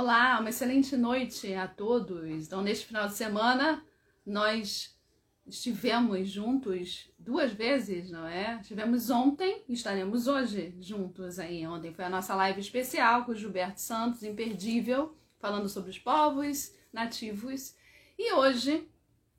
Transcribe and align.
Olá, 0.00 0.38
uma 0.38 0.50
excelente 0.50 0.96
noite 0.96 1.52
a 1.54 1.66
todos. 1.66 2.46
Então, 2.46 2.62
neste 2.62 2.86
final 2.86 3.08
de 3.08 3.14
semana, 3.14 3.84
nós 4.24 4.96
estivemos 5.44 6.28
juntos 6.28 7.10
duas 7.18 7.52
vezes, 7.52 8.08
não 8.08 8.24
é? 8.24 8.60
Estivemos 8.60 9.10
ontem 9.10 9.64
e 9.68 9.72
estaremos 9.72 10.28
hoje 10.28 10.72
juntos 10.80 11.40
aí. 11.40 11.66
Ontem 11.66 11.92
foi 11.92 12.04
a 12.04 12.08
nossa 12.08 12.32
live 12.36 12.60
especial 12.60 13.24
com 13.24 13.32
o 13.32 13.34
Gilberto 13.34 13.80
Santos, 13.80 14.22
imperdível, 14.22 15.16
falando 15.40 15.68
sobre 15.68 15.90
os 15.90 15.98
povos 15.98 16.72
nativos. 16.92 17.74
E 18.16 18.32
hoje, 18.34 18.88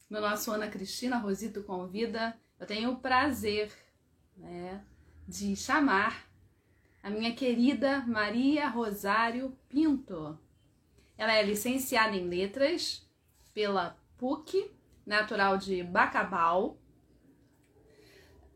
no 0.10 0.20
nosso 0.20 0.52
Ana 0.52 0.68
Cristina 0.68 1.20
Rosito 1.20 1.64
Convida, 1.64 2.38
eu 2.60 2.68
tenho 2.68 2.92
o 2.92 3.00
prazer 3.00 3.72
né, 4.36 4.84
de 5.26 5.56
chamar 5.56 6.28
a 7.02 7.10
minha 7.10 7.34
querida 7.34 8.04
Maria 8.06 8.68
Rosário 8.68 9.58
Pinto. 9.70 10.38
Ela 11.20 11.36
é 11.36 11.44
licenciada 11.44 12.16
em 12.16 12.30
Letras 12.30 13.06
pela 13.54 13.98
PUC, 14.18 14.72
natural 15.06 15.58
de 15.58 15.84
Bacabal, 15.84 16.78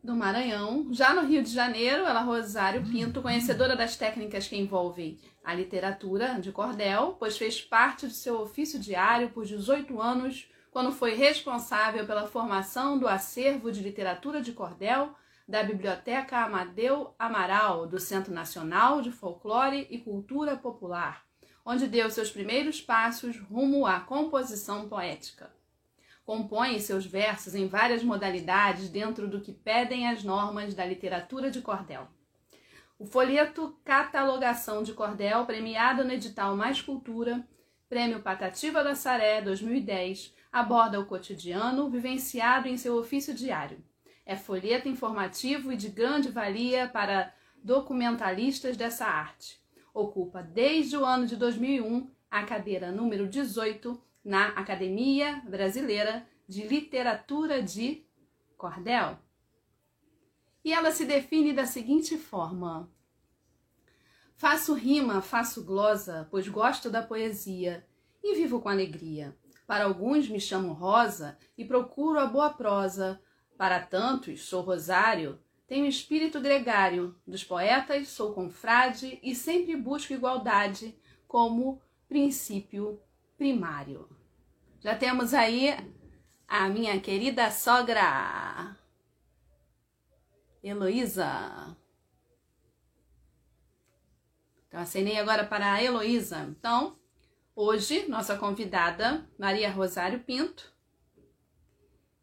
do 0.01 0.15
Maranhão. 0.15 0.87
Já 0.93 1.13
no 1.13 1.27
Rio 1.27 1.43
de 1.43 1.49
Janeiro, 1.49 2.05
ela 2.05 2.21
Rosário 2.21 2.81
Pinto, 2.89 3.21
conhecedora 3.21 3.75
das 3.75 3.97
técnicas 3.97 4.47
que 4.47 4.55
envolvem 4.55 5.19
a 5.43 5.53
literatura 5.53 6.39
de 6.39 6.53
cordel, 6.53 7.17
pois 7.19 7.37
fez 7.37 7.61
parte 7.61 8.07
do 8.07 8.13
seu 8.13 8.39
ofício 8.39 8.79
diário 8.79 9.29
por 9.31 9.45
18 9.45 10.01
anos, 10.01 10.49
quando 10.71 10.93
foi 10.93 11.15
responsável 11.15 12.05
pela 12.07 12.27
formação 12.27 12.97
do 12.97 13.09
acervo 13.09 13.73
de 13.73 13.83
literatura 13.83 14.41
de 14.41 14.53
cordel 14.53 15.13
da 15.45 15.61
Biblioteca 15.63 16.37
Amadeu 16.37 17.13
Amaral, 17.19 17.85
do 17.85 17.99
Centro 17.99 18.33
Nacional 18.33 19.01
de 19.01 19.11
Folclore 19.11 19.85
e 19.89 19.97
Cultura 19.97 20.55
Popular 20.55 21.25
onde 21.65 21.87
deu 21.87 22.09
seus 22.09 22.29
primeiros 22.29 22.81
passos 22.81 23.39
rumo 23.39 23.85
à 23.85 23.99
composição 23.99 24.87
poética. 24.87 25.51
Compõe 26.25 26.79
seus 26.79 27.05
versos 27.05 27.55
em 27.55 27.67
várias 27.67 28.03
modalidades 28.03 28.89
dentro 28.89 29.27
do 29.27 29.41
que 29.41 29.51
pedem 29.51 30.07
as 30.07 30.23
normas 30.23 30.73
da 30.73 30.85
literatura 30.85 31.49
de 31.49 31.61
cordel. 31.61 32.07
O 32.97 33.05
folheto 33.05 33.77
Catalogação 33.83 34.83
de 34.83 34.93
Cordel, 34.93 35.45
premiado 35.45 36.05
no 36.05 36.13
edital 36.13 36.55
Mais 36.55 36.81
Cultura, 36.81 37.45
Prêmio 37.89 38.21
Patativa 38.21 38.83
da 38.83 38.95
Saré 38.95 39.41
2010, 39.41 40.33
aborda 40.51 40.99
o 40.99 41.05
cotidiano 41.05 41.89
vivenciado 41.89 42.67
em 42.67 42.77
seu 42.77 42.95
ofício 42.95 43.33
diário. 43.33 43.83
É 44.25 44.37
folheto 44.37 44.87
informativo 44.87 45.71
e 45.71 45.75
de 45.75 45.89
grande 45.89 46.29
valia 46.29 46.87
para 46.87 47.33
documentalistas 47.61 48.77
dessa 48.77 49.05
arte 49.05 49.62
ocupa 49.93 50.41
desde 50.41 50.97
o 50.97 51.05
ano 51.05 51.27
de 51.27 51.35
2001 51.35 52.09
a 52.31 52.43
cadeira 52.43 52.91
número 52.91 53.27
18 53.27 54.01
na 54.23 54.47
Academia 54.49 55.41
Brasileira 55.47 56.25
de 56.47 56.67
Literatura 56.67 57.61
de 57.61 58.03
Cordel. 58.57 59.19
E 60.63 60.73
ela 60.73 60.91
se 60.91 61.05
define 61.05 61.53
da 61.53 61.65
seguinte 61.65 62.17
forma: 62.17 62.89
Faço 64.35 64.73
rima, 64.73 65.21
faço 65.21 65.63
glosa, 65.63 66.27
pois 66.31 66.47
gosto 66.47 66.89
da 66.89 67.03
poesia 67.03 67.85
e 68.23 68.35
vivo 68.35 68.61
com 68.61 68.69
alegria. 68.69 69.37
Para 69.67 69.85
alguns 69.85 70.27
me 70.27 70.39
chamo 70.39 70.73
Rosa 70.73 71.37
e 71.57 71.65
procuro 71.65 72.19
a 72.19 72.25
boa 72.25 72.49
prosa. 72.49 73.21
Para 73.57 73.79
tantos 73.79 74.45
sou 74.45 74.61
Rosário 74.61 75.39
tenho 75.73 75.87
espírito 75.87 76.39
gregário 76.39 77.19
dos 77.25 77.43
poetas, 77.43 78.09
sou 78.09 78.31
confrade 78.31 79.19
e 79.23 79.33
sempre 79.33 79.75
busco 79.75 80.13
igualdade 80.13 80.95
como 81.27 81.81
princípio 82.07 83.01
primário. 83.35 84.07
Já 84.79 84.95
temos 84.95 85.33
aí 85.33 85.75
a 86.47 86.69
minha 86.69 87.01
querida 87.01 87.49
sogra 87.49 88.77
Heloísa. 90.63 91.75
Então, 94.67 94.79
acenei 94.79 95.17
agora 95.17 95.43
para 95.43 95.73
a 95.73 95.83
Heloísa. 95.83 96.41
Então, 96.41 96.99
hoje, 97.55 98.07
nossa 98.07 98.37
convidada, 98.37 99.27
Maria 99.39 99.71
Rosário 99.71 100.19
Pinto, 100.19 100.71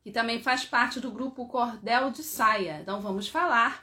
que 0.02 0.10
também 0.10 0.42
faz 0.42 0.64
parte 0.64 1.00
do 1.00 1.10
grupo 1.10 1.46
Cordel 1.46 2.10
de 2.10 2.22
Saia. 2.22 2.80
Então 2.80 3.00
vamos 3.00 3.28
falar 3.28 3.82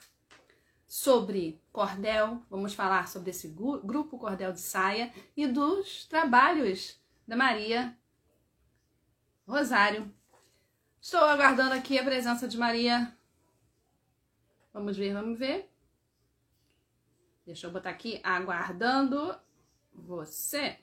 sobre 0.87 1.61
cordel, 1.71 2.41
vamos 2.49 2.73
falar 2.73 3.07
sobre 3.07 3.31
esse 3.31 3.49
grupo 3.49 4.17
Cordel 4.17 4.53
de 4.53 4.61
Saia 4.61 5.13
e 5.35 5.45
dos 5.45 6.05
trabalhos 6.05 6.99
da 7.27 7.35
Maria 7.35 7.95
Rosário. 9.45 10.13
Estou 11.01 11.21
aguardando 11.21 11.73
aqui 11.73 11.99
a 11.99 12.03
presença 12.03 12.47
de 12.47 12.57
Maria. 12.57 13.15
Vamos 14.73 14.97
ver, 14.97 15.13
vamos 15.13 15.37
ver. 15.37 15.69
Deixa 17.45 17.67
eu 17.67 17.71
botar 17.71 17.91
aqui 17.91 18.19
aguardando 18.23 19.37
você. 19.93 20.79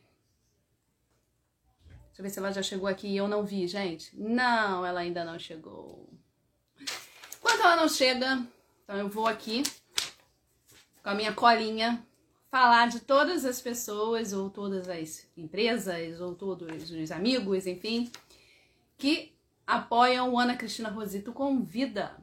Deixa 2.14 2.20
eu 2.20 2.22
ver 2.22 2.30
se 2.30 2.38
ela 2.38 2.52
já 2.52 2.62
chegou 2.62 2.86
aqui 2.86 3.08
e 3.08 3.16
eu 3.16 3.26
não 3.26 3.44
vi, 3.44 3.66
gente. 3.66 4.16
Não, 4.16 4.86
ela 4.86 5.00
ainda 5.00 5.24
não 5.24 5.36
chegou. 5.36 6.08
Enquanto 7.38 7.60
ela 7.60 7.74
não 7.74 7.88
chega, 7.88 8.46
então 8.84 8.96
eu 8.96 9.08
vou 9.08 9.26
aqui 9.26 9.64
com 11.02 11.10
a 11.10 11.14
minha 11.16 11.32
colinha 11.32 12.06
falar 12.52 12.86
de 12.86 13.00
todas 13.00 13.44
as 13.44 13.60
pessoas 13.60 14.32
ou 14.32 14.48
todas 14.48 14.88
as 14.88 15.26
empresas 15.36 16.20
ou 16.20 16.36
todos 16.36 16.88
os 16.88 17.10
amigos, 17.10 17.66
enfim, 17.66 18.08
que 18.96 19.34
apoiam 19.66 20.32
o 20.32 20.38
Ana 20.38 20.56
Cristina 20.56 20.90
Rosito 20.90 21.32
Convida. 21.32 22.16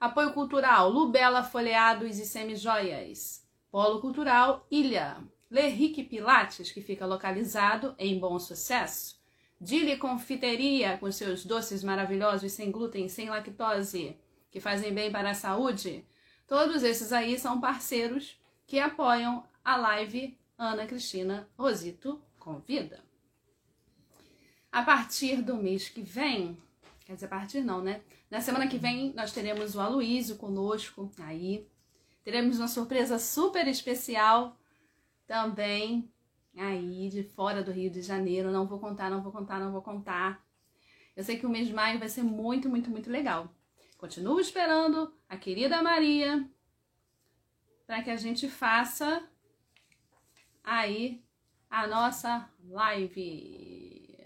Apoio 0.00 0.32
Cultural, 0.32 0.90
Lubela 0.90 1.44
Folheados 1.44 2.18
e 2.18 2.26
Semijoias. 2.26 3.46
Polo 3.70 4.00
Cultural, 4.00 4.66
Ilha. 4.68 5.18
Lerrique 5.50 6.02
Pilates, 6.02 6.70
que 6.70 6.82
fica 6.82 7.06
localizado 7.06 7.94
em 7.98 8.18
Bom 8.18 8.38
Sucesso. 8.38 9.18
Dili 9.60 9.96
Confiteria, 9.96 10.98
com 10.98 11.10
seus 11.10 11.44
doces 11.44 11.82
maravilhosos 11.82 12.52
sem 12.52 12.70
glúten, 12.70 13.08
sem 13.08 13.30
lactose, 13.30 14.16
que 14.50 14.60
fazem 14.60 14.92
bem 14.92 15.10
para 15.10 15.30
a 15.30 15.34
saúde. 15.34 16.04
Todos 16.46 16.82
esses 16.82 17.12
aí 17.12 17.38
são 17.38 17.60
parceiros 17.60 18.38
que 18.66 18.78
apoiam 18.78 19.44
a 19.64 19.76
live 19.76 20.38
Ana 20.56 20.86
Cristina 20.86 21.48
Rosito 21.56 22.20
Convida. 22.38 23.02
A 24.70 24.82
partir 24.82 25.40
do 25.40 25.56
mês 25.56 25.88
que 25.88 26.02
vem, 26.02 26.58
quer 27.06 27.14
dizer, 27.14 27.26
a 27.26 27.30
partir 27.30 27.62
não, 27.62 27.80
né? 27.80 28.02
Na 28.30 28.42
semana 28.42 28.66
que 28.66 28.76
vem 28.76 29.14
nós 29.14 29.32
teremos 29.32 29.74
o 29.74 29.80
Aloísio 29.80 30.36
conosco 30.36 31.10
aí. 31.20 31.66
Teremos 32.22 32.58
uma 32.58 32.68
surpresa 32.68 33.18
super 33.18 33.66
especial 33.66 34.57
também 35.28 36.10
aí 36.56 37.08
de 37.10 37.22
fora 37.22 37.62
do 37.62 37.70
Rio 37.70 37.90
de 37.90 38.02
Janeiro. 38.02 38.50
Não 38.50 38.66
vou 38.66 38.80
contar, 38.80 39.08
não 39.10 39.22
vou 39.22 39.30
contar, 39.30 39.60
não 39.60 39.70
vou 39.70 39.82
contar. 39.82 40.44
Eu 41.14 41.22
sei 41.22 41.38
que 41.38 41.46
o 41.46 41.50
mês 41.50 41.68
de 41.68 41.74
maio 41.74 41.98
vai 41.98 42.08
ser 42.08 42.24
muito, 42.24 42.68
muito, 42.68 42.90
muito 42.90 43.10
legal. 43.10 43.54
Continuo 43.98 44.40
esperando 44.40 45.14
a 45.28 45.36
querida 45.36 45.82
Maria 45.82 46.48
para 47.86 48.02
que 48.02 48.10
a 48.10 48.16
gente 48.16 48.48
faça 48.48 49.28
aí 50.64 51.22
a 51.70 51.86
nossa 51.86 52.50
live. 52.64 54.16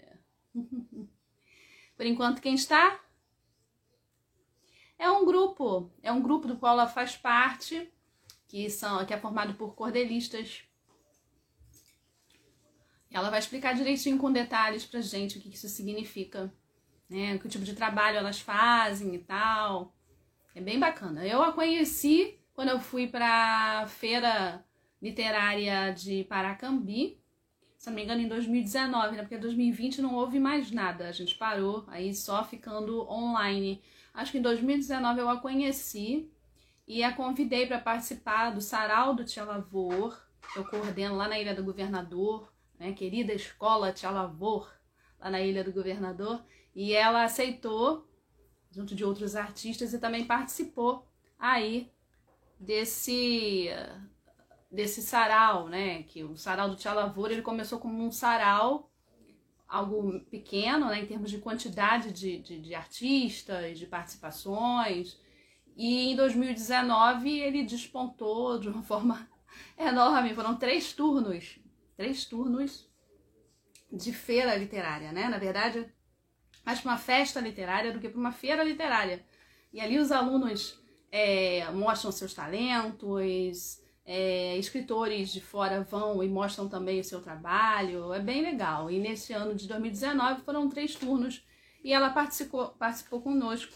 Por 1.97 2.05
enquanto, 2.05 2.41
quem 2.41 2.55
está? 2.55 2.99
É 4.97 5.09
um 5.11 5.25
grupo, 5.25 5.91
é 6.01 6.11
um 6.11 6.21
grupo 6.21 6.47
do 6.47 6.57
qual 6.57 6.73
ela 6.73 6.87
faz 6.87 7.17
parte, 7.17 7.91
que 8.47 8.69
são 8.69 9.05
que 9.05 9.13
é 9.13 9.19
formado 9.19 9.55
por 9.55 9.75
cordelistas 9.75 10.63
ela 13.13 13.29
vai 13.29 13.37
explicar 13.37 13.75
direitinho 13.75 14.17
com 14.17 14.31
detalhes 14.31 14.85
pra 14.85 14.99
gente 14.99 15.37
o 15.37 15.41
que 15.41 15.49
isso 15.49 15.69
significa, 15.69 16.51
né? 17.07 17.37
Que 17.37 17.47
tipo 17.47 17.63
de 17.63 17.75
trabalho 17.75 18.17
elas 18.17 18.39
fazem 18.39 19.13
e 19.13 19.19
tal. 19.19 19.95
É 20.55 20.59
bem 20.59 20.79
bacana. 20.79 21.25
Eu 21.25 21.43
a 21.43 21.53
conheci 21.53 22.39
quando 22.55 22.69
eu 22.69 22.79
fui 22.79 23.07
pra 23.07 23.85
feira 23.87 24.65
literária 24.99 25.91
de 25.91 26.23
Paracambi, 26.23 27.19
se 27.77 27.87
não 27.87 27.95
me 27.95 28.03
engano, 28.03 28.21
em 28.21 28.27
2019, 28.27 29.17
né? 29.17 29.21
Porque 29.23 29.35
em 29.35 29.39
2020 29.39 30.01
não 30.01 30.15
houve 30.15 30.39
mais 30.39 30.71
nada. 30.71 31.07
A 31.07 31.11
gente 31.11 31.35
parou 31.35 31.83
aí 31.89 32.15
só 32.15 32.43
ficando 32.43 33.07
online. 33.07 33.81
Acho 34.13 34.31
que 34.31 34.37
em 34.37 34.41
2019 34.41 35.19
eu 35.19 35.29
a 35.29 35.39
conheci 35.39 36.31
e 36.87 37.03
a 37.03 37.13
convidei 37.13 37.67
para 37.67 37.79
participar 37.79 38.51
do 38.51 38.61
Sarau 38.61 39.13
do 39.13 39.25
Tia 39.25 39.43
Lavor. 39.43 40.19
Eu 40.55 40.63
coordeno 40.65 41.15
lá 41.15 41.27
na 41.27 41.37
Ilha 41.37 41.53
do 41.53 41.63
Governador 41.63 42.52
né, 42.79 42.93
querida 42.93 43.33
escola 43.33 43.91
Tia 43.91 44.09
Lavor, 44.09 44.71
lá 45.19 45.29
na 45.29 45.41
Ilha 45.41 45.63
do 45.63 45.71
Governador, 45.71 46.43
e 46.75 46.93
ela 46.93 47.23
aceitou, 47.23 48.07
junto 48.71 48.95
de 48.95 49.05
outros 49.05 49.35
artistas, 49.35 49.93
e 49.93 49.99
também 49.99 50.25
participou 50.25 51.07
aí 51.37 51.91
desse 52.59 53.69
desse 54.73 55.03
sarau, 55.03 55.69
né? 55.69 56.01
Que 56.03 56.23
o 56.23 56.35
sarau 56.35 56.67
do 56.67 56.75
Tia 56.75 56.93
Lavoura 56.93 57.31
ele 57.33 57.43
começou 57.43 57.77
como 57.77 58.03
um 58.03 58.11
sarau, 58.11 58.91
algo 59.67 60.19
pequeno, 60.31 60.87
né? 60.87 61.01
Em 61.01 61.05
termos 61.05 61.29
de 61.29 61.37
quantidade 61.37 62.11
de, 62.11 62.39
de, 62.39 62.59
de 62.59 62.73
artistas, 62.73 63.77
de 63.77 63.85
participações. 63.85 65.19
E 65.77 66.11
em 66.11 66.15
2019 66.15 67.29
ele 67.39 67.63
despontou 67.63 68.59
de 68.59 68.67
uma 68.67 68.81
forma 68.81 69.29
enorme. 69.77 70.33
Foram 70.33 70.55
três 70.57 70.91
turnos, 70.91 71.59
três 71.95 72.25
turnos 72.25 72.89
de 73.91 74.11
feira 74.11 74.55
literária, 74.55 75.11
né? 75.11 75.27
Na 75.29 75.37
verdade, 75.37 75.85
mais 76.65 76.79
para 76.79 76.91
uma 76.91 76.97
festa 76.97 77.39
literária 77.39 77.91
do 77.91 77.99
que 77.99 78.09
para 78.09 78.19
uma 78.19 78.31
feira 78.31 78.63
literária. 78.63 79.25
E 79.71 79.79
ali 79.79 79.99
os 79.99 80.11
alunos 80.11 80.79
é, 81.11 81.69
mostram 81.71 82.11
seus 82.11 82.33
talentos, 82.33 83.81
é, 84.05 84.57
escritores 84.57 85.31
de 85.31 85.41
fora 85.41 85.83
vão 85.83 86.23
e 86.23 86.27
mostram 86.27 86.67
também 86.67 86.99
o 86.99 87.03
seu 87.03 87.21
trabalho, 87.21 88.13
é 88.13 88.19
bem 88.19 88.41
legal. 88.41 88.89
E 88.89 88.99
nesse 88.99 89.33
ano 89.33 89.55
de 89.55 89.67
2019 89.67 90.41
foram 90.41 90.69
três 90.69 90.95
turnos 90.95 91.45
e 91.83 91.93
ela 91.93 92.09
participou, 92.09 92.69
participou 92.69 93.21
conosco 93.21 93.73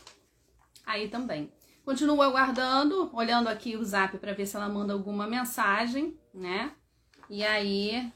aí 0.85 1.09
também. 1.09 1.51
Continuo 1.85 2.21
aguardando, 2.21 3.09
olhando 3.13 3.47
aqui 3.47 3.77
o 3.77 3.83
zap 3.83 4.17
para 4.17 4.33
ver 4.33 4.45
se 4.45 4.55
ela 4.55 4.67
manda 4.67 4.93
alguma 4.93 5.25
mensagem, 5.25 6.19
né? 6.33 6.73
E 7.29 7.43
aí 7.43 8.11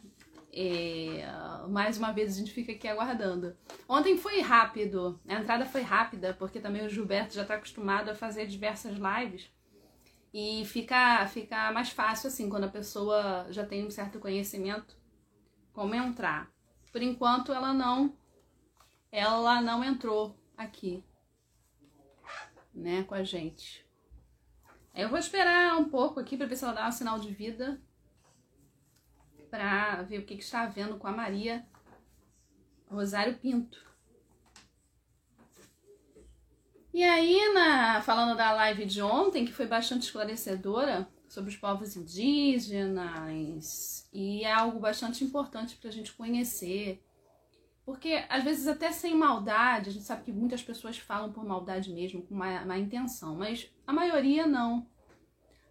é, 0.54 1.26
mais 1.70 1.98
uma 1.98 2.12
vez 2.12 2.34
a 2.34 2.40
gente 2.40 2.52
fica 2.52 2.72
aqui 2.72 2.88
aguardando. 2.88 3.56
Ontem 3.88 4.18
foi 4.18 4.42
rápido, 4.42 5.20
a 5.28 5.36
entrada 5.36 5.66
foi 5.66 5.82
rápida, 5.82 6.34
porque 6.34 6.60
também 6.60 6.86
o 6.86 6.90
Gilberto 6.90 7.34
já 7.34 7.44
está 7.44 7.56
acostumado 7.56 8.10
a 8.10 8.16
fazer 8.16 8.48
diversas 8.48 8.98
lives. 8.98 9.50
E 10.34 10.64
fica, 10.66 11.26
fica 11.28 11.72
mais 11.72 11.90
fácil 11.90 12.28
assim, 12.28 12.50
quando 12.50 12.66
a 12.66 12.70
pessoa 12.70 13.48
já 13.50 13.66
tem 13.66 13.86
um 13.86 13.92
certo 13.92 14.20
conhecimento, 14.20 14.96
como 15.74 15.96
entrar. 15.96 16.50
Por 16.92 17.02
enquanto 17.02 17.54
ela 17.54 17.74
não 17.74 18.16
ela 19.12 19.62
não 19.62 19.84
entrou 19.84 20.38
aqui, 20.58 21.04
né, 22.74 23.04
com 23.04 23.14
a 23.14 23.24
gente. 23.24 23.86
Eu 24.96 25.10
vou 25.10 25.20
esperar 25.20 25.78
um 25.78 25.90
pouco 25.90 26.20
aqui 26.20 26.38
para 26.38 26.46
ver 26.46 26.56
se 26.56 26.64
ela 26.64 26.74
dá 26.74 26.88
um 26.88 26.92
sinal 26.92 27.20
de 27.20 27.32
vida 27.34 27.82
para 29.52 30.02
ver 30.04 30.20
o 30.20 30.26
que, 30.26 30.38
que 30.38 30.44
está 30.44 30.62
havendo 30.62 30.98
com 30.98 31.08
a 31.08 31.12
Maria 31.12 31.64
Rosário 32.90 33.38
Pinto. 33.38 33.92
E 36.94 37.04
aí, 37.04 37.54
na, 37.54 38.02
falando 38.02 38.36
da 38.36 38.52
live 38.54 38.86
de 38.86 39.02
ontem, 39.02 39.46
que 39.46 39.54
foi 39.54 39.68
bastante 39.68 40.04
esclarecedora 40.04 41.08
sobre 41.28 41.50
os 41.50 41.56
povos 41.56 41.96
indígenas, 41.96 42.90
e 44.12 44.44
é 44.44 44.52
algo 44.52 44.80
bastante 44.80 45.24
importante 45.24 45.78
para 45.78 45.90
a 45.90 45.94
gente 45.94 46.12
conhecer. 46.14 47.02
Porque, 47.86 48.26
às 48.30 48.44
vezes, 48.44 48.68
até 48.68 48.92
sem 48.92 49.16
maldade, 49.16 49.90
a 49.90 49.94
gente 49.94 50.06
sabe 50.06 50.24
que 50.24 50.32
muitas 50.32 50.62
pessoas 50.62 50.98
falam 50.98 51.32
por 51.32 51.46
maldade 51.46 51.92
mesmo, 51.92 52.22
com 52.24 52.36
má, 52.36 52.66
má 52.66 52.78
intenção, 52.78 53.36
mas 53.36 53.70
a 53.88 53.94
maioria 53.94 54.46
não. 54.46 54.86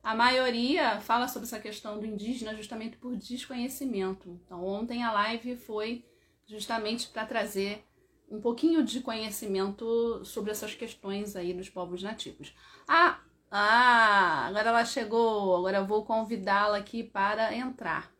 A 0.02 0.14
maioria 0.14 1.00
fala 1.00 1.28
sobre 1.28 1.46
essa 1.46 1.60
questão 1.60 1.98
do 1.98 2.06
indígena 2.06 2.54
justamente 2.54 2.96
por 2.96 3.16
desconhecimento. 3.16 4.40
Então, 4.44 4.64
ontem 4.64 5.02
a 5.02 5.12
live 5.12 5.56
foi 5.56 6.04
justamente 6.46 7.08
para 7.08 7.26
trazer 7.26 7.84
um 8.30 8.40
pouquinho 8.40 8.82
de 8.82 9.00
conhecimento 9.00 10.24
sobre 10.24 10.52
essas 10.52 10.74
questões 10.74 11.36
aí 11.36 11.52
dos 11.52 11.68
povos 11.68 12.02
nativos. 12.02 12.54
Ah, 12.88 13.20
ah, 13.50 14.46
agora 14.46 14.68
ela 14.68 14.84
chegou, 14.84 15.56
agora 15.56 15.78
eu 15.78 15.86
vou 15.86 16.04
convidá-la 16.04 16.78
aqui 16.78 17.02
para 17.02 17.54
entrar. 17.54 18.10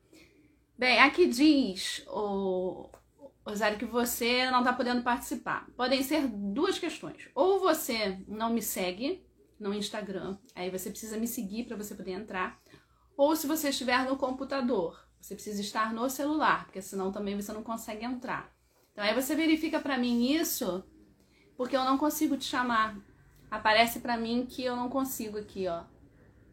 Bem, 0.76 0.98
aqui 0.98 1.26
diz 1.26 2.04
o 2.08 2.90
Rosário 3.46 3.78
que 3.78 3.84
você 3.84 4.50
não 4.50 4.60
está 4.60 4.72
podendo 4.72 5.02
participar. 5.02 5.68
Podem 5.76 6.02
ser 6.02 6.26
duas 6.26 6.78
questões. 6.78 7.28
Ou 7.34 7.60
você 7.60 8.18
não 8.26 8.50
me 8.50 8.60
segue, 8.60 9.24
no 9.60 9.74
Instagram. 9.74 10.38
Aí 10.54 10.70
você 10.70 10.88
precisa 10.88 11.18
me 11.18 11.28
seguir 11.28 11.64
para 11.64 11.76
você 11.76 11.94
poder 11.94 12.12
entrar. 12.12 12.58
Ou 13.16 13.36
se 13.36 13.46
você 13.46 13.68
estiver 13.68 14.06
no 14.06 14.16
computador, 14.16 14.98
você 15.20 15.34
precisa 15.34 15.60
estar 15.60 15.92
no 15.92 16.08
celular, 16.08 16.64
porque 16.64 16.80
senão 16.80 17.12
também 17.12 17.36
você 17.36 17.52
não 17.52 17.62
consegue 17.62 18.04
entrar. 18.04 18.50
Então 18.92 19.04
aí 19.04 19.14
você 19.14 19.36
verifica 19.36 19.78
para 19.78 19.98
mim 19.98 20.32
isso, 20.32 20.82
porque 21.56 21.76
eu 21.76 21.84
não 21.84 21.98
consigo 21.98 22.38
te 22.38 22.46
chamar. 22.46 22.96
Aparece 23.50 24.00
para 24.00 24.16
mim 24.16 24.46
que 24.48 24.64
eu 24.64 24.74
não 24.74 24.88
consigo 24.88 25.36
aqui, 25.36 25.68
ó. 25.68 25.84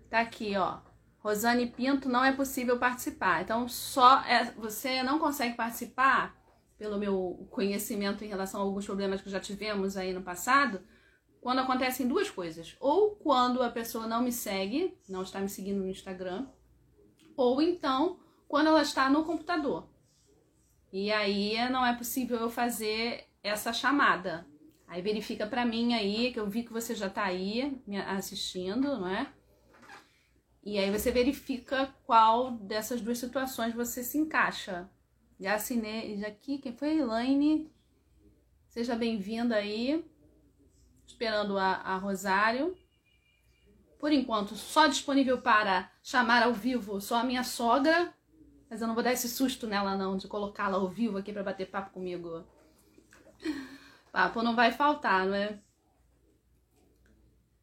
Tá 0.09 0.19
aqui, 0.19 0.57
ó. 0.57 0.79
Rosane 1.19 1.67
Pinto, 1.67 2.09
não 2.09 2.23
é 2.23 2.33
possível 2.33 2.77
participar. 2.77 3.41
Então 3.41 3.67
só 3.69 4.21
é, 4.23 4.51
você 4.51 5.01
não 5.03 5.17
consegue 5.17 5.55
participar 5.55 6.35
pelo 6.77 6.97
meu 6.97 7.47
conhecimento 7.49 8.23
em 8.23 8.27
relação 8.27 8.59
a 8.59 8.63
alguns 8.63 8.85
problemas 8.85 9.21
que 9.21 9.29
já 9.29 9.39
tivemos 9.39 9.97
aí 9.97 10.13
no 10.13 10.21
passado 10.21 10.81
quando 11.47 11.59
acontecem 11.59 12.05
duas 12.05 12.29
coisas. 12.29 12.75
Ou 12.77 13.15
quando 13.15 13.63
a 13.63 13.69
pessoa 13.69 14.05
não 14.05 14.21
me 14.21 14.33
segue, 14.33 14.93
não 15.07 15.21
está 15.21 15.39
me 15.39 15.47
seguindo 15.47 15.79
no 15.79 15.87
Instagram, 15.87 16.45
ou 17.37 17.61
então 17.61 18.19
quando 18.49 18.67
ela 18.67 18.81
está 18.81 19.09
no 19.09 19.23
computador. 19.23 19.87
E 20.91 21.09
aí 21.09 21.55
não 21.69 21.85
é 21.85 21.95
possível 21.95 22.37
eu 22.37 22.49
fazer 22.49 23.29
essa 23.41 23.71
chamada. 23.71 24.45
Aí 24.85 25.01
verifica 25.01 25.47
para 25.47 25.65
mim 25.65 25.93
aí, 25.93 26.33
que 26.33 26.39
eu 26.41 26.49
vi 26.49 26.63
que 26.63 26.73
você 26.73 26.93
já 26.93 27.07
está 27.07 27.23
aí 27.23 27.81
me 27.87 27.97
assistindo, 27.97 28.99
não 28.99 29.07
é? 29.07 29.31
E 30.61 30.77
aí 30.77 30.91
você 30.91 31.13
verifica 31.13 31.95
qual 32.05 32.51
dessas 32.51 32.99
duas 32.99 33.19
situações 33.19 33.73
você 33.73 34.03
se 34.03 34.17
encaixa. 34.17 34.91
Já 35.39 35.55
assinei, 35.55 36.17
já 36.17 36.27
aqui, 36.27 36.57
quem 36.57 36.75
foi? 36.75 36.97
Elaine. 36.97 37.71
Seja 38.67 38.97
bem-vinda 38.97 39.55
aí 39.55 40.03
esperando 41.07 41.57
a, 41.57 41.75
a 41.75 41.97
Rosário. 41.97 42.77
Por 43.97 44.11
enquanto, 44.11 44.55
só 44.55 44.85
disponível 44.85 45.41
para 45.41 45.91
chamar 46.03 46.43
ao 46.43 46.53
vivo 46.53 47.01
só 47.01 47.15
a 47.15 47.23
minha 47.23 47.43
sogra. 47.43 48.13
Mas 48.69 48.81
eu 48.81 48.87
não 48.87 48.93
vou 48.93 49.03
dar 49.03 49.13
esse 49.13 49.29
susto 49.29 49.65
nela, 49.65 49.95
não, 49.95 50.17
de 50.17 50.27
colocá-la 50.27 50.77
ao 50.77 50.89
vivo 50.89 51.17
aqui 51.17 51.31
para 51.31 51.43
bater 51.43 51.71
papo 51.71 51.91
comigo. 51.91 52.45
Papo 54.11 54.43
não 54.43 54.55
vai 54.55 54.71
faltar, 54.71 55.25
não 55.25 55.35
é? 55.35 55.59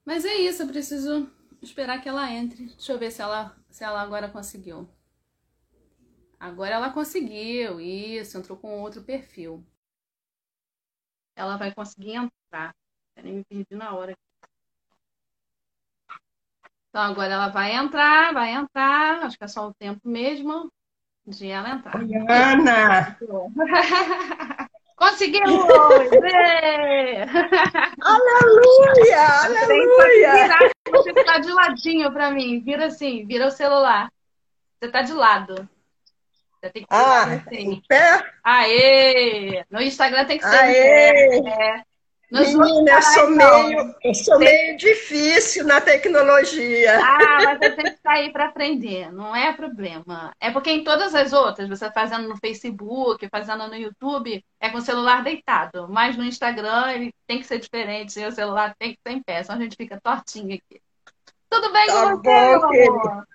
Mas 0.04 0.24
é 0.24 0.34
isso, 0.34 0.62
eu 0.62 0.66
preciso 0.66 1.30
esperar 1.62 2.00
que 2.02 2.08
ela 2.08 2.30
entre. 2.32 2.66
Deixa 2.66 2.92
eu 2.92 2.98
ver 2.98 3.10
se 3.10 3.20
ela, 3.22 3.56
se 3.70 3.84
ela 3.84 4.00
agora 4.00 4.28
conseguiu. 4.28 4.88
Agora 6.38 6.74
ela 6.74 6.90
conseguiu, 6.90 7.80
isso, 7.80 8.36
entrou 8.36 8.58
com 8.58 8.80
outro 8.82 9.02
perfil. 9.02 9.64
Ela 11.36 11.56
vai 11.56 11.72
conseguir 11.74 12.14
entrar. 12.14 12.74
Peraí, 13.14 13.32
me 13.32 13.44
perdi 13.44 13.74
na 13.74 13.94
hora. 13.94 14.16
Então 16.88 17.02
agora 17.02 17.32
ela 17.32 17.48
vai 17.48 17.74
entrar, 17.74 18.32
vai 18.32 18.52
entrar. 18.52 19.24
Acho 19.24 19.36
que 19.36 19.44
é 19.44 19.48
só 19.48 19.68
o 19.68 19.74
tempo 19.74 20.00
mesmo 20.08 20.70
de 21.26 21.48
ela 21.48 21.70
entrar. 21.70 22.00
Ana! 22.28 23.18
Conseguimos! 24.96 25.64
aleluia! 28.00 29.26
Aleluia! 29.44 30.72
Você 30.88 31.10
está 31.10 31.38
de 31.38 31.52
ladinho 31.52 32.12
para 32.12 32.30
mim. 32.30 32.60
Vira 32.60 32.86
assim, 32.86 33.26
vira 33.26 33.48
o 33.48 33.50
celular. 33.50 34.08
Você 34.78 34.86
está 34.86 35.02
de 35.02 35.12
lado. 35.12 35.68
Você 36.60 36.70
tem 36.70 36.82
que 36.82 36.88
ah, 36.90 37.24
assim. 37.24 37.72
em 37.72 37.82
pé? 37.88 38.32
Aê! 38.42 39.64
No 39.68 39.82
Instagram 39.82 40.24
tem 40.26 40.38
que 40.38 40.48
ser 40.48 40.56
Aê! 40.56 41.38
em 41.38 41.42
pé. 41.42 41.84
Menina, 42.30 42.90
eu 42.90 43.02
sou, 43.02 43.30
meio, 43.30 43.94
eu 44.02 44.14
sou 44.14 44.38
meio 44.38 44.76
difícil 44.76 45.64
na 45.64 45.80
tecnologia. 45.80 46.98
Ah, 46.98 47.18
mas 47.44 47.60
a 47.60 47.74
gente 47.74 47.94
está 47.94 48.12
aí 48.12 48.32
para 48.32 48.46
aprender, 48.46 49.12
não 49.12 49.36
é 49.36 49.52
problema. 49.52 50.32
É 50.40 50.50
porque 50.50 50.70
em 50.70 50.82
todas 50.82 51.14
as 51.14 51.32
outras, 51.32 51.68
você 51.68 51.90
fazendo 51.92 52.28
no 52.28 52.36
Facebook, 52.36 53.28
fazendo 53.28 53.68
no 53.68 53.76
YouTube, 53.76 54.44
é 54.60 54.70
com 54.70 54.78
o 54.78 54.82
celular 54.82 55.22
deitado. 55.22 55.86
Mas 55.88 56.16
no 56.16 56.24
Instagram 56.24 56.92
ele 56.92 57.14
tem 57.26 57.38
que 57.38 57.46
ser 57.46 57.58
diferente, 57.58 58.24
o 58.24 58.32
celular 58.32 58.74
tem 58.78 58.92
que 58.92 58.98
ser 59.06 59.14
em 59.14 59.22
pé, 59.22 59.42
senão 59.42 59.58
a 59.58 59.62
gente 59.62 59.76
fica 59.76 60.00
tortinho 60.02 60.54
aqui. 60.54 60.80
Tudo 61.48 61.72
bem 61.72 61.86
tá 61.86 61.92
com 61.92 62.16
você, 62.16 62.22
bom, 62.22 62.48
meu 62.48 62.64
amor? 62.64 63.26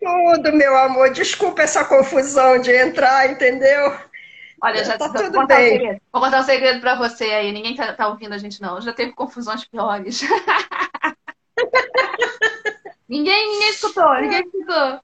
Tudo, 0.00 0.52
meu 0.56 0.76
amor. 0.78 1.12
Desculpa 1.12 1.62
essa 1.62 1.84
confusão 1.84 2.58
de 2.58 2.72
entrar, 2.72 3.30
entendeu? 3.30 4.09
Olha, 4.62 4.84
já 4.84 4.98
tá 4.98 5.08
tudo 5.08 5.32
vou, 5.32 5.42
contar 5.42 5.56
bem. 5.56 5.66
Um 5.66 5.78
segredo. 5.78 6.00
vou 6.12 6.22
contar 6.22 6.40
um 6.40 6.44
segredo 6.44 6.80
pra 6.80 6.94
você 6.94 7.24
aí. 7.24 7.52
Ninguém 7.52 7.74
tá, 7.74 7.92
tá 7.92 8.08
ouvindo 8.08 8.34
a 8.34 8.38
gente, 8.38 8.60
não. 8.60 8.80
Já 8.80 8.92
teve 8.92 9.12
confusões 9.12 9.64
piores. 9.64 10.22
ninguém, 13.08 13.52
ninguém 13.52 13.70
escutou, 13.70 14.14
ninguém 14.20 14.40
escutou. 14.40 15.00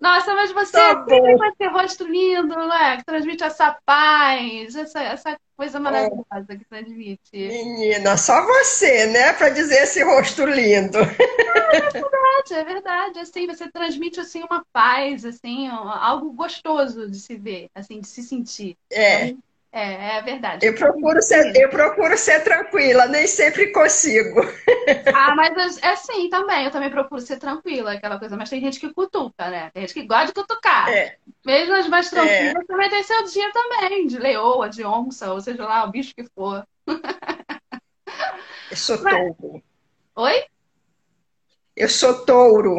Nossa, 0.00 0.32
mas 0.34 0.52
você 0.52 0.78
tá 0.78 1.04
sempre 1.04 1.68
rosto 1.68 2.06
lindo, 2.06 2.54
né? 2.54 2.98
Que 2.98 3.04
transmite 3.04 3.42
essa 3.42 3.76
paz, 3.84 4.76
essa, 4.76 5.00
essa 5.00 5.40
coisa 5.58 5.80
maravilhosa 5.80 6.56
que 6.56 6.64
transmite. 6.64 7.32
Menina, 7.32 8.16
só 8.16 8.46
você, 8.46 9.06
né, 9.06 9.32
para 9.32 9.48
dizer 9.48 9.82
esse 9.82 10.04
rosto 10.04 10.46
lindo. 10.46 10.98
É 10.98 11.90
verdade, 11.90 12.54
é 12.54 12.64
verdade. 12.64 13.18
Assim, 13.18 13.46
você 13.48 13.68
transmite 13.68 14.20
assim 14.20 14.44
uma 14.44 14.64
paz, 14.72 15.24
assim, 15.24 15.66
algo 15.66 16.32
gostoso 16.32 17.10
de 17.10 17.18
se 17.18 17.34
ver, 17.36 17.68
assim, 17.74 18.00
de 18.00 18.06
se 18.06 18.22
sentir. 18.22 18.76
É. 18.90 19.34
É, 19.70 20.16
é 20.16 20.22
verdade. 20.22 20.66
Eu 20.66 20.74
procuro, 20.74 21.20
ser, 21.22 21.54
eu 21.54 21.68
procuro 21.68 22.16
ser 22.16 22.42
tranquila, 22.42 23.06
nem 23.06 23.26
sempre 23.26 23.72
consigo. 23.72 24.40
Ah, 25.14 25.34
mas 25.34 25.76
é 25.82 25.88
assim 25.88 26.30
também, 26.30 26.64
eu 26.64 26.70
também 26.70 26.90
procuro 26.90 27.20
ser 27.20 27.38
tranquila, 27.38 27.92
aquela 27.92 28.18
coisa, 28.18 28.36
mas 28.36 28.48
tem 28.48 28.60
gente 28.60 28.80
que 28.80 28.92
cutuca, 28.92 29.50
né? 29.50 29.70
Tem 29.70 29.82
gente 29.82 29.92
que 29.92 30.06
gosta 30.06 30.26
de 30.26 30.32
cutucar. 30.32 30.88
É. 30.88 31.18
Mesmo 31.44 31.74
as 31.74 31.86
mais 31.88 32.08
tranquilas 32.08 32.62
é. 32.62 32.66
também 32.66 32.88
tem 32.88 33.02
seu 33.02 33.24
dia 33.24 33.52
também, 33.52 34.06
de 34.06 34.18
leoa, 34.18 34.68
de 34.70 34.84
onça, 34.84 35.32
ou 35.32 35.40
seja 35.40 35.64
lá, 35.64 35.84
o 35.84 35.90
bicho 35.90 36.14
que 36.14 36.24
for. 36.34 36.66
Eu 38.70 38.76
sou 38.76 39.02
mas... 39.02 39.14
touro. 39.14 39.62
Oi? 40.16 40.44
Eu 41.76 41.88
sou 41.88 42.24
touro. 42.24 42.78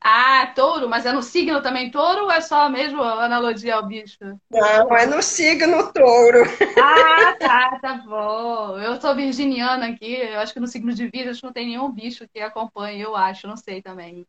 Ah, 0.00 0.52
touro, 0.54 0.88
mas 0.88 1.04
é 1.06 1.12
no 1.12 1.22
signo 1.22 1.60
também 1.62 1.90
touro 1.90 2.24
ou 2.24 2.30
é 2.30 2.40
só 2.40 2.68
mesmo 2.68 3.02
analogia 3.02 3.74
ao 3.76 3.86
bicho? 3.86 4.18
Não, 4.50 4.96
é 4.96 5.06
no 5.06 5.22
signo 5.22 5.92
touro. 5.92 6.42
Ah, 6.80 7.36
tá, 7.40 7.78
tá 7.80 7.94
bom. 7.94 8.78
Eu 8.78 9.00
sou 9.00 9.14
virginiana 9.14 9.88
aqui, 9.88 10.14
eu 10.14 10.38
acho 10.38 10.52
que 10.52 10.60
no 10.60 10.66
signo 10.68 10.94
de 10.94 11.08
Virgem 11.08 11.40
não 11.42 11.52
tem 11.52 11.66
nenhum 11.66 11.90
bicho 11.90 12.28
que 12.28 12.40
acompanhe, 12.40 13.00
eu 13.02 13.16
acho, 13.16 13.46
não 13.48 13.56
sei 13.56 13.82
também. 13.82 14.26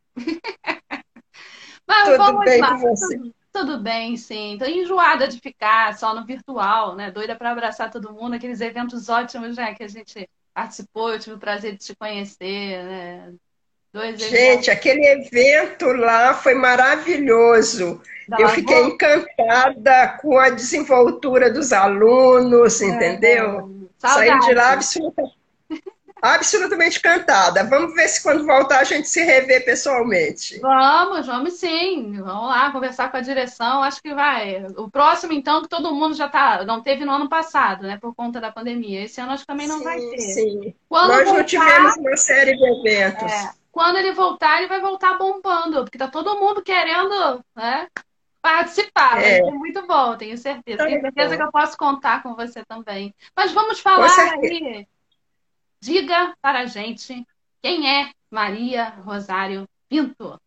Mas 1.88 2.15
Tudo 2.17 2.17
vamos 2.17 2.45
bem 2.45 2.59
lá. 2.59 2.67
com 2.67 2.77
você? 2.77 3.19
Tudo, 3.19 3.35
tudo 3.51 3.79
bem, 3.81 4.15
sim. 4.17 4.57
Tô 4.57 4.65
enjoada 4.65 5.27
de 5.27 5.39
ficar 5.39 5.97
só 5.97 6.13
no 6.13 6.25
virtual, 6.25 6.95
né? 6.95 7.11
Doida 7.11 7.35
para 7.35 7.51
abraçar 7.51 7.89
todo 7.91 8.13
mundo, 8.13 8.35
aqueles 8.35 8.61
eventos 8.61 9.09
ótimos, 9.09 9.57
né, 9.57 9.73
que 9.73 9.83
a 9.83 9.88
gente 9.88 10.29
participou, 10.53 11.11
eu 11.13 11.19
tive 11.19 11.35
o 11.35 11.39
prazer 11.39 11.73
de 11.77 11.79
te 11.85 11.95
conhecer, 11.95 12.83
né? 12.85 13.33
Dois 13.91 14.22
Gente, 14.22 14.69
aquele 14.69 15.03
evento 15.03 15.88
lá 15.88 16.34
foi 16.36 16.53
maravilhoso. 16.53 18.00
eu 18.38 18.48
fiquei 18.50 18.84
encantada 18.84 20.19
com 20.22 20.38
a 20.38 20.50
desenvoltura 20.50 21.51
dos 21.51 21.74
alunos, 21.74 22.81
é, 22.81 22.86
entendeu? 22.86 23.72
É. 23.86 24.08
Saí 24.08 24.39
de 24.41 24.53
lá 24.53 24.74
absolutamente, 24.74 25.36
absolutamente 26.22 27.00
encantada. 27.00 27.63
Vamos 27.63 27.96
ver 27.96 28.08
se 28.10 28.22
quando 28.22 28.46
voltar 28.46 28.79
a 28.79 28.84
gente 28.84 29.10
se 29.10 29.24
rever 29.24 29.65
pessoalmente. 29.65 30.60
Vamos, 30.60 31.25
vamos 31.25 31.53
sim. 31.53 32.13
Vamos 32.22 32.48
lá 32.48 32.72
conversar 32.72 33.10
com 33.10 33.17
a 33.17 33.22
direção. 33.22 33.81
Acho 33.81 34.01
que 34.03 34.13
vai. 34.13 34.67
O 34.77 34.89
próximo, 34.89 35.34
então, 35.34 35.63
que 35.63 35.67
todo 35.67 35.96
mundo 35.96 36.13
já 36.13 36.29
tá. 36.29 36.63
Não 36.63 36.81
teve 36.81 37.03
no 37.05 37.12
ano 37.12 37.27
passado, 37.27 37.88
né? 37.88 37.98
Por 38.00 38.13
conta 38.13 38.39
da 38.39 38.51
pandemia. 38.51 39.03
Esse 39.03 39.19
ano 39.19 39.31
acho 39.31 39.43
que 39.43 39.48
também 39.48 39.67
não 39.67 39.79
sim, 39.79 39.84
vai 39.84 40.00
ter. 40.00 40.19
Sim. 40.19 40.75
Quando 40.88 41.08
Nós 41.08 41.24
voltar, 41.24 41.38
não 41.39 41.43
tivemos 41.43 41.98
uma 41.98 42.17
série 42.17 42.55
de 42.55 42.63
eventos. 42.63 43.31
É 43.31 43.59
quando 43.79 43.95
ele 43.95 44.12
voltar, 44.12 44.57
ele 44.57 44.67
vai 44.67 44.81
voltar 44.81 45.17
bombando, 45.17 45.86
porque 45.86 45.98
tá 45.98 46.09
todo 46.09 46.38
mundo 46.38 46.62
querendo, 46.62 47.41
né? 47.55 47.88
Participar, 48.41 49.24
é. 49.24 49.38
ser 49.38 49.51
muito 49.51 49.88
bom, 49.88 50.17
tenho 50.17 50.38
certeza. 50.38 50.83
Tenho 50.83 51.00
certeza 51.00 51.38
que 51.38 51.43
eu 51.43 51.50
posso 51.50 51.77
contar 51.77 52.21
com 52.21 52.36
você 52.36 52.62
também. 52.65 53.15
Mas 53.33 53.53
vamos 53.53 53.79
falar 53.79 54.13
aí. 54.33 54.86
Diga 55.79 56.36
para 56.41 56.59
a 56.59 56.65
gente 56.65 57.25
quem 57.62 57.89
é 57.89 58.12
Maria 58.29 58.89
Rosário 59.05 59.65
Pinto. 59.88 60.38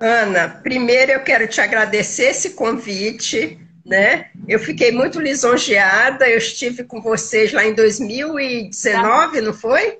Ana, 0.00 0.48
primeiro 0.48 1.12
eu 1.12 1.22
quero 1.22 1.46
te 1.46 1.60
agradecer 1.60 2.30
esse 2.30 2.54
convite 2.54 3.60
né? 3.84 4.30
Eu 4.46 4.58
fiquei 4.58 4.92
muito 4.92 5.20
lisonjeada, 5.20 6.28
eu 6.28 6.38
estive 6.38 6.84
com 6.84 7.00
vocês 7.00 7.52
lá 7.52 7.64
em 7.64 7.74
2019, 7.74 9.40
não 9.40 9.52
foi? 9.52 9.98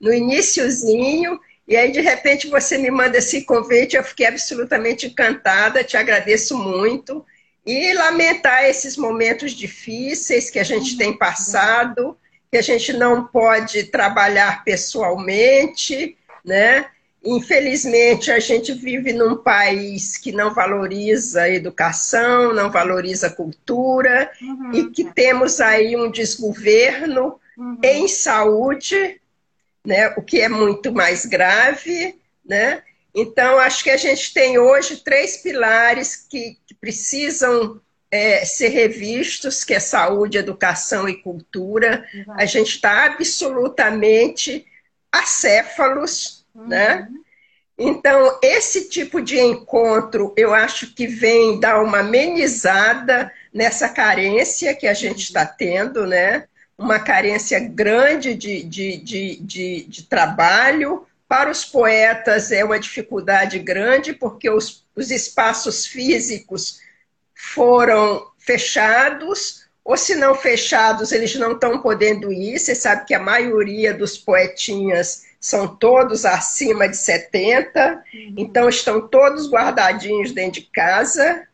No 0.00 0.12
iníciozinho, 0.12 1.40
e 1.66 1.76
aí 1.76 1.90
de 1.90 2.00
repente 2.00 2.48
você 2.48 2.76
me 2.76 2.90
manda 2.90 3.18
esse 3.18 3.42
convite, 3.42 3.96
eu 3.96 4.04
fiquei 4.04 4.26
absolutamente 4.26 5.06
encantada, 5.06 5.82
te 5.84 5.96
agradeço 5.96 6.56
muito. 6.56 7.24
E 7.66 7.94
lamentar 7.94 8.64
esses 8.64 8.94
momentos 8.94 9.52
difíceis 9.52 10.50
que 10.50 10.58
a 10.58 10.64
gente 10.64 10.98
tem 10.98 11.16
passado, 11.16 12.14
que 12.50 12.58
a 12.58 12.62
gente 12.62 12.92
não 12.92 13.26
pode 13.26 13.84
trabalhar 13.84 14.62
pessoalmente, 14.64 16.14
né? 16.44 16.86
Infelizmente, 17.24 18.30
a 18.30 18.38
gente 18.38 18.72
vive 18.74 19.12
num 19.12 19.36
país 19.36 20.18
que 20.18 20.30
não 20.30 20.52
valoriza 20.52 21.42
a 21.42 21.50
educação, 21.50 22.52
não 22.52 22.70
valoriza 22.70 23.28
a 23.28 23.32
cultura, 23.32 24.30
uhum. 24.42 24.74
e 24.74 24.90
que 24.90 25.04
temos 25.04 25.60
aí 25.60 25.96
um 25.96 26.10
desgoverno 26.10 27.40
uhum. 27.56 27.78
em 27.82 28.06
saúde, 28.08 29.20
né, 29.86 30.08
o 30.16 30.22
que 30.22 30.40
é 30.40 30.48
muito 30.48 30.92
mais 30.92 31.24
grave. 31.24 32.14
Né? 32.44 32.82
Então, 33.14 33.58
acho 33.58 33.82
que 33.82 33.90
a 33.90 33.96
gente 33.96 34.34
tem 34.34 34.58
hoje 34.58 34.96
três 34.96 35.38
pilares 35.38 36.16
que, 36.28 36.58
que 36.66 36.74
precisam 36.74 37.80
é, 38.10 38.44
ser 38.44 38.68
revistos, 38.68 39.64
que 39.64 39.72
é 39.72 39.80
saúde, 39.80 40.36
educação 40.36 41.08
e 41.08 41.14
cultura. 41.22 42.06
Uhum. 42.12 42.34
A 42.36 42.44
gente 42.44 42.74
está 42.74 43.06
absolutamente 43.06 44.66
acéfalos 45.10 46.33
né? 46.54 47.08
Uhum. 47.10 47.24
Então, 47.76 48.38
esse 48.40 48.88
tipo 48.88 49.20
de 49.20 49.38
encontro, 49.40 50.32
eu 50.36 50.54
acho 50.54 50.94
que 50.94 51.06
vem 51.06 51.58
dar 51.58 51.82
uma 51.82 51.98
amenizada 52.00 53.32
nessa 53.52 53.88
carência 53.88 54.74
que 54.74 54.86
a 54.86 54.94
gente 54.94 55.24
está 55.24 55.44
tendo, 55.44 56.06
né? 56.06 56.46
Uma 56.78 57.00
carência 57.00 57.58
grande 57.58 58.34
de, 58.34 58.62
de, 58.62 58.96
de, 58.96 59.36
de, 59.36 59.84
de 59.88 60.02
trabalho. 60.04 61.06
Para 61.26 61.50
os 61.50 61.64
poetas 61.64 62.52
é 62.52 62.64
uma 62.64 62.78
dificuldade 62.78 63.58
grande, 63.58 64.12
porque 64.12 64.48
os, 64.48 64.84
os 64.94 65.10
espaços 65.10 65.84
físicos 65.84 66.80
foram 67.34 68.24
fechados, 68.38 69.64
ou 69.84 69.96
se 69.96 70.14
não 70.14 70.34
fechados, 70.34 71.12
eles 71.12 71.34
não 71.34 71.52
estão 71.52 71.82
podendo 71.82 72.32
ir. 72.32 72.58
Você 72.58 72.74
sabe 72.74 73.04
que 73.04 73.14
a 73.14 73.20
maioria 73.20 73.92
dos 73.92 74.16
poetinhas 74.16 75.24
são 75.44 75.68
todos 75.68 76.24
acima 76.24 76.88
de 76.88 76.96
70, 76.96 78.02
uhum. 78.14 78.34
então 78.34 78.66
estão 78.66 79.06
todos 79.06 79.46
guardadinhos 79.46 80.32
dentro 80.32 80.62
de 80.62 80.70
casa. 80.72 81.46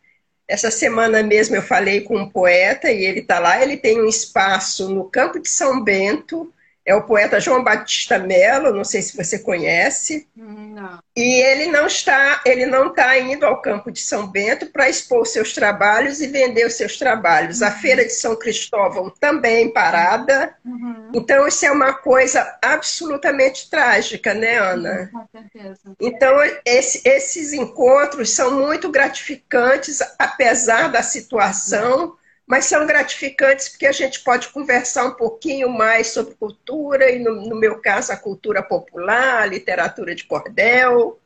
Essa 0.47 0.71
semana 0.71 1.21
mesmo 1.21 1.57
eu 1.57 1.61
falei 1.61 1.99
com 1.99 2.15
um 2.15 2.29
poeta 2.29 2.89
e 2.89 3.03
ele 3.03 3.19
está 3.19 3.37
lá, 3.37 3.61
ele 3.61 3.75
tem 3.75 4.01
um 4.01 4.07
espaço 4.07 4.87
no 4.87 5.03
Campo 5.09 5.41
de 5.41 5.49
São 5.49 5.83
Bento, 5.83 6.53
é 6.85 6.95
o 6.95 7.03
poeta 7.03 7.39
João 7.39 7.63
Batista 7.63 8.17
Mello, 8.17 8.73
não 8.73 8.83
sei 8.83 9.01
se 9.01 9.15
você 9.15 9.37
conhece. 9.37 10.27
Não. 10.35 10.99
E 11.15 11.41
ele 11.43 11.67
não 11.67 11.85
está, 11.85 12.41
ele 12.43 12.65
não 12.65 12.87
está 12.87 13.17
indo 13.19 13.45
ao 13.45 13.61
campo 13.61 13.91
de 13.91 13.99
São 13.99 14.25
Bento 14.25 14.65
para 14.67 14.89
expor 14.89 15.25
seus 15.27 15.53
trabalhos 15.53 16.21
e 16.21 16.27
vender 16.27 16.65
os 16.65 16.73
seus 16.73 16.97
trabalhos. 16.97 17.61
Uhum. 17.61 17.67
A 17.67 17.71
feira 17.71 18.03
de 18.03 18.13
São 18.13 18.35
Cristóvão 18.35 19.11
também 19.19 19.71
parada. 19.71 20.55
Uhum. 20.65 21.11
Então 21.13 21.47
isso 21.47 21.65
é 21.65 21.71
uma 21.71 21.93
coisa 21.93 22.57
absolutamente 22.63 23.69
trágica, 23.69 24.33
né, 24.33 24.57
Ana? 24.57 25.09
Com 25.11 25.27
certeza. 25.31 25.79
Então 25.99 26.35
esse, 26.65 27.07
esses 27.07 27.53
encontros 27.53 28.31
são 28.31 28.59
muito 28.59 28.89
gratificantes, 28.89 29.99
apesar 30.17 30.89
da 30.89 31.03
situação 31.03 32.15
mas 32.51 32.65
são 32.65 32.85
gratificantes 32.85 33.69
porque 33.69 33.87
a 33.87 33.93
gente 33.93 34.19
pode 34.19 34.49
conversar 34.49 35.05
um 35.05 35.13
pouquinho 35.13 35.69
mais 35.69 36.07
sobre 36.07 36.35
cultura, 36.35 37.09
e 37.09 37.17
no, 37.17 37.47
no 37.47 37.55
meu 37.55 37.79
caso, 37.79 38.11
a 38.11 38.17
cultura 38.17 38.61
popular, 38.61 39.43
a 39.43 39.45
literatura 39.45 40.13
de 40.13 40.25
cordel, 40.25 41.17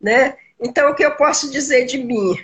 né? 0.00 0.36
Então, 0.60 0.90
o 0.90 0.94
que 0.96 1.04
eu 1.04 1.14
posso 1.14 1.48
dizer 1.48 1.84
de 1.84 1.98
mim? 1.98 2.36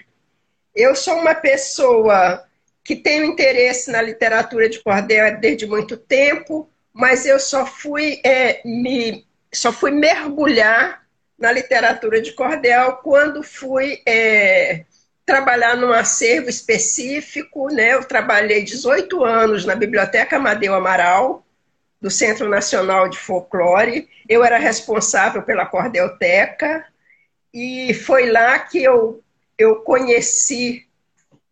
Eu 0.73 0.95
sou 0.95 1.17
uma 1.17 1.35
pessoa 1.35 2.47
que 2.85 2.95
tenho 2.95 3.25
interesse 3.25 3.91
na 3.91 4.01
literatura 4.01 4.69
de 4.69 4.79
cordel 4.79 5.41
desde 5.41 5.67
muito 5.67 5.97
tempo, 5.97 6.71
mas 6.93 7.27
eu 7.27 7.41
só 7.41 7.67
fui, 7.67 8.21
é, 8.25 8.61
me, 8.65 9.27
só 9.53 9.73
fui 9.73 9.91
mergulhar 9.91 11.05
na 11.37 11.51
literatura 11.51 12.23
de 12.23 12.31
cordel 12.35 12.93
quando 13.03 13.43
fui 13.43 14.01
é, 14.07 14.85
trabalhar 15.31 15.77
num 15.77 15.93
acervo 15.93 16.51
específico, 16.51 17.69
né? 17.69 17.95
Eu 17.95 18.03
trabalhei 18.03 18.65
18 18.65 19.25
anos 19.25 19.65
na 19.65 19.77
Biblioteca 19.77 20.39
Amadeu 20.39 20.75
Amaral, 20.75 21.47
do 22.01 22.11
Centro 22.11 22.49
Nacional 22.49 23.09
de 23.09 23.17
Folclore. 23.17 24.09
Eu 24.29 24.43
era 24.43 24.59
responsável 24.59 25.41
pela 25.43 25.65
Cordelteca 25.65 26.85
e 27.55 27.95
foi 27.95 28.29
lá 28.29 28.59
que 28.59 28.83
eu, 28.83 29.23
eu 29.57 29.77
conheci 29.77 30.85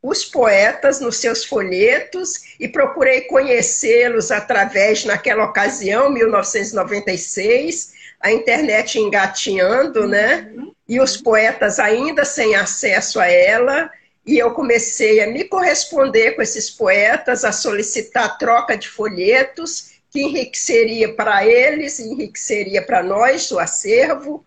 os 0.02 0.25
poetas 0.25 0.99
nos 0.99 1.18
seus 1.18 1.44
folhetos 1.44 2.56
e 2.58 2.66
procurei 2.66 3.20
conhecê-los 3.23 4.32
através, 4.32 5.04
naquela 5.04 5.44
ocasião, 5.44 6.11
1996, 6.11 7.92
a 8.20 8.32
internet 8.32 8.98
engatinhando, 8.98 10.06
né? 10.06 10.52
E 10.88 11.00
os 11.00 11.16
poetas 11.16 11.78
ainda 11.78 12.25
sem 12.25 12.54
acesso 12.54 13.20
a 13.20 13.26
ela. 13.26 13.90
e 14.26 14.38
eu 14.38 14.50
comecei 14.52 15.22
a 15.22 15.26
me 15.26 15.44
corresponder 15.44 16.32
com 16.32 16.42
esses 16.42 16.68
poetas, 16.68 17.46
a 17.46 17.52
solicitar 17.52 18.37
troca 18.37 18.76
de 18.76 18.87
folhetos, 18.87 19.92
que 20.10 20.20
enriqueceria 20.20 21.14
para 21.14 21.46
eles, 21.46 21.98
enriqueceria 21.98 22.82
para 22.82 23.02
nós 23.02 23.50
o 23.50 23.58
acervo. 23.58 24.44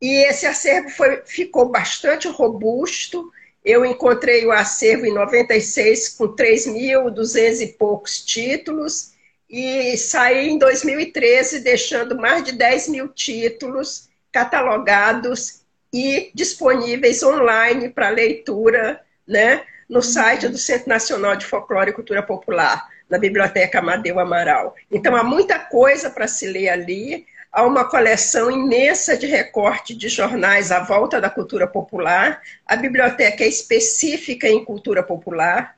E 0.00 0.26
esse 0.26 0.44
acervo 0.44 0.90
foi, 0.90 1.22
ficou 1.24 1.70
bastante 1.70 2.28
robusto. 2.28 3.30
Eu 3.64 3.86
encontrei 3.86 4.44
o 4.44 4.52
acervo 4.52 5.06
em 5.06 5.14
96 5.14 6.10
com 6.10 6.28
3.200 6.28 7.60
e 7.62 7.66
poucos 7.68 8.22
títulos 8.22 9.13
e 9.56 9.96
saí 9.96 10.48
em 10.48 10.58
2013 10.58 11.60
deixando 11.60 12.16
mais 12.16 12.42
de 12.42 12.50
10 12.50 12.88
mil 12.88 13.06
títulos 13.06 14.08
catalogados 14.32 15.62
e 15.92 16.32
disponíveis 16.34 17.22
online 17.22 17.88
para 17.88 18.08
leitura 18.08 19.00
né, 19.24 19.62
no 19.88 20.02
site 20.02 20.48
do 20.48 20.58
Centro 20.58 20.88
Nacional 20.88 21.36
de 21.36 21.46
Folclore 21.46 21.90
e 21.90 21.94
Cultura 21.94 22.20
Popular, 22.20 22.88
na 23.08 23.16
Biblioteca 23.16 23.78
Amadeu 23.78 24.18
Amaral. 24.18 24.74
Então 24.90 25.14
há 25.14 25.22
muita 25.22 25.56
coisa 25.56 26.10
para 26.10 26.26
se 26.26 26.48
ler 26.48 26.70
ali, 26.70 27.24
há 27.52 27.62
uma 27.62 27.88
coleção 27.88 28.50
imensa 28.50 29.16
de 29.16 29.28
recorte 29.28 29.94
de 29.94 30.08
jornais 30.08 30.72
à 30.72 30.80
volta 30.80 31.20
da 31.20 31.30
cultura 31.30 31.68
popular, 31.68 32.42
a 32.66 32.74
biblioteca 32.74 33.44
é 33.44 33.48
específica 33.48 34.48
em 34.48 34.64
cultura 34.64 35.00
popular. 35.00 35.76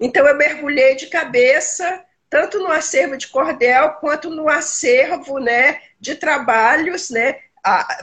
Então 0.00 0.26
eu 0.26 0.36
mergulhei 0.36 0.96
de 0.96 1.06
cabeça 1.06 2.03
tanto 2.34 2.58
no 2.58 2.72
acervo 2.72 3.16
de 3.16 3.28
cordel 3.28 3.90
quanto 4.00 4.28
no 4.28 4.48
acervo 4.48 5.38
né, 5.38 5.80
de 6.00 6.16
trabalhos. 6.16 7.08
Né? 7.08 7.36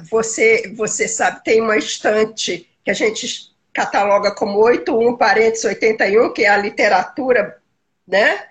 Você, 0.09 0.71
você 0.73 1.05
sabe, 1.05 1.43
tem 1.43 1.59
uma 1.59 1.75
estante 1.75 2.65
que 2.81 2.89
a 2.89 2.93
gente 2.93 3.51
cataloga 3.73 4.33
como 4.33 4.57
81 4.59 5.17
parênteses 5.17 5.65
81, 5.65 6.31
que 6.31 6.45
é 6.45 6.47
a 6.47 6.55
literatura, 6.55 7.57
né? 8.07 8.45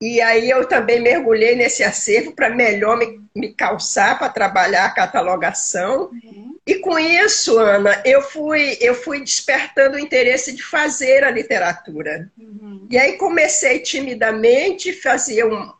E 0.00 0.18
aí 0.22 0.48
eu 0.48 0.66
também 0.66 0.98
mergulhei 0.98 1.54
nesse 1.54 1.84
acervo 1.84 2.32
para 2.32 2.48
melhor 2.48 2.96
me, 2.96 3.20
me 3.36 3.52
calçar 3.52 4.18
para 4.18 4.30
trabalhar 4.30 4.86
a 4.86 4.90
catalogação. 4.90 6.10
Uhum. 6.10 6.47
E 6.68 6.80
com 6.80 6.98
isso, 6.98 7.58
Ana, 7.58 8.02
eu 8.04 8.20
fui, 8.20 8.76
eu 8.78 8.94
fui 8.94 9.20
despertando 9.22 9.96
o 9.96 9.98
interesse 9.98 10.54
de 10.54 10.62
fazer 10.62 11.24
a 11.24 11.30
literatura. 11.30 12.30
Uhum. 12.36 12.86
E 12.90 12.98
aí 12.98 13.14
comecei 13.16 13.78
timidamente, 13.78 14.92
fazia 14.92 15.46
um, 15.46 15.72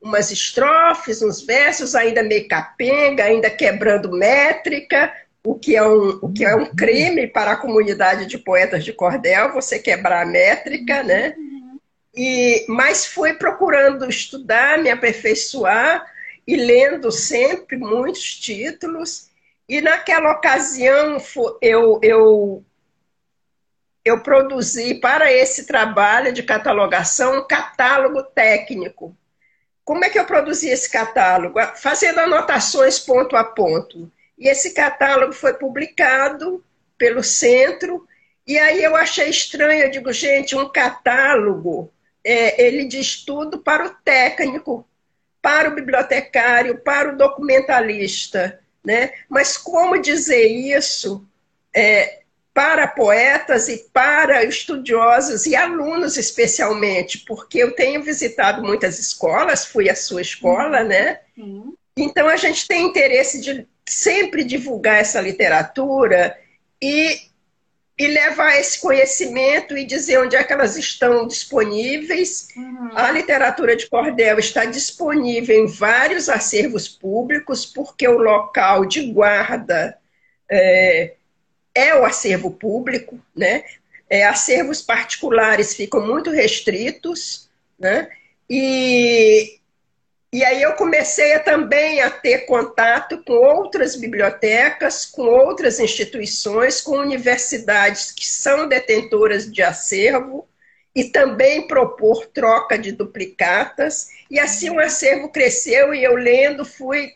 umas 0.00 0.30
estrofes, 0.30 1.20
uns 1.20 1.44
versos, 1.44 1.96
ainda 1.96 2.22
meio 2.22 2.46
capenga, 2.46 3.24
ainda 3.24 3.50
quebrando 3.50 4.12
métrica, 4.12 5.12
o 5.42 5.56
que 5.58 5.74
é 5.74 5.82
um, 5.82 6.20
o 6.22 6.32
que 6.32 6.44
é 6.44 6.54
um 6.54 6.66
crime 6.66 7.26
para 7.26 7.50
a 7.50 7.56
comunidade 7.56 8.24
de 8.26 8.38
poetas 8.38 8.84
de 8.84 8.92
cordel, 8.92 9.52
você 9.52 9.80
quebrar 9.80 10.22
a 10.22 10.26
métrica, 10.26 11.02
né? 11.02 11.34
Uhum. 11.36 11.80
E, 12.14 12.64
mas 12.68 13.04
fui 13.04 13.34
procurando 13.34 14.08
estudar, 14.08 14.78
me 14.78 14.90
aperfeiçoar 14.90 16.06
e 16.46 16.54
lendo 16.54 17.10
sempre 17.10 17.76
muitos 17.76 18.36
títulos 18.36 19.25
e 19.68 19.80
naquela 19.80 20.32
ocasião 20.32 21.18
eu, 21.60 21.98
eu, 22.02 22.64
eu 24.04 24.20
produzi 24.20 24.94
para 24.94 25.32
esse 25.32 25.66
trabalho 25.66 26.32
de 26.32 26.42
catalogação 26.42 27.38
um 27.38 27.46
catálogo 27.46 28.22
técnico. 28.22 29.16
Como 29.84 30.04
é 30.04 30.10
que 30.10 30.18
eu 30.18 30.24
produzi 30.24 30.68
esse 30.68 30.90
catálogo? 30.90 31.60
Fazendo 31.76 32.20
anotações 32.20 32.98
ponto 32.98 33.36
a 33.36 33.44
ponto. 33.44 34.10
E 34.38 34.48
esse 34.48 34.74
catálogo 34.74 35.32
foi 35.32 35.54
publicado 35.54 36.64
pelo 36.98 37.22
centro, 37.22 38.06
e 38.46 38.58
aí 38.58 38.82
eu 38.82 38.94
achei 38.94 39.28
estranho, 39.28 39.84
eu 39.84 39.90
digo, 39.90 40.12
gente, 40.12 40.54
um 40.54 40.68
catálogo, 40.68 41.92
é, 42.22 42.64
ele 42.64 42.84
diz 42.84 43.24
tudo 43.24 43.58
para 43.58 43.86
o 43.86 43.90
técnico, 43.90 44.86
para 45.42 45.68
o 45.68 45.74
bibliotecário, 45.74 46.78
para 46.78 47.12
o 47.12 47.16
documentalista. 47.16 48.60
Né? 48.86 49.10
Mas 49.28 49.56
como 49.56 50.00
dizer 50.00 50.46
isso 50.46 51.26
é, 51.74 52.20
para 52.54 52.86
poetas 52.86 53.68
e 53.68 53.78
para 53.92 54.44
estudiosos 54.44 55.44
e 55.44 55.56
alunos 55.56 56.16
especialmente, 56.16 57.18
porque 57.26 57.58
eu 57.58 57.72
tenho 57.72 58.04
visitado 58.04 58.62
muitas 58.62 59.00
escolas, 59.00 59.66
fui 59.66 59.90
à 59.90 59.96
sua 59.96 60.22
escola, 60.22 60.82
uhum. 60.82 60.86
né? 60.86 61.20
Uhum. 61.36 61.74
Então 61.98 62.28
a 62.28 62.36
gente 62.36 62.68
tem 62.68 62.86
interesse 62.86 63.40
de 63.40 63.66
sempre 63.84 64.44
divulgar 64.44 65.00
essa 65.00 65.20
literatura 65.20 66.38
e 66.80 67.25
e 67.98 68.06
levar 68.06 68.58
esse 68.58 68.78
conhecimento 68.78 69.76
e 69.76 69.84
dizer 69.84 70.18
onde 70.18 70.36
é 70.36 70.44
que 70.44 70.52
elas 70.52 70.76
estão 70.76 71.26
disponíveis. 71.26 72.48
Uhum. 72.54 72.90
A 72.94 73.10
literatura 73.10 73.74
de 73.74 73.88
cordel 73.88 74.38
está 74.38 74.66
disponível 74.66 75.56
em 75.56 75.66
vários 75.66 76.28
acervos 76.28 76.86
públicos, 76.88 77.64
porque 77.64 78.06
o 78.06 78.18
local 78.18 78.84
de 78.84 79.10
guarda 79.10 79.96
é, 80.50 81.14
é 81.74 81.94
o 81.94 82.04
acervo 82.04 82.50
público, 82.50 83.18
né? 83.34 83.64
É, 84.08 84.24
acervos 84.24 84.82
particulares 84.82 85.74
ficam 85.74 86.06
muito 86.06 86.30
restritos, 86.30 87.48
né? 87.78 88.08
E 88.48 89.58
e 90.36 90.44
aí 90.44 90.60
eu 90.60 90.74
comecei 90.74 91.32
a, 91.32 91.40
também 91.40 92.02
a 92.02 92.10
ter 92.10 92.40
contato 92.40 93.24
com 93.24 93.32
outras 93.32 93.96
bibliotecas, 93.96 95.06
com 95.06 95.22
outras 95.22 95.80
instituições, 95.80 96.78
com 96.78 96.98
universidades 96.98 98.12
que 98.12 98.26
são 98.26 98.68
detentoras 98.68 99.50
de 99.50 99.62
acervo 99.62 100.46
e 100.94 101.04
também 101.04 101.66
propor 101.66 102.26
troca 102.26 102.78
de 102.78 102.92
duplicatas. 102.92 104.10
E 104.30 104.38
assim 104.38 104.68
o 104.68 104.78
acervo 104.78 105.30
cresceu 105.30 105.94
e 105.94 106.04
eu 106.04 106.14
lendo 106.14 106.66
fui 106.66 107.14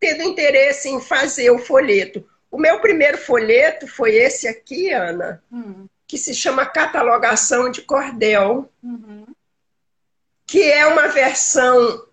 tendo 0.00 0.24
interesse 0.24 0.88
em 0.88 1.00
fazer 1.00 1.48
o 1.50 1.60
folheto. 1.60 2.28
O 2.50 2.58
meu 2.58 2.80
primeiro 2.80 3.18
folheto 3.18 3.86
foi 3.86 4.16
esse 4.16 4.48
aqui, 4.48 4.90
Ana, 4.90 5.40
hum. 5.48 5.86
que 6.08 6.18
se 6.18 6.34
chama 6.34 6.66
Catalogação 6.66 7.70
de 7.70 7.82
Cordel, 7.82 8.68
uhum. 8.82 9.26
que 10.44 10.60
é 10.60 10.84
uma 10.88 11.06
versão 11.06 12.10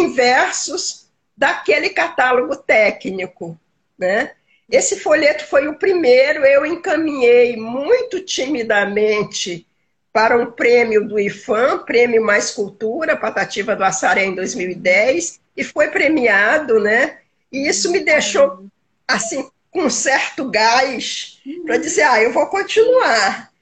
inversos 0.00 1.06
daquele 1.36 1.90
catálogo 1.90 2.56
técnico, 2.56 3.58
né? 3.98 4.32
Esse 4.68 4.98
folheto 4.98 5.44
foi 5.46 5.68
o 5.68 5.78
primeiro, 5.78 6.44
eu 6.44 6.66
encaminhei 6.66 7.56
muito 7.56 8.20
timidamente 8.20 9.66
para 10.12 10.36
um 10.36 10.50
prêmio 10.50 11.06
do 11.06 11.20
IFAM, 11.20 11.84
Prêmio 11.84 12.24
Mais 12.24 12.50
Cultura, 12.50 13.16
Patativa 13.16 13.76
do 13.76 13.84
Assaré 13.84 14.24
em 14.24 14.34
2010, 14.34 15.38
e 15.56 15.62
foi 15.62 15.88
premiado, 15.88 16.80
né? 16.80 17.18
E 17.52 17.68
isso 17.68 17.92
me 17.92 18.00
deixou, 18.00 18.66
assim, 19.06 19.48
com 19.70 19.88
certo 19.90 20.48
gás 20.50 21.38
para 21.64 21.76
dizer, 21.76 22.02
ah, 22.02 22.22
eu 22.22 22.32
vou 22.32 22.46
continuar. 22.46 23.52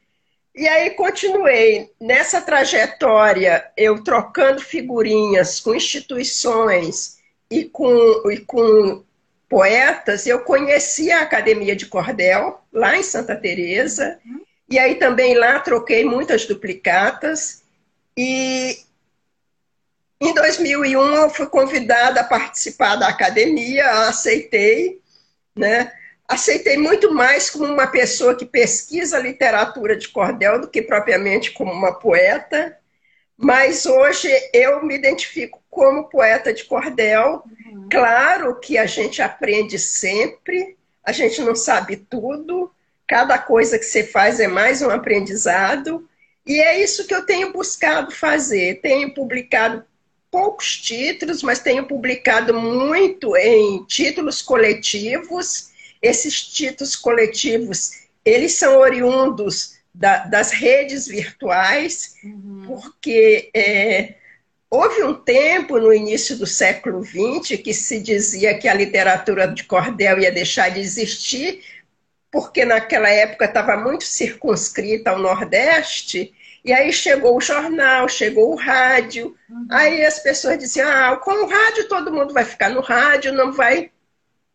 E 0.54 0.68
aí 0.68 0.90
continuei. 0.90 1.90
Nessa 2.00 2.40
trajetória, 2.40 3.70
eu 3.76 4.02
trocando 4.04 4.60
figurinhas 4.60 5.58
com 5.58 5.74
instituições 5.74 7.18
e 7.50 7.64
com, 7.64 8.30
e 8.30 8.38
com 8.38 9.02
poetas, 9.48 10.26
eu 10.26 10.40
conheci 10.40 11.10
a 11.10 11.22
Academia 11.22 11.74
de 11.74 11.86
Cordel, 11.86 12.60
lá 12.72 12.96
em 12.96 13.02
Santa 13.02 13.36
Teresa, 13.36 14.18
e 14.68 14.78
aí 14.78 14.94
também 14.96 15.34
lá 15.34 15.60
troquei 15.60 16.04
muitas 16.04 16.46
duplicatas, 16.46 17.62
e 18.16 18.78
em 20.20 20.32
2001 20.32 21.14
eu 21.14 21.30
fui 21.30 21.46
convidada 21.46 22.20
a 22.20 22.24
participar 22.24 22.96
da 22.96 23.08
academia, 23.08 24.08
aceitei, 24.08 25.00
né? 25.54 25.92
Aceitei 26.28 26.76
muito 26.76 27.12
mais 27.12 27.50
como 27.50 27.66
uma 27.66 27.86
pessoa 27.86 28.34
que 28.34 28.44
pesquisa 28.44 29.18
literatura 29.18 29.96
de 29.96 30.08
cordel 30.08 30.60
do 30.60 30.68
que 30.68 30.82
propriamente 30.82 31.52
como 31.52 31.72
uma 31.72 31.92
poeta, 31.92 32.76
mas 33.36 33.84
hoje 33.84 34.28
eu 34.52 34.84
me 34.84 34.94
identifico 34.94 35.62
como 35.68 36.08
poeta 36.08 36.52
de 36.52 36.64
cordel. 36.64 37.42
Uhum. 37.66 37.88
Claro 37.90 38.58
que 38.60 38.78
a 38.78 38.86
gente 38.86 39.20
aprende 39.20 39.78
sempre, 39.78 40.76
a 41.04 41.12
gente 41.12 41.40
não 41.42 41.54
sabe 41.54 41.96
tudo, 41.96 42.70
cada 43.06 43.38
coisa 43.38 43.78
que 43.78 43.84
você 43.84 44.02
faz 44.04 44.40
é 44.40 44.46
mais 44.46 44.80
um 44.80 44.90
aprendizado, 44.90 46.08
e 46.46 46.60
é 46.60 46.80
isso 46.80 47.06
que 47.06 47.14
eu 47.14 47.24
tenho 47.24 47.52
buscado 47.52 48.12
fazer. 48.12 48.80
Tenho 48.82 49.14
publicado 49.14 49.84
poucos 50.30 50.76
títulos, 50.76 51.42
mas 51.42 51.60
tenho 51.60 51.86
publicado 51.86 52.52
muito 52.52 53.36
em 53.36 53.84
títulos 53.84 54.42
coletivos 54.42 55.72
esses 56.06 56.42
títulos 56.42 56.94
coletivos, 56.96 58.04
eles 58.24 58.54
são 58.54 58.78
oriundos 58.78 59.74
da, 59.92 60.18
das 60.26 60.50
redes 60.52 61.06
virtuais, 61.06 62.14
uhum. 62.22 62.64
porque 62.66 63.50
é, 63.54 64.14
houve 64.68 65.02
um 65.02 65.14
tempo 65.14 65.78
no 65.78 65.92
início 65.92 66.36
do 66.36 66.46
século 66.46 67.04
XX 67.04 67.60
que 67.62 67.72
se 67.72 68.00
dizia 68.00 68.58
que 68.58 68.68
a 68.68 68.74
literatura 68.74 69.46
de 69.46 69.64
cordel 69.64 70.18
ia 70.18 70.32
deixar 70.32 70.70
de 70.70 70.80
existir 70.80 71.62
porque 72.34 72.64
naquela 72.64 73.08
época 73.08 73.44
estava 73.44 73.76
muito 73.76 74.02
circunscrita 74.02 75.10
ao 75.10 75.20
Nordeste, 75.20 76.34
e 76.64 76.72
aí 76.72 76.92
chegou 76.92 77.36
o 77.36 77.40
jornal, 77.40 78.08
chegou 78.08 78.52
o 78.52 78.56
rádio, 78.56 79.36
uhum. 79.48 79.68
aí 79.70 80.04
as 80.04 80.18
pessoas 80.18 80.58
diziam, 80.58 80.90
ah, 80.90 81.16
com 81.16 81.44
o 81.44 81.46
rádio 81.46 81.88
todo 81.88 82.12
mundo 82.12 82.34
vai 82.34 82.44
ficar 82.44 82.70
no 82.70 82.80
rádio, 82.80 83.32
não 83.32 83.52
vai 83.52 83.88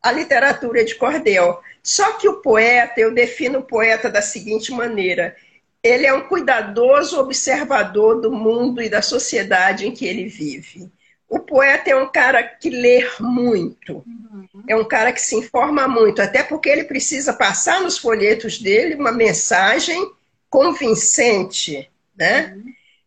a 0.02 0.12
literatura 0.12 0.84
de 0.84 0.96
cordel. 0.96 1.62
Só 1.84 2.14
que 2.14 2.28
o 2.28 2.42
poeta, 2.42 3.00
eu 3.00 3.14
defino 3.14 3.60
o 3.60 3.64
poeta 3.64 4.10
da 4.10 4.22
seguinte 4.22 4.72
maneira: 4.72 5.36
ele 5.82 6.06
é 6.06 6.14
um 6.14 6.28
cuidadoso 6.28 7.20
observador 7.20 8.22
do 8.22 8.32
mundo 8.32 8.82
e 8.82 8.90
da 8.90 9.02
sociedade 9.02 9.88
em 9.88 9.92
que 9.92 10.06
ele 10.06 10.26
vive. 10.26 10.92
O 11.28 11.40
poeta 11.40 11.92
é 11.92 11.96
um 11.96 12.12
cara 12.12 12.42
que 12.42 12.72
lê 12.72 13.08
muito, 13.20 14.04
é 14.68 14.76
um 14.76 14.84
cara 14.84 15.14
que 15.14 15.22
se 15.22 15.36
informa 15.36 15.88
muito, 15.88 16.22
até 16.22 16.42
porque 16.42 16.68
ele 16.68 16.86
precisa 16.86 17.34
passar 17.34 17.82
nos 17.82 18.00
folhetos 18.00 18.58
dele 18.58 18.96
uma 18.96 19.12
mensagem 19.12 20.12
convincente, 20.50 21.88
né? 22.18 22.58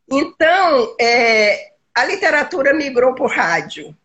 Então, 0.09 0.95
é, 1.01 1.73
a 1.93 2.05
literatura 2.05 2.73
migrou 2.73 3.13
para 3.13 3.25
o 3.25 3.29
rádio, 3.29 3.97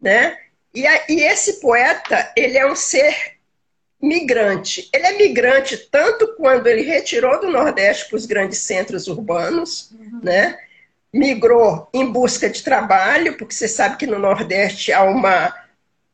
né? 0.00 0.38
E, 0.74 0.86
a, 0.86 1.04
e 1.08 1.22
esse 1.22 1.60
poeta, 1.60 2.32
ele 2.36 2.56
é 2.56 2.70
um 2.70 2.76
ser 2.76 3.40
migrante. 4.00 4.88
Ele 4.94 5.06
é 5.06 5.12
migrante 5.18 5.76
tanto 5.76 6.34
quando 6.36 6.66
ele 6.66 6.82
retirou 6.82 7.40
do 7.40 7.50
Nordeste 7.50 8.08
para 8.08 8.16
os 8.16 8.26
grandes 8.26 8.58
centros 8.60 9.06
urbanos, 9.08 9.90
uhum. 9.92 10.20
né? 10.22 10.58
Migrou 11.12 11.88
em 11.92 12.06
busca 12.06 12.48
de 12.48 12.62
trabalho, 12.62 13.36
porque 13.36 13.54
você 13.54 13.68
sabe 13.68 13.96
que 13.96 14.06
no 14.06 14.18
Nordeste 14.18 14.92
há 14.92 15.02
uma, 15.02 15.54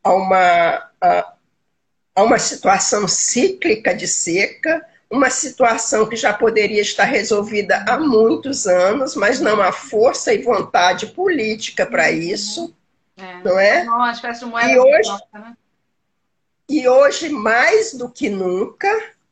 há 0.03 0.14
uma, 0.14 0.90
há 1.01 2.23
uma 2.23 2.38
situação 2.38 3.07
cíclica 3.07 3.95
de 3.95 4.09
seca, 4.09 4.85
uma 5.09 5.31
situação 5.31 6.09
que 6.09 6.16
já 6.16 6.33
poderia 6.33 6.81
estar 6.81 7.05
resolvida 7.05 7.85
há 7.87 7.99
muitos 7.99 8.66
anos, 8.66 9.14
mas 9.14 9.38
não 9.38 9.61
há 9.61 9.71
força 9.71 10.35
e 10.35 10.42
vontade 10.42 11.07
política 11.09 11.87
para 11.87 12.11
isso. 12.11 12.76
É. 13.16 13.42
Não 13.42 13.59
é? 13.59 13.85
Não, 13.85 14.02
as 14.02 14.20
peças 14.20 14.40
de 14.40 14.46
moeda 14.46 14.70
e 14.70 14.79
hoje, 14.79 15.11
né? 15.33 15.57
e 16.68 16.88
hoje, 16.88 17.29
mais 17.29 17.94
do 17.94 18.11
que 18.11 18.29
nunca, 18.29 18.88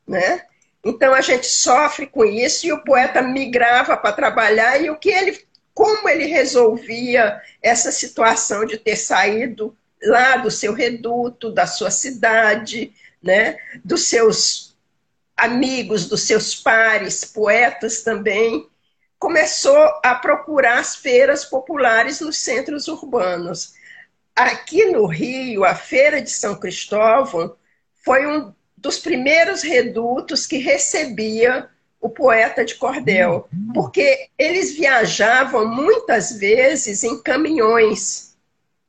né? 0.07 0.43
Então 0.83 1.13
a 1.13 1.21
gente 1.21 1.47
sofre 1.47 2.05
com 2.05 2.23
isso 2.23 2.67
e 2.67 2.71
o 2.71 2.83
poeta 2.83 3.21
migrava 3.21 3.97
para 3.97 4.13
trabalhar 4.13 4.81
e 4.81 4.89
o 4.89 4.97
que 4.97 5.09
ele, 5.09 5.39
como 5.73 6.07
ele 6.07 6.25
resolvia 6.25 7.41
essa 7.61 7.91
situação 7.91 8.65
de 8.65 8.77
ter 8.77 8.95
saído 8.95 9.75
lá 10.03 10.37
do 10.37 10.51
seu 10.51 10.73
reduto, 10.73 11.51
da 11.51 11.65
sua 11.65 11.89
cidade, 11.89 12.93
né? 13.21 13.57
Dos 13.83 14.07
seus 14.07 14.75
amigos, 15.35 16.07
dos 16.07 16.21
seus 16.21 16.55
pares, 16.55 17.25
poetas 17.25 18.01
também, 18.03 18.67
começou 19.25 19.75
a 20.03 20.13
procurar 20.13 20.77
as 20.77 20.95
feiras 20.95 21.43
populares 21.43 22.21
nos 22.21 22.37
centros 22.37 22.87
urbanos. 22.87 23.73
Aqui 24.35 24.85
no 24.85 25.07
Rio, 25.07 25.65
a 25.65 25.73
Feira 25.73 26.21
de 26.21 26.29
São 26.29 26.53
Cristóvão 26.59 27.55
foi 28.03 28.27
um 28.27 28.53
dos 28.77 28.99
primeiros 28.99 29.63
redutos 29.63 30.45
que 30.45 30.59
recebia 30.59 31.67
o 31.99 32.07
poeta 32.07 32.63
de 32.63 32.75
cordel, 32.75 33.49
porque 33.73 34.29
eles 34.37 34.75
viajavam 34.75 35.67
muitas 35.67 36.37
vezes 36.37 37.03
em 37.03 37.19
caminhões, 37.19 38.37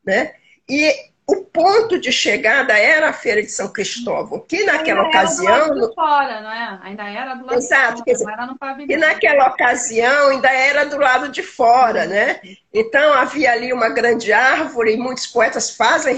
né? 0.04 0.34
E 0.68 1.12
o 1.28 1.36
ponto 1.36 1.98
de 1.98 2.12
chegada 2.12 2.78
era 2.78 3.08
a 3.08 3.12
Feira 3.12 3.42
de 3.42 3.50
São 3.50 3.68
Cristóvão, 3.68 4.38
que 4.46 4.64
naquela 4.64 5.02
Ainda 5.02 5.18
ocasião. 5.18 5.54
Era 5.54 5.66
do 5.66 5.74
lado 5.74 5.88
de 5.88 5.94
fora, 5.94 6.40
não 6.40 6.52
é? 6.52 6.80
Ainda 6.84 7.02
era 7.10 7.34
do 7.34 7.46
lado 7.46 7.58
Exato, 7.58 8.04
de 8.04 8.18
fora, 8.18 8.54
pavilhão. 8.58 8.96
E 8.96 9.00
naquela 9.00 9.48
ocasião 9.48 10.28
ainda 10.28 10.52
era 10.52 10.84
do 10.84 10.96
lado 10.96 11.28
de 11.28 11.42
fora, 11.42 12.06
né? 12.06 12.40
Então 12.72 13.12
havia 13.14 13.50
ali 13.50 13.72
uma 13.72 13.88
grande 13.88 14.32
árvore, 14.32 14.94
e 14.94 14.96
muitos 14.96 15.26
poetas 15.26 15.70
fazem 15.70 16.14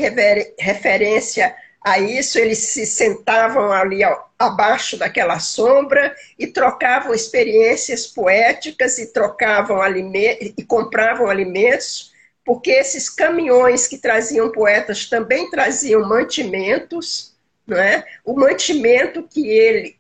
referência 0.59 1.57
a 1.81 1.99
isso, 1.99 2.39
eles 2.39 2.59
se 2.59 2.85
sentavam 2.85 3.73
ali 3.73 4.01
abaixo 4.39 4.99
daquela 4.99 5.39
sombra 5.39 6.15
e 6.39 6.47
trocavam 6.47 7.15
experiências 7.15 8.07
poéticas 8.07 8.99
e 8.99 9.13
trocavam 9.13 9.81
alimentos 9.81 10.53
e 10.59 10.63
compravam 10.65 11.31
alimentos 11.31 12.13
porque 12.49 12.71
esses 12.71 13.11
caminhões 13.11 13.87
que 13.87 13.99
traziam 13.99 14.51
poetas 14.51 15.05
também 15.05 15.51
traziam 15.51 16.09
mantimentos, 16.09 17.37
não 17.67 17.77
é? 17.77 18.07
o 18.25 18.33
mantimento 18.33 19.23
que 19.23 19.47
ele 19.47 19.99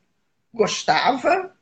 gostava. 0.51 1.55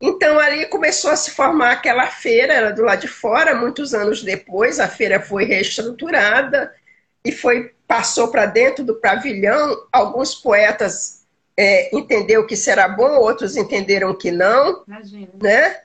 Então 0.00 0.38
ali 0.38 0.64
começou 0.68 1.10
a 1.10 1.16
se 1.16 1.32
formar 1.32 1.72
aquela 1.72 2.06
feira, 2.06 2.54
era 2.54 2.70
do 2.70 2.80
lado 2.80 3.02
de 3.02 3.08
fora, 3.08 3.54
muitos 3.54 3.92
anos 3.92 4.22
depois 4.22 4.80
a 4.80 4.88
feira 4.88 5.20
foi 5.20 5.44
reestruturada 5.44 6.74
e 7.22 7.30
foi 7.30 7.74
passou 7.86 8.28
para 8.28 8.46
dentro 8.46 8.82
do 8.82 8.94
pavilhão. 8.94 9.86
Alguns 9.92 10.34
poetas 10.34 11.26
é, 11.54 11.94
entenderam 11.94 12.46
que 12.46 12.54
isso 12.54 12.70
era 12.70 12.88
bom, 12.88 13.18
outros 13.18 13.54
entenderam 13.54 14.16
que 14.16 14.30
não, 14.30 14.82
Imagina. 14.88 15.28
né? 15.42 15.82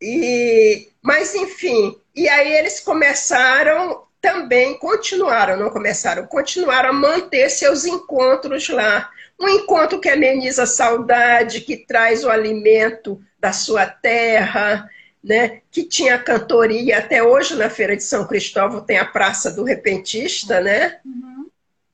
E, 0.00 0.88
mas 1.02 1.34
enfim, 1.34 2.00
e 2.14 2.28
aí 2.28 2.52
eles 2.52 2.80
começaram 2.80 4.04
também, 4.20 4.78
continuaram, 4.78 5.56
não 5.56 5.70
começaram, 5.70 6.26
continuaram 6.26 6.90
a 6.90 6.92
manter 6.92 7.50
seus 7.50 7.84
encontros 7.84 8.68
lá. 8.68 9.10
Um 9.38 9.48
encontro 9.48 10.00
que 10.00 10.08
ameniza 10.08 10.62
a 10.62 10.66
saudade, 10.66 11.62
que 11.62 11.76
traz 11.76 12.22
o 12.22 12.30
alimento 12.30 13.20
da 13.40 13.52
sua 13.52 13.86
terra, 13.86 14.88
né? 15.22 15.60
que 15.70 15.82
tinha 15.82 16.18
cantoria. 16.18 16.98
Até 16.98 17.22
hoje, 17.22 17.56
na 17.56 17.68
Feira 17.68 17.96
de 17.96 18.04
São 18.04 18.26
Cristóvão, 18.26 18.80
tem 18.80 18.98
a 18.98 19.04
Praça 19.04 19.50
do 19.50 19.64
Repentista, 19.64 20.60
né? 20.60 21.00
Uhum. 21.04 21.48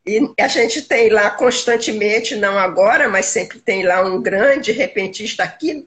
E 0.07 0.33
a 0.39 0.49
gente 0.49 0.83
tem 0.83 1.09
lá 1.09 1.31
constantemente, 1.31 2.37
não 2.37 2.59
agora, 2.59 3.09
mas 3.09 3.27
sempre 3.27 3.59
tem 3.59 3.85
lá 3.85 4.03
um 4.05 4.21
grande 4.21 4.73
repentista 4.73 5.45
aqui 5.45 5.87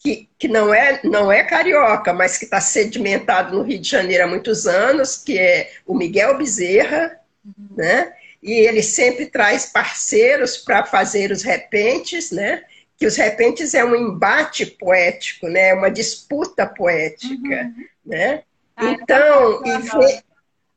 que, 0.00 0.28
que 0.38 0.48
não, 0.48 0.72
é, 0.72 0.98
não 1.04 1.30
é 1.30 1.44
carioca, 1.44 2.12
mas 2.12 2.38
que 2.38 2.44
está 2.46 2.60
sedimentado 2.60 3.56
no 3.56 3.62
Rio 3.62 3.78
de 3.78 3.88
Janeiro 3.88 4.24
há 4.24 4.26
muitos 4.26 4.66
anos, 4.66 5.16
que 5.16 5.38
é 5.38 5.72
o 5.86 5.94
Miguel 5.94 6.38
Bezerra, 6.38 7.20
uhum. 7.44 7.76
né? 7.76 8.14
E 8.42 8.52
ele 8.52 8.82
sempre 8.82 9.26
traz 9.26 9.66
parceiros 9.66 10.56
para 10.56 10.86
fazer 10.86 11.30
os 11.30 11.42
repentes, 11.42 12.30
né? 12.30 12.64
Que 12.96 13.06
os 13.06 13.16
repentes 13.16 13.74
é 13.74 13.84
um 13.84 13.94
embate 13.94 14.64
poético, 14.64 15.48
né? 15.48 15.74
Uma 15.74 15.90
disputa 15.90 16.66
poética, 16.66 17.34
uhum. 17.36 17.84
né? 18.06 18.42
Ah, 18.74 18.92
então, 18.92 19.62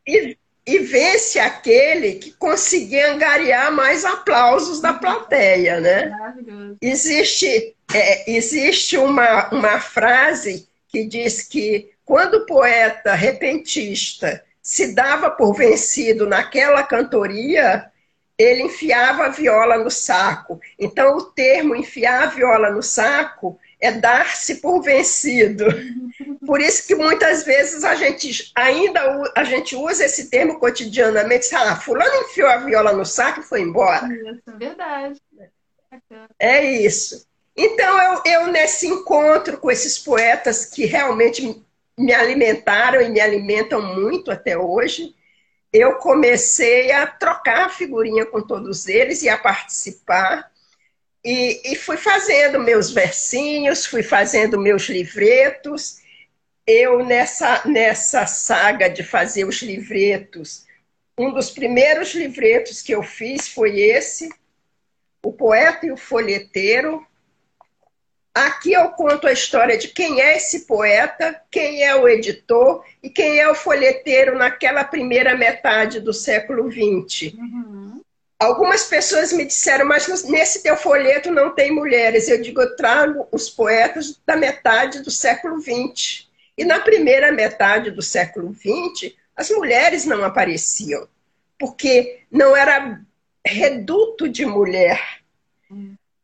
e, 0.06 0.32
e, 0.32 0.38
e 0.66 0.80
vence 0.80 1.40
aquele 1.40 2.16
que 2.16 2.32
conseguir 2.32 3.02
angariar 3.02 3.72
mais 3.72 4.06
aplausos 4.06 4.80
da 4.80 4.94
plateia, 4.94 5.80
né? 5.82 6.12
Existe, 6.82 7.76
é, 7.94 8.32
existe 8.32 8.98
uma, 8.98 9.50
uma 9.50 9.80
frase 9.80 10.68
que 10.88 11.06
diz 11.06 11.42
que 11.42 11.92
quando 12.06 12.36
o 12.36 12.46
poeta 12.46 13.14
repentista 13.14 14.44
se 14.62 14.94
dava 14.94 15.30
por 15.30 15.54
vencido 15.54 16.26
naquela 16.26 16.84
cantoria, 16.84 17.92
ele 18.38 18.64
enfiava 18.64 19.26
a 19.26 19.30
viola 19.30 19.78
no 19.78 19.92
saco. 19.92 20.60
Então, 20.80 21.18
o 21.18 21.24
termo 21.24 21.76
enfiar 21.76 22.24
a 22.24 22.28
viola 22.28 22.70
no 22.70 22.82
saco 22.82 23.60
é 23.84 23.92
dar-se 23.92 24.56
por 24.56 24.82
vencido. 24.82 25.66
Por 26.46 26.62
isso 26.62 26.88
que 26.88 26.96
muitas 26.96 27.44
vezes 27.44 27.84
a 27.84 27.96
gente 27.96 28.52
ainda 28.56 29.32
a 29.36 29.44
gente 29.44 29.76
usa 29.76 30.06
esse 30.06 30.30
termo 30.30 30.60
cotidianamente. 30.60 31.54
Ah, 31.54 31.76
fulano 31.76 32.16
enfiou 32.24 32.50
a 32.50 32.58
viola 32.58 32.94
no 32.94 33.06
saco 33.06 33.42
e 33.42 33.44
foi 33.44 33.62
embora. 33.62 34.08
Isso, 34.08 34.42
é 34.48 34.58
verdade. 34.58 35.22
É 36.40 36.64
isso. 36.64 37.28
Então, 37.56 38.02
eu, 38.02 38.22
eu 38.26 38.48
nesse 38.48 38.88
encontro 38.88 39.58
com 39.58 39.70
esses 39.70 40.00
poetas 40.00 40.66
que 40.66 40.86
realmente 40.86 41.64
me 41.98 42.14
alimentaram 42.14 43.02
e 43.02 43.10
me 43.10 43.20
alimentam 43.20 43.82
muito 43.82 44.32
até 44.32 44.58
hoje, 44.58 45.14
eu 45.72 45.96
comecei 45.96 46.92
a 46.92 47.06
trocar 47.06 47.70
figurinha 47.70 48.26
com 48.26 48.42
todos 48.42 48.88
eles 48.88 49.22
e 49.22 49.30
a 49.30 49.38
participar. 49.38 50.52
E, 51.24 51.62
e 51.72 51.76
fui 51.76 51.96
fazendo 51.96 52.60
meus 52.60 52.92
versinhos, 52.92 53.86
fui 53.86 54.04
fazendo 54.04 54.60
meus 54.60 54.90
livretos. 54.90 56.02
Eu, 56.68 57.06
nessa, 57.06 57.66
nessa 57.66 58.26
saga 58.26 58.90
de 58.90 59.04
fazer 59.04 59.46
os 59.46 59.62
livretos, 59.62 60.66
um 61.18 61.32
dos 61.32 61.50
primeiros 61.50 62.14
livretos 62.14 62.82
que 62.82 62.94
eu 62.94 63.04
fiz 63.04 63.48
foi 63.48 63.80
esse, 63.80 64.30
O 65.24 65.32
Poeta 65.32 65.86
e 65.86 65.92
o 65.92 65.98
Folheteiro. 65.98 67.06
Aqui 68.34 68.74
eu 68.74 68.90
conto 68.90 69.28
a 69.28 69.32
história 69.32 69.78
de 69.78 69.90
quem 69.90 70.20
é 70.20 70.38
esse 70.38 70.62
poeta, 70.66 71.40
quem 71.52 71.84
é 71.84 71.96
o 71.96 72.10
editor 72.10 72.84
e 73.02 73.10
quem 73.10 73.40
é 73.40 73.48
o 73.48 73.54
folheteiro 73.54 74.36
naquela 74.36 74.84
primeira 74.84 75.38
metade 75.38 76.00
do 76.00 76.12
século 76.12 76.68
XX. 76.72 77.32
Uhum 77.36 77.83
Algumas 78.44 78.84
pessoas 78.84 79.32
me 79.32 79.46
disseram, 79.46 79.86
mas 79.86 80.26
nesse 80.26 80.62
teu 80.62 80.76
folheto 80.76 81.32
não 81.32 81.56
tem 81.56 81.72
mulheres. 81.72 82.28
Eu 82.28 82.42
digo, 82.42 82.62
eu 82.62 82.76
trago 82.76 83.26
os 83.32 83.50
poetas 83.50 84.20
da 84.26 84.36
metade 84.36 85.02
do 85.02 85.10
século 85.10 85.62
XX. 85.62 86.28
E 86.58 86.66
na 86.66 86.82
primeira 86.82 87.32
metade 87.32 87.90
do 87.90 88.02
século 88.02 88.54
XX, 88.54 89.14
as 89.34 89.50
mulheres 89.50 90.04
não 90.04 90.26
apareciam, 90.26 91.08
porque 91.58 92.20
não 92.30 92.54
era 92.54 93.00
reduto 93.46 94.28
de 94.28 94.46
mulher. 94.46 95.00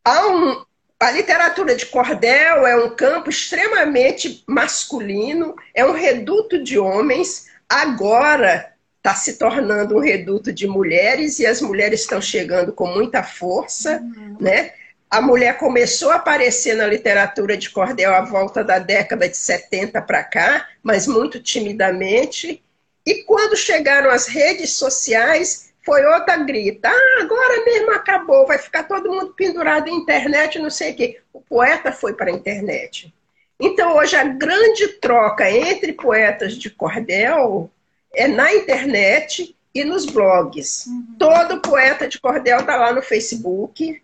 Há 0.03 0.27
um, 0.27 0.65
a 0.99 1.11
literatura 1.11 1.73
de 1.73 1.85
cordel 1.85 2.67
é 2.67 2.75
um 2.75 2.93
campo 2.97 3.29
extremamente 3.29 4.43
masculino, 4.45 5.55
é 5.73 5.85
um 5.85 5.93
reduto 5.93 6.61
de 6.61 6.77
homens. 6.77 7.47
Agora 7.69 8.73
está 8.99 9.15
se 9.15 9.37
tornando 9.37 9.95
um 9.95 9.99
reduto 9.99 10.51
de 10.51 10.67
mulheres 10.67 11.39
e 11.39 11.45
as 11.45 11.61
mulheres 11.61 12.01
estão 12.01 12.21
chegando 12.21 12.73
com 12.73 12.85
muita 12.87 13.23
força, 13.23 13.99
uhum. 14.01 14.37
né? 14.39 14.73
A 15.09 15.21
mulher 15.21 15.57
começou 15.57 16.11
a 16.11 16.15
aparecer 16.15 16.75
na 16.75 16.85
literatura 16.85 17.57
de 17.57 17.69
cordel 17.71 18.13
à 18.13 18.21
volta 18.21 18.63
da 18.63 18.77
década 18.77 19.27
de 19.27 19.35
70 19.35 19.99
para 20.03 20.23
cá, 20.23 20.67
mas 20.83 21.07
muito 21.07 21.41
timidamente. 21.41 22.63
E 23.03 23.23
quando 23.23 23.55
chegaram 23.55 24.11
as 24.11 24.27
redes 24.27 24.73
sociais, 24.73 25.71
foi 25.83 26.05
outra 26.05 26.37
grita. 26.37 26.89
Ah, 26.89 27.21
agora 27.21 27.65
mesmo 27.65 27.91
acabou, 27.91 28.45
vai 28.45 28.59
ficar 28.59 28.83
todo 28.83 29.11
mundo 29.11 29.33
pendurado 29.35 29.87
em 29.87 29.95
internet, 29.95 30.59
não 30.59 30.69
sei 30.69 30.91
o 30.91 30.95
quê. 30.95 31.19
O 31.33 31.41
poeta 31.41 31.91
foi 31.91 32.13
para 32.13 32.29
a 32.29 32.35
internet. 32.35 33.11
Então, 33.59 33.97
hoje, 33.97 34.15
a 34.15 34.23
grande 34.23 34.87
troca 34.99 35.49
entre 35.49 35.93
poetas 35.93 36.53
de 36.53 36.69
cordel 36.69 37.71
é 38.13 38.27
na 38.27 38.53
internet 38.53 39.55
e 39.73 39.83
nos 39.83 40.05
blogs. 40.05 40.85
Uhum. 40.87 41.15
Todo 41.17 41.61
poeta 41.61 42.07
de 42.07 42.19
cordel 42.19 42.59
está 42.59 42.75
lá 42.75 42.93
no 42.93 43.01
Facebook, 43.01 44.01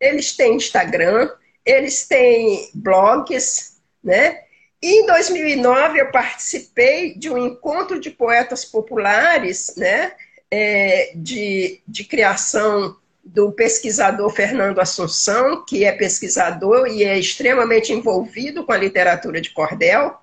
eles 0.00 0.36
têm 0.36 0.56
Instagram, 0.56 1.30
eles 1.64 2.06
têm 2.06 2.70
blogs, 2.74 3.78
né? 4.02 4.40
E 4.80 5.02
em 5.02 5.06
2009 5.06 6.00
eu 6.00 6.10
participei 6.10 7.14
de 7.14 7.28
um 7.28 7.36
encontro 7.36 7.98
de 7.98 8.10
poetas 8.10 8.64
populares, 8.64 9.74
né? 9.76 10.12
É, 10.50 11.12
de, 11.14 11.82
de 11.86 12.04
criação 12.04 12.96
do 13.22 13.52
pesquisador 13.52 14.30
Fernando 14.30 14.78
Assunção, 14.78 15.62
que 15.66 15.84
é 15.84 15.92
pesquisador 15.92 16.86
e 16.86 17.04
é 17.04 17.18
extremamente 17.18 17.92
envolvido 17.92 18.64
com 18.64 18.72
a 18.72 18.78
literatura 18.78 19.40
de 19.40 19.50
cordel 19.50 20.16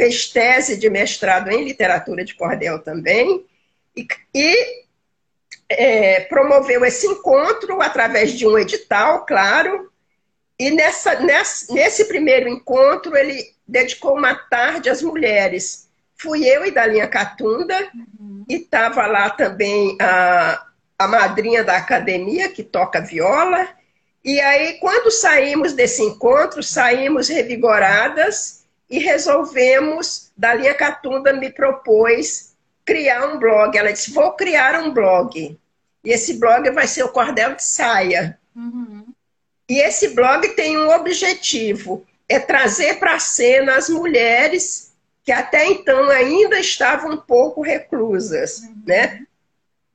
fez 0.00 0.30
tese 0.30 0.78
de 0.78 0.88
mestrado 0.88 1.50
em 1.50 1.62
literatura 1.62 2.24
de 2.24 2.34
cordel 2.34 2.78
também, 2.78 3.44
e, 3.94 4.08
e 4.34 4.84
é, 5.68 6.20
promoveu 6.20 6.82
esse 6.86 7.06
encontro 7.06 7.82
através 7.82 8.32
de 8.32 8.46
um 8.46 8.56
edital, 8.56 9.26
claro, 9.26 9.92
e 10.58 10.70
nessa, 10.70 11.20
nessa, 11.20 11.74
nesse 11.74 12.06
primeiro 12.06 12.48
encontro 12.48 13.14
ele 13.14 13.52
dedicou 13.68 14.16
uma 14.16 14.34
tarde 14.34 14.88
às 14.88 15.02
mulheres. 15.02 15.88
Fui 16.16 16.46
eu 16.46 16.64
e 16.64 16.70
Dalinha 16.70 17.06
Catunda, 17.06 17.76
uhum. 17.94 18.46
e 18.48 18.54
estava 18.54 19.06
lá 19.06 19.28
também 19.28 19.98
a, 20.00 20.66
a 20.98 21.06
madrinha 21.06 21.62
da 21.62 21.76
academia, 21.76 22.48
que 22.48 22.62
toca 22.62 23.02
viola, 23.02 23.68
e 24.24 24.40
aí, 24.40 24.78
quando 24.80 25.10
saímos 25.10 25.74
desse 25.74 26.02
encontro, 26.02 26.62
saímos 26.62 27.28
revigoradas 27.28 28.59
e 28.90 28.98
resolvemos, 28.98 30.32
Dalinha 30.36 30.74
Catunda 30.74 31.32
me 31.32 31.50
propôs 31.50 32.54
criar 32.84 33.28
um 33.28 33.38
blog. 33.38 33.78
Ela 33.78 33.92
disse: 33.92 34.10
Vou 34.10 34.32
criar 34.32 34.82
um 34.82 34.92
blog. 34.92 35.56
E 36.04 36.10
esse 36.10 36.34
blog 36.34 36.68
vai 36.70 36.88
ser 36.88 37.04
o 37.04 37.10
Cordel 37.10 37.54
de 37.54 37.62
Saia. 37.62 38.36
Uhum. 38.54 39.06
E 39.68 39.78
esse 39.78 40.08
blog 40.08 40.48
tem 40.50 40.76
um 40.76 40.90
objetivo: 40.90 42.04
é 42.28 42.40
trazer 42.40 42.98
para 42.98 43.14
a 43.14 43.20
cena 43.20 43.76
as 43.76 43.88
mulheres 43.88 44.90
que 45.22 45.30
até 45.30 45.66
então 45.66 46.08
ainda 46.10 46.58
estavam 46.58 47.12
um 47.12 47.16
pouco 47.16 47.62
reclusas, 47.62 48.58
uhum. 48.58 48.82
né? 48.86 49.22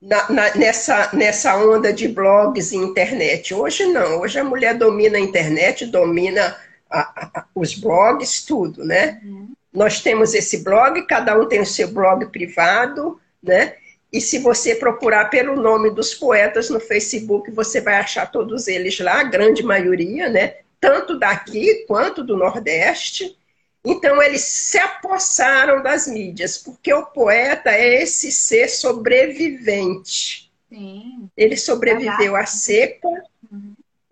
Na, 0.00 0.30
na, 0.30 0.54
nessa, 0.54 1.10
nessa 1.14 1.56
onda 1.56 1.92
de 1.92 2.06
blogs 2.06 2.70
e 2.70 2.76
internet. 2.76 3.52
Hoje 3.52 3.86
não, 3.86 4.20
hoje 4.20 4.38
a 4.38 4.44
mulher 4.44 4.74
domina 4.74 5.16
a 5.18 5.20
internet, 5.20 5.86
domina 5.86 6.56
a, 6.90 7.40
a, 7.40 7.46
os 7.54 7.74
blogs, 7.74 8.44
tudo, 8.44 8.84
né? 8.84 9.20
Uhum. 9.24 9.52
Nós 9.72 10.00
temos 10.00 10.34
esse 10.34 10.64
blog, 10.64 11.06
cada 11.06 11.38
um 11.38 11.46
tem 11.46 11.60
o 11.60 11.66
seu 11.66 11.88
blog 11.88 12.26
privado, 12.26 13.20
né? 13.42 13.74
E 14.12 14.20
se 14.20 14.38
você 14.38 14.74
procurar 14.74 15.26
pelo 15.26 15.56
nome 15.56 15.90
dos 15.90 16.14
poetas 16.14 16.70
no 16.70 16.80
Facebook, 16.80 17.50
você 17.50 17.80
vai 17.80 17.96
achar 17.96 18.30
todos 18.30 18.68
eles 18.68 18.98
lá, 19.00 19.20
a 19.20 19.24
grande 19.24 19.62
maioria, 19.62 20.28
né? 20.28 20.56
Tanto 20.80 21.18
daqui 21.18 21.84
quanto 21.86 22.22
do 22.22 22.36
Nordeste. 22.36 23.36
Então, 23.84 24.22
eles 24.22 24.42
se 24.42 24.78
apossaram 24.78 25.82
das 25.82 26.06
mídias, 26.06 26.58
porque 26.58 26.92
o 26.92 27.06
poeta 27.06 27.70
é 27.70 28.02
esse 28.02 28.32
ser 28.32 28.68
sobrevivente. 28.68 30.50
Sim. 30.68 31.28
Ele 31.36 31.56
sobreviveu 31.56 32.34
à 32.34 32.46
seca, 32.46 33.08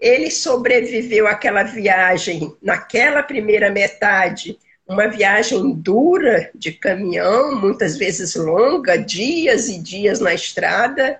ele 0.05 0.31
sobreviveu 0.31 1.27
àquela 1.27 1.63
viagem, 1.63 2.55
naquela 2.61 3.23
primeira 3.23 3.71
metade, 3.71 4.59
uma 4.87 5.09
viagem 5.09 5.73
dura 5.73 6.51
de 6.55 6.73
caminhão, 6.73 7.59
muitas 7.59 7.97
vezes 7.97 8.35
longa, 8.35 8.99
dias 8.99 9.67
e 9.71 9.79
dias 9.79 10.21
na 10.21 10.35
estrada, 10.35 11.19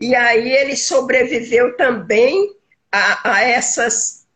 e 0.00 0.14
aí 0.14 0.50
ele 0.50 0.74
sobreviveu 0.76 1.76
também 1.76 2.56
a, 2.90 3.34
a 3.34 3.42
essas, 3.42 4.26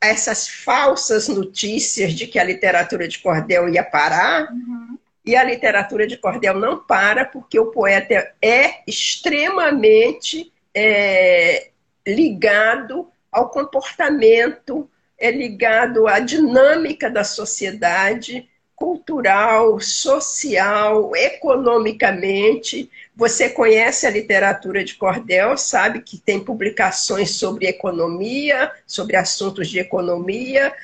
a 0.00 0.08
essas 0.08 0.48
falsas 0.48 1.28
notícias 1.28 2.12
de 2.12 2.26
que 2.26 2.40
a 2.40 2.44
literatura 2.44 3.06
de 3.06 3.20
cordel 3.20 3.68
ia 3.68 3.84
parar. 3.84 4.52
Uhum. 4.52 4.98
E 5.24 5.36
a 5.36 5.44
literatura 5.44 6.08
de 6.08 6.16
cordel 6.16 6.54
não 6.58 6.78
para, 6.78 7.24
porque 7.24 7.58
o 7.58 7.66
poeta 7.66 8.32
é 8.42 8.80
extremamente 8.84 10.52
é, 10.74 11.70
ligado 12.06 13.08
ao 13.30 13.50
comportamento, 13.50 14.88
é 15.18 15.30
ligado 15.30 16.06
à 16.06 16.20
dinâmica 16.20 17.10
da 17.10 17.24
sociedade, 17.24 18.48
cultural, 18.76 19.80
social, 19.80 21.16
economicamente. 21.16 22.90
Você 23.16 23.48
conhece 23.48 24.06
a 24.06 24.10
literatura 24.10 24.84
de 24.84 24.94
Cordel, 24.94 25.56
sabe 25.56 26.02
que 26.02 26.18
tem 26.18 26.38
publicações 26.38 27.30
sobre 27.30 27.66
economia, 27.66 28.70
sobre 28.86 29.16
assuntos 29.16 29.68
de 29.68 29.78
economia. 29.78 30.74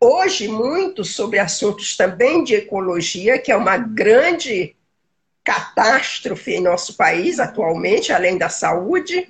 Hoje, 0.00 0.48
muito 0.48 1.04
sobre 1.04 1.38
assuntos 1.38 1.96
também 1.96 2.42
de 2.42 2.54
ecologia, 2.54 3.38
que 3.38 3.52
é 3.52 3.56
uma 3.56 3.76
grande 3.76 4.74
catástrofe 5.44 6.54
em 6.54 6.60
nosso 6.60 6.96
país 6.96 7.38
atualmente, 7.38 8.12
além 8.12 8.36
da 8.38 8.48
saúde. 8.48 9.28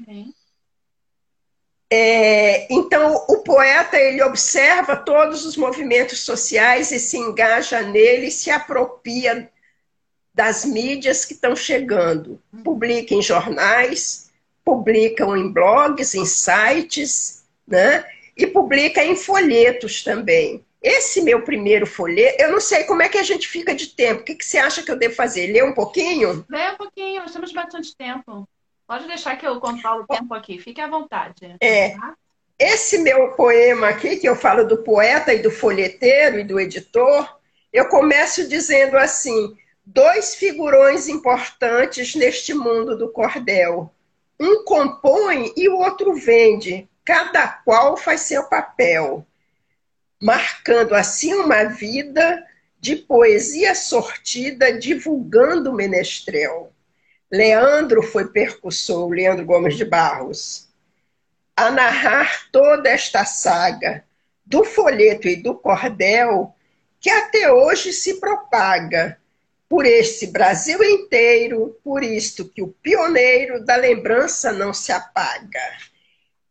É, 1.90 2.72
então, 2.72 3.24
o 3.28 3.38
poeta 3.38 3.96
ele 3.96 4.22
observa 4.22 4.96
todos 4.96 5.44
os 5.46 5.56
movimentos 5.56 6.20
sociais 6.20 6.90
e 6.90 6.98
se 6.98 7.16
engaja 7.16 7.82
nele, 7.82 8.30
se 8.30 8.50
apropria 8.50 9.50
das 10.34 10.64
mídias 10.64 11.24
que 11.24 11.32
estão 11.32 11.54
chegando. 11.54 12.42
Publica 12.64 13.14
em 13.14 13.22
jornais, 13.22 14.30
publicam 14.64 15.36
em 15.36 15.50
blogs, 15.50 16.14
em 16.14 16.26
sites, 16.26 17.44
né? 17.66 18.04
e 18.36 18.46
publica 18.46 19.02
em 19.02 19.16
folhetos 19.16 20.04
também. 20.04 20.64
Esse 20.82 21.22
meu 21.22 21.42
primeiro 21.42 21.86
folheto, 21.86 22.40
eu 22.40 22.52
não 22.52 22.60
sei 22.60 22.84
como 22.84 23.02
é 23.02 23.08
que 23.08 23.18
a 23.18 23.22
gente 23.22 23.48
fica 23.48 23.74
de 23.74 23.88
tempo. 23.88 24.20
O 24.20 24.24
que, 24.24 24.34
que 24.34 24.44
você 24.44 24.58
acha 24.58 24.82
que 24.82 24.90
eu 24.90 24.96
devo 24.98 25.14
fazer? 25.14 25.50
Ler 25.52 25.64
um 25.64 25.72
pouquinho? 25.72 26.44
Lê 26.48 26.70
um 26.70 26.76
pouquinho, 26.76 27.22
nós 27.22 27.32
temos 27.32 27.50
bastante 27.50 27.96
tempo. 27.96 28.46
Pode 28.86 29.08
deixar 29.08 29.36
que 29.36 29.46
eu 29.46 29.58
controlo 29.60 30.04
o 30.04 30.06
tempo 30.06 30.32
aqui, 30.32 30.58
fique 30.58 30.80
à 30.80 30.86
vontade. 30.86 31.56
É. 31.60 31.90
Tá? 31.90 32.14
Esse 32.58 32.98
meu 32.98 33.32
poema 33.32 33.88
aqui, 33.88 34.16
que 34.16 34.28
eu 34.28 34.36
falo 34.36 34.64
do 34.64 34.78
poeta 34.78 35.34
e 35.34 35.42
do 35.42 35.50
folheteiro 35.50 36.38
e 36.38 36.44
do 36.44 36.58
editor, 36.58 37.38
eu 37.72 37.88
começo 37.88 38.48
dizendo 38.48 38.96
assim: 38.96 39.56
dois 39.84 40.34
figurões 40.36 41.08
importantes 41.08 42.14
neste 42.14 42.54
mundo 42.54 42.96
do 42.96 43.10
cordel. 43.10 43.92
Um 44.38 44.64
compõe 44.64 45.52
e 45.56 45.68
o 45.68 45.76
outro 45.78 46.14
vende, 46.14 46.88
cada 47.04 47.48
qual 47.48 47.96
faz 47.96 48.22
seu 48.22 48.44
papel, 48.44 49.26
marcando 50.20 50.94
assim 50.94 51.34
uma 51.34 51.64
vida 51.64 52.44
de 52.78 52.96
poesia 52.96 53.74
sortida, 53.74 54.78
divulgando 54.78 55.70
o 55.70 55.74
menestrel. 55.74 56.72
Leandro 57.30 58.02
foi 58.02 58.28
percussor, 58.28 59.08
Leandro 59.10 59.44
Gomes 59.44 59.76
de 59.76 59.84
Barros, 59.84 60.68
a 61.56 61.70
narrar 61.70 62.50
toda 62.50 62.88
esta 62.88 63.24
saga 63.24 64.04
do 64.44 64.64
folheto 64.64 65.26
e 65.26 65.36
do 65.36 65.54
cordel 65.54 66.54
que 67.00 67.10
até 67.10 67.52
hoje 67.52 67.92
se 67.92 68.20
propaga, 68.20 69.18
por 69.68 69.84
este 69.84 70.26
Brasil 70.28 70.82
inteiro, 70.82 71.76
por 71.82 72.02
isto 72.02 72.48
que 72.48 72.62
o 72.62 72.68
pioneiro 72.68 73.64
da 73.64 73.76
lembrança 73.76 74.52
não 74.52 74.72
se 74.72 74.92
apaga. 74.92 75.60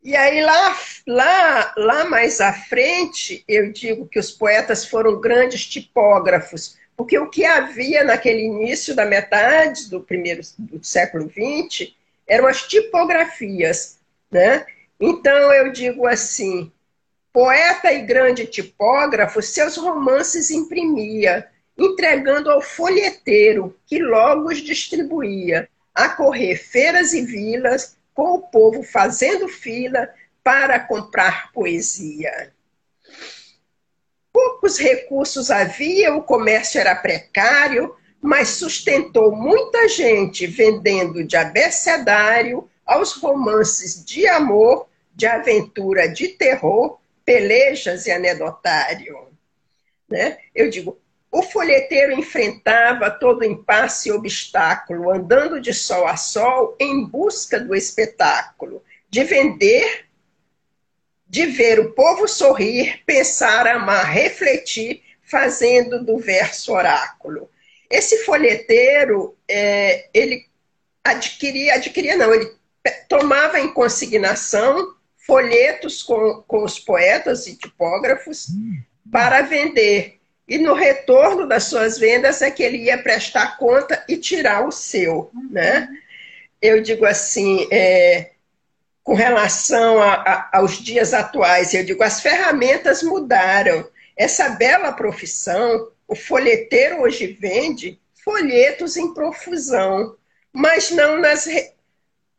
E 0.02 0.14
aí 0.14 0.40
lá, 0.40 0.76
lá, 1.06 1.74
lá 1.76 2.04
mais 2.04 2.40
à 2.40 2.52
frente, 2.52 3.42
eu 3.48 3.72
digo 3.72 4.06
que 4.06 4.18
os 4.18 4.30
poetas 4.30 4.84
foram 4.84 5.20
grandes 5.20 5.66
tipógrafos, 5.66 6.76
porque 6.96 7.18
o 7.18 7.28
que 7.28 7.44
havia 7.44 8.02
naquele 8.02 8.42
início 8.42 8.94
da 8.94 9.04
metade 9.04 9.90
do 9.90 10.00
primeiro 10.00 10.40
do 10.58 10.82
século 10.82 11.30
XX 11.30 11.92
eram 12.26 12.46
as 12.46 12.62
tipografias, 12.62 13.98
né? 14.30 14.66
Então 14.98 15.52
eu 15.52 15.70
digo 15.70 16.06
assim, 16.06 16.72
poeta 17.32 17.92
e 17.92 18.02
grande 18.02 18.46
tipógrafo, 18.46 19.42
seus 19.42 19.76
romances 19.76 20.50
imprimia, 20.50 21.46
entregando 21.76 22.50
ao 22.50 22.62
folheteiro, 22.62 23.78
que 23.86 23.98
logo 23.98 24.48
os 24.48 24.58
distribuía, 24.58 25.68
a 25.94 26.08
correr 26.08 26.56
feiras 26.56 27.12
e 27.12 27.20
vilas, 27.20 27.96
com 28.14 28.36
o 28.36 28.42
povo 28.42 28.82
fazendo 28.82 29.46
fila 29.46 30.08
para 30.42 30.80
comprar 30.80 31.52
poesia. 31.52 32.50
Poucos 34.36 34.76
recursos 34.76 35.50
havia, 35.50 36.14
o 36.14 36.22
comércio 36.22 36.78
era 36.78 36.94
precário, 36.94 37.96
mas 38.20 38.48
sustentou 38.48 39.34
muita 39.34 39.88
gente 39.88 40.46
vendendo 40.46 41.24
de 41.24 41.38
abecedário 41.38 42.68
aos 42.84 43.14
romances 43.14 44.04
de 44.04 44.28
amor, 44.28 44.88
de 45.14 45.26
aventura, 45.26 46.06
de 46.06 46.28
terror, 46.28 46.98
pelejas 47.24 48.04
e 48.04 48.10
anedotário. 48.10 49.16
Né? 50.06 50.36
Eu 50.54 50.68
digo, 50.68 50.98
o 51.32 51.40
folheteiro 51.40 52.12
enfrentava 52.12 53.10
todo 53.10 53.42
impasse 53.42 54.10
e 54.10 54.12
obstáculo, 54.12 55.10
andando 55.10 55.58
de 55.62 55.72
sol 55.72 56.06
a 56.06 56.18
sol 56.18 56.76
em 56.78 57.06
busca 57.06 57.58
do 57.58 57.74
espetáculo, 57.74 58.84
de 59.08 59.24
vender, 59.24 60.05
de 61.28 61.46
ver 61.46 61.80
o 61.80 61.92
povo 61.92 62.28
sorrir, 62.28 63.02
pensar, 63.04 63.66
amar, 63.66 64.06
refletir, 64.06 65.02
fazendo 65.22 66.04
do 66.04 66.18
verso 66.18 66.72
oráculo. 66.72 67.50
Esse 67.90 68.24
folheteiro, 68.24 69.36
é, 69.48 70.08
ele 70.14 70.46
adquiria, 71.04 71.74
adquiria 71.74 72.16
não, 72.16 72.32
ele 72.32 72.52
tomava 73.08 73.58
em 73.60 73.72
consignação 73.72 74.94
folhetos 75.18 76.02
com, 76.02 76.44
com 76.46 76.62
os 76.62 76.78
poetas 76.78 77.46
e 77.46 77.56
tipógrafos 77.56 78.46
para 79.10 79.42
vender. 79.42 80.20
E 80.48 80.58
no 80.58 80.74
retorno 80.74 81.48
das 81.48 81.64
suas 81.64 81.98
vendas 81.98 82.40
é 82.40 82.50
que 82.50 82.62
ele 82.62 82.78
ia 82.78 82.98
prestar 82.98 83.56
conta 83.58 84.04
e 84.08 84.16
tirar 84.16 84.66
o 84.66 84.70
seu, 84.70 85.30
né? 85.50 85.88
Eu 86.62 86.80
digo 86.80 87.04
assim, 87.04 87.66
é, 87.70 88.30
com 89.06 89.14
relação 89.14 90.02
a, 90.02 90.14
a, 90.14 90.58
aos 90.58 90.78
dias 90.78 91.14
atuais, 91.14 91.72
eu 91.72 91.84
digo, 91.84 92.02
as 92.02 92.20
ferramentas 92.20 93.04
mudaram. 93.04 93.88
Essa 94.16 94.48
bela 94.48 94.90
profissão, 94.90 95.92
o 96.08 96.16
folheteiro 96.16 97.02
hoje 97.02 97.28
vende 97.40 98.00
folhetos 98.24 98.96
em 98.96 99.14
profusão, 99.14 100.16
mas 100.52 100.90
não 100.90 101.20
nas 101.20 101.48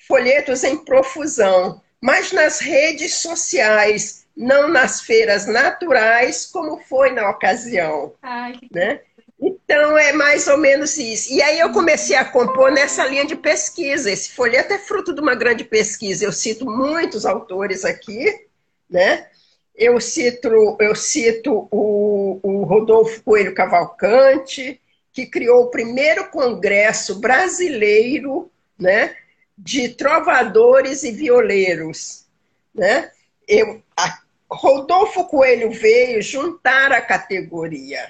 folhetos 0.06 0.66
em 0.66 0.76
profusão, 0.84 1.82
mas 2.02 2.34
nas 2.34 2.60
redes 2.60 3.14
sociais, 3.14 4.26
não 4.36 4.68
nas 4.68 5.00
feiras 5.00 5.48
naturais, 5.48 6.48
como 6.48 6.82
foi 6.82 7.12
na 7.12 7.30
ocasião. 7.30 8.14
Ai, 8.22 8.60
né? 8.70 9.00
Então 9.39 9.97
é 9.97 10.13
mais 10.13 10.47
ou 10.47 10.58
menos 10.58 10.97
isso. 10.97 11.32
E 11.32 11.41
aí 11.41 11.60
eu 11.60 11.71
comecei 11.71 12.15
a 12.15 12.26
compor 12.26 12.71
nessa 12.71 13.06
linha 13.06 13.26
de 13.26 13.36
pesquisa. 13.36 14.12
Esse 14.12 14.32
folheto 14.32 14.73
é 14.73 14.80
fruto 14.80 15.13
de 15.13 15.21
uma 15.21 15.36
grande 15.36 15.63
pesquisa. 15.63 16.26
Eu 16.26 16.32
cito 16.32 16.65
muitos 16.65 17.26
autores 17.26 17.86
aqui, 17.86 18.47
né? 18.89 19.28
Eu 19.76 20.00
cito, 20.02 20.78
eu 20.80 20.95
cito 20.95 21.67
o, 21.69 22.39
o 22.41 22.63
Rodolfo 22.63 23.21
Coelho 23.21 23.54
Cavalcante, 23.54 24.82
que 25.13 25.28
criou 25.28 25.65
o 25.65 25.69
primeiro 25.69 26.30
congresso 26.30 27.19
brasileiro, 27.19 28.50
né? 28.78 29.15
de 29.58 29.89
trovadores 29.89 31.04
e 31.04 31.12
violeiros. 31.12 32.26
Né? 32.73 33.12
Eu, 33.47 33.82
a, 33.97 34.19
Rodolfo 34.50 35.26
Coelho 35.26 35.71
veio 35.71 36.21
juntar 36.21 36.91
a 36.91 37.02
categoria 37.02 38.08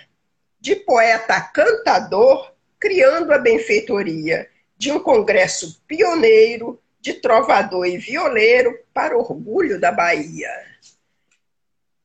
de 0.59 0.75
poeta 0.75 1.39
cantador, 1.41 2.51
criando 2.79 3.33
a 3.33 3.37
benfeitoria 3.37 4.47
de 4.77 4.91
um 4.91 4.99
congresso 4.99 5.81
pioneiro 5.87 6.79
de 6.99 7.13
trovador 7.13 7.85
e 7.85 7.97
violeiro 7.97 8.77
para 8.93 9.17
orgulho 9.17 9.79
da 9.79 9.91
Bahia 9.91 10.67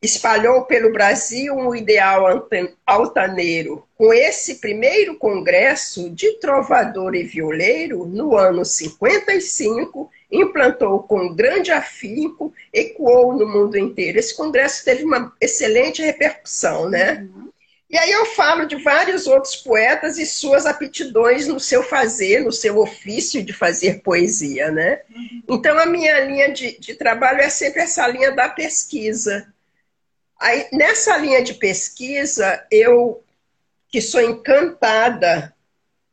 espalhou 0.02 0.64
pelo 0.64 0.92
Brasil 0.92 1.54
um 1.54 1.74
ideal 1.74 2.48
altaneiro. 2.84 3.86
Com 3.94 4.12
esse 4.12 4.56
primeiro 4.56 5.16
congresso 5.16 6.10
de 6.10 6.32
trovador 6.40 7.14
e 7.14 7.22
violeiro, 7.22 8.04
no 8.04 8.36
ano 8.36 8.64
55, 8.64 10.10
implantou 10.30 11.04
com 11.04 11.32
grande 11.32 11.70
afinco, 11.70 12.52
ecoou 12.72 13.34
no 13.34 13.46
mundo 13.46 13.78
inteiro. 13.78 14.18
Esse 14.18 14.36
congresso 14.36 14.84
teve 14.84 15.04
uma 15.04 15.32
excelente 15.40 16.02
repercussão, 16.02 16.90
né? 16.90 17.28
Uhum. 17.32 17.51
E 17.92 17.98
aí 17.98 18.10
eu 18.10 18.24
falo 18.24 18.64
de 18.64 18.76
vários 18.76 19.26
outros 19.26 19.54
poetas 19.54 20.18
e 20.18 20.24
suas 20.24 20.64
aptidões 20.64 21.46
no 21.46 21.60
seu 21.60 21.82
fazer, 21.82 22.42
no 22.42 22.50
seu 22.50 22.78
ofício 22.78 23.44
de 23.44 23.52
fazer 23.52 24.00
poesia, 24.00 24.70
né? 24.70 25.02
Uhum. 25.14 25.42
Então 25.50 25.78
a 25.78 25.84
minha 25.84 26.18
linha 26.20 26.50
de, 26.50 26.78
de 26.80 26.94
trabalho 26.94 27.42
é 27.42 27.50
sempre 27.50 27.82
essa 27.82 28.08
linha 28.08 28.32
da 28.32 28.48
pesquisa, 28.48 29.52
Aí, 30.42 30.66
nessa 30.72 31.16
linha 31.18 31.40
de 31.40 31.54
pesquisa, 31.54 32.66
eu, 32.68 33.22
que 33.88 34.00
sou 34.00 34.20
encantada 34.20 35.54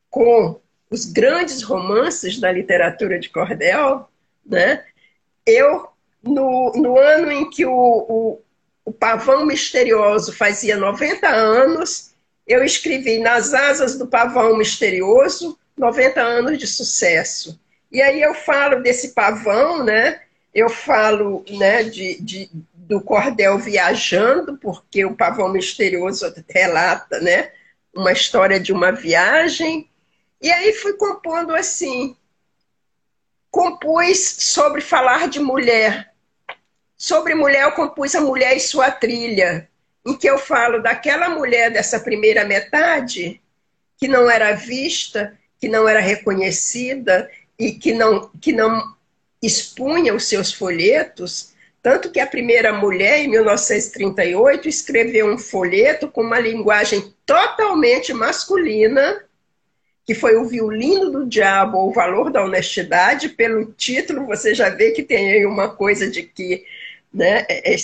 com 0.08 0.62
os 0.88 1.06
grandes 1.06 1.64
romances 1.64 2.40
da 2.40 2.52
literatura 2.52 3.18
de 3.18 3.28
cordel, 3.28 4.08
né? 4.46 4.86
eu, 5.48 5.90
no, 6.22 6.72
no 6.74 7.00
ano 7.00 7.32
em 7.32 7.50
que 7.50 7.66
o, 7.66 7.72
o, 7.74 8.42
o 8.90 8.92
Pavão 8.92 9.46
Misterioso 9.46 10.34
fazia 10.34 10.76
90 10.76 11.28
anos, 11.28 12.16
eu 12.48 12.64
escrevi 12.64 13.20
Nas 13.20 13.54
Asas 13.54 13.96
do 13.96 14.08
Pavão 14.08 14.58
Misterioso, 14.58 15.60
90 15.78 16.20
anos 16.20 16.58
de 16.58 16.66
sucesso. 16.66 17.60
E 17.92 18.02
aí 18.02 18.20
eu 18.20 18.34
falo 18.34 18.82
desse 18.82 19.10
pavão, 19.10 19.84
né? 19.84 20.24
Eu 20.52 20.70
falo 20.70 21.46
né, 21.52 21.84
de, 21.84 22.20
de, 22.20 22.50
do 22.74 23.00
cordel 23.00 23.60
viajando, 23.60 24.58
porque 24.58 25.06
o 25.06 25.16
pavão 25.16 25.50
misterioso 25.50 26.26
relata, 26.50 27.20
né, 27.20 27.52
uma 27.96 28.12
história 28.12 28.60
de 28.60 28.74
uma 28.74 28.92
viagem. 28.92 29.88
E 30.42 30.52
aí 30.52 30.74
fui 30.74 30.94
compondo 30.94 31.54
assim. 31.54 32.18
Compus 33.52 34.38
sobre 34.40 34.82
falar 34.82 35.28
de 35.28 35.40
mulher. 35.40 36.12
Sobre 37.00 37.34
mulher, 37.34 37.64
eu 37.64 37.72
compus 37.72 38.14
a 38.14 38.20
mulher 38.20 38.58
e 38.58 38.60
sua 38.60 38.92
trilha, 38.92 39.70
em 40.06 40.18
que 40.18 40.30
eu 40.30 40.38
falo 40.38 40.84
daquela 40.84 41.30
mulher 41.30 41.72
dessa 41.72 41.98
primeira 41.98 42.44
metade 42.44 43.42
que 43.98 44.06
não 44.06 44.30
era 44.30 44.52
vista, 44.52 45.34
que 45.58 45.70
não 45.70 45.88
era 45.88 46.02
reconhecida 46.02 47.32
e 47.58 47.72
que 47.72 47.94
não, 47.94 48.30
que 48.42 48.52
não 48.52 48.96
expunha 49.42 50.14
os 50.14 50.26
seus 50.28 50.52
folhetos, 50.54 51.54
tanto 51.82 52.12
que 52.12 52.20
a 52.20 52.28
primeira 52.28 52.74
mulher, 52.74 53.20
em 53.20 53.30
1938, 53.30 54.68
escreveu 54.68 55.26
um 55.26 55.38
folheto 55.38 56.10
com 56.10 56.22
uma 56.22 56.38
linguagem 56.38 57.14
totalmente 57.26 58.14
masculina, 58.14 59.24
que 60.06 60.14
foi 60.14 60.36
o 60.36 60.46
Violino 60.46 61.10
do 61.10 61.26
Diabo, 61.26 61.78
O 61.78 61.94
Valor 61.94 62.30
da 62.30 62.44
Honestidade. 62.44 63.30
Pelo 63.30 63.72
título, 63.72 64.26
você 64.26 64.54
já 64.54 64.68
vê 64.68 64.92
que 64.92 65.04
tem 65.04 65.32
aí 65.32 65.46
uma 65.46 65.70
coisa 65.70 66.10
de 66.12 66.24
que. 66.24 66.66
Né, 67.14 67.46
é, 67.50 67.74
é, 67.74 67.78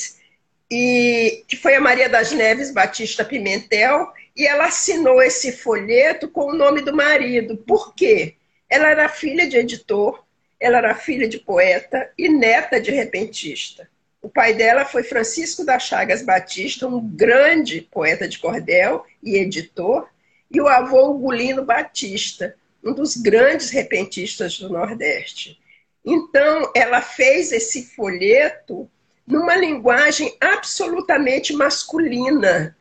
e 0.70 1.44
que 1.48 1.56
foi 1.56 1.76
a 1.76 1.82
Maria 1.82 2.10
das 2.10 2.32
Neves 2.32 2.72
Batista 2.72 3.24
Pimentel, 3.24 4.12
e 4.36 4.46
ela 4.46 4.66
assinou 4.66 5.22
esse 5.22 5.52
folheto 5.52 6.30
com 6.30 6.52
o 6.52 6.56
nome 6.56 6.82
do 6.82 6.96
marido. 6.96 7.58
Por 7.58 7.94
quê? 7.96 8.36
Ela 8.70 8.90
era 8.90 9.10
filha 9.10 9.48
de 9.48 9.58
editor, 9.58 10.24
ela 10.60 10.80
era 10.80 10.96
filha 10.96 11.28
de 11.28 11.40
poeta 11.40 12.12
e 12.18 12.28
neta 12.28 12.80
de 12.80 12.92
repentista. 12.92 13.88
O 14.22 14.30
pai 14.30 14.54
dela 14.54 14.86
foi 14.86 15.04
Francisco 15.04 15.64
da 15.64 15.78
Chagas 15.78 16.24
Batista, 16.24 16.88
um 16.88 17.00
grande 17.00 17.82
poeta 17.82 18.28
de 18.28 18.40
cordel 18.40 19.06
e 19.22 19.38
editor, 19.38 20.10
e 20.50 20.60
o 20.60 20.68
avô 20.68 21.12
Ugolino 21.12 21.64
Batista, 21.64 22.56
um 22.84 22.94
dos 22.94 23.16
grandes 23.16 23.70
repentistas 23.70 24.58
do 24.60 24.70
Nordeste. 24.70 25.60
Então, 26.04 26.72
ela 26.76 27.02
fez 27.02 27.52
esse 27.52 27.84
folheto 27.96 28.90
numa 29.26 29.56
linguagem 29.56 30.36
absolutamente 30.40 31.54
masculina, 31.54 32.76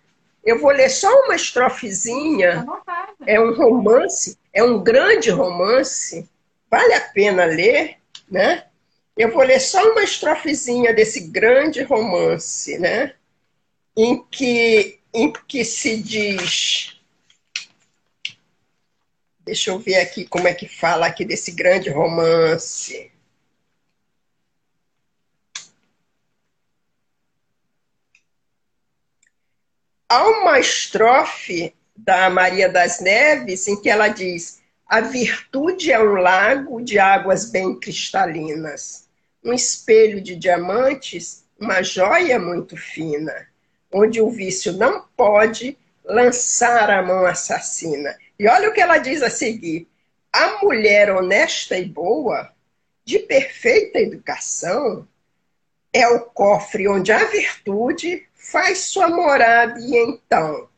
Eu 0.45 0.61
vou 0.61 0.71
ler 0.71 0.91
só 0.91 1.09
uma 1.23 1.35
estrofezinha. 1.35 2.67
É 3.27 3.41
um 3.41 3.55
romance, 3.55 4.39
é 4.53 4.63
um 4.63 4.83
grande 4.83 5.31
romance. 5.31 6.29
Vale 6.71 6.93
a 6.93 7.01
pena 7.01 7.47
ler, 7.47 7.97
né? 8.31 8.67
Eu 9.17 9.33
vou 9.33 9.43
ler 9.43 9.59
só 9.59 9.83
uma 9.93 10.03
estrofezinha 10.03 10.93
desse 10.93 11.29
grande 11.29 11.83
romance, 11.83 12.79
né? 12.79 13.15
Em 13.97 14.23
que, 14.23 14.99
em 15.15 15.33
que 15.33 15.65
se 15.65 15.97
diz. 15.97 17.01
Deixa 19.41 19.71
eu 19.71 19.79
ver 19.79 19.97
aqui 19.97 20.27
como 20.27 20.47
é 20.47 20.53
que 20.53 20.69
fala 20.69 21.07
aqui 21.07 21.25
desse 21.25 21.53
grande 21.53 21.89
romance. 21.89 23.11
Há 30.09 30.29
uma 30.29 30.61
estrofe 30.61 31.75
da 31.97 32.29
Maria 32.29 32.69
das 32.69 33.01
Neves 33.01 33.67
em 33.67 33.81
que 33.81 33.89
ela 33.89 34.09
diz: 34.09 34.61
A 34.87 35.01
virtude 35.01 35.91
é 35.91 35.99
um 35.99 36.15
lago 36.15 36.83
de 36.83 36.99
águas 36.99 37.51
bem 37.51 37.79
cristalinas, 37.79 39.09
um 39.43 39.53
espelho 39.53 40.21
de 40.21 40.37
diamantes, 40.37 41.45
uma 41.59 41.83
joia 41.83 42.39
muito 42.39 42.77
fina, 42.77 43.49
onde 43.91 44.21
o 44.21 44.31
vício 44.31 44.75
não 44.75 45.07
pode 45.17 45.79
lançar 46.05 46.91
a 46.91 47.03
mão 47.03 47.25
assassina. 47.25 48.15
E 48.39 48.47
olha 48.47 48.69
o 48.69 48.75
que 48.75 48.83
ela 48.83 48.99
diz 48.99 49.23
a 49.23 49.31
seguir: 49.31 49.89
A 50.31 50.59
mulher 50.63 51.11
honesta 51.11 51.79
e 51.79 51.87
boa, 51.87 52.53
de 53.07 53.21
perfeita 53.21 53.99
educação, 53.99 55.09
é 55.95 56.07
o 56.09 56.21
cofre 56.21 56.89
onde 56.89 57.11
a 57.11 57.25
virtude 57.25 58.27
faz 58.45 58.79
sua 58.79 59.09
morada 59.09 59.81
e 59.81 59.97
então 59.97 60.69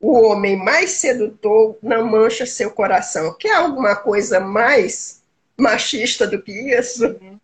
o 0.00 0.20
homem 0.20 0.56
mais 0.56 0.92
sedutor 0.92 1.78
não 1.82 2.06
mancha 2.06 2.46
seu 2.46 2.70
coração. 2.70 3.34
Quer 3.38 3.54
alguma 3.54 3.96
coisa 3.96 4.38
mais 4.38 5.22
machista 5.56 6.26
do 6.26 6.40
que 6.40 6.52
isso? 6.52 7.06
Uhum. 7.06 7.40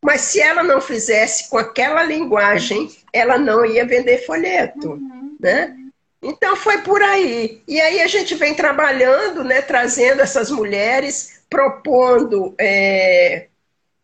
Mas 0.00 0.20
se 0.20 0.40
ela 0.40 0.62
não 0.62 0.80
fizesse 0.80 1.48
com 1.48 1.58
aquela 1.58 2.02
linguagem, 2.04 2.90
ela 3.12 3.36
não 3.36 3.64
ia 3.64 3.84
vender 3.84 4.24
folheto, 4.24 4.90
uhum. 4.90 5.36
né? 5.40 5.74
Então 6.22 6.54
foi 6.54 6.82
por 6.82 7.02
aí. 7.02 7.62
E 7.66 7.80
aí 7.80 8.00
a 8.00 8.06
gente 8.06 8.34
vem 8.34 8.54
trabalhando, 8.54 9.42
né, 9.42 9.62
trazendo 9.62 10.20
essas 10.20 10.50
mulheres, 10.50 11.42
propondo 11.48 12.54
é, 12.58 13.47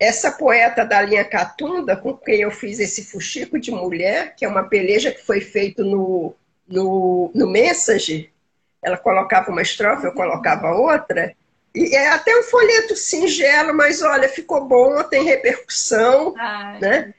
essa 0.05 0.31
poeta 0.31 0.85
da 0.85 1.01
linha 1.01 1.25
Catunda, 1.25 1.97
com 1.97 2.15
quem 2.15 2.41
eu 2.41 2.51
fiz 2.51 2.79
esse 2.79 3.05
fuxico 3.05 3.59
de 3.59 3.71
mulher, 3.71 4.35
que 4.37 4.45
é 4.45 4.49
uma 4.49 4.65
peleja 4.65 5.11
que 5.11 5.25
foi 5.25 5.41
feito 5.41 5.85
no, 5.85 6.35
no, 6.67 7.31
no 7.35 7.49
Message, 7.49 8.31
ela 8.83 8.99
colocava 8.99 9.51
uma 9.51 9.63
estrofe, 9.63 10.07
eu 10.07 10.13
colocava 10.13 10.71
outra, 10.73 11.35
e 11.75 11.95
é 11.97 12.09
até 12.09 12.39
um 12.39 12.43
folheto 12.43 12.95
singelo, 12.95 13.75
mas 13.75 14.03
olha, 14.03 14.29
ficou 14.29 14.65
bom, 14.65 15.03
tem 15.05 15.25
repercussão, 15.25 16.35
Ai, 16.37 16.79
né? 16.81 17.15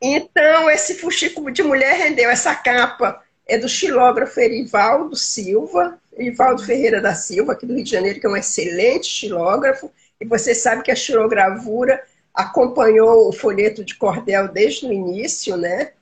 Então, 0.00 0.68
esse 0.70 0.94
fuxico 0.94 1.48
de 1.50 1.62
mulher 1.62 1.96
rendeu 1.96 2.28
essa 2.28 2.54
capa, 2.54 3.22
é 3.46 3.56
do 3.56 3.68
xilógrafo 3.68 4.40
Erivaldo 4.40 5.14
Silva, 5.14 5.98
Erivaldo 6.16 6.64
Ferreira 6.64 7.00
da 7.00 7.14
Silva, 7.14 7.52
aqui 7.52 7.66
do 7.66 7.74
Rio 7.74 7.84
de 7.84 7.90
Janeiro, 7.90 8.18
que 8.18 8.26
é 8.26 8.30
um 8.30 8.36
excelente 8.36 9.06
xilógrafo, 9.06 9.92
e 10.22 10.24
você 10.24 10.54
sabe 10.54 10.84
que 10.84 10.90
a 10.92 10.96
xilogravura 10.96 12.00
acompanhou 12.32 13.28
o 13.28 13.32
folheto 13.32 13.84
de 13.84 13.96
cordel 13.96 14.46
desde 14.46 14.86
o 14.86 14.92
início, 14.92 15.56
né? 15.56 15.92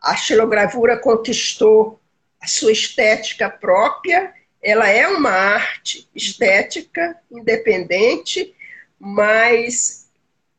A 0.00 0.16
xilogravura 0.16 0.96
conquistou 0.96 1.98
a 2.40 2.46
sua 2.46 2.70
estética 2.70 3.50
própria, 3.50 4.32
ela 4.62 4.88
é 4.88 5.08
uma 5.08 5.30
arte 5.30 6.08
estética 6.14 7.16
independente, 7.28 8.54
mas 8.98 10.04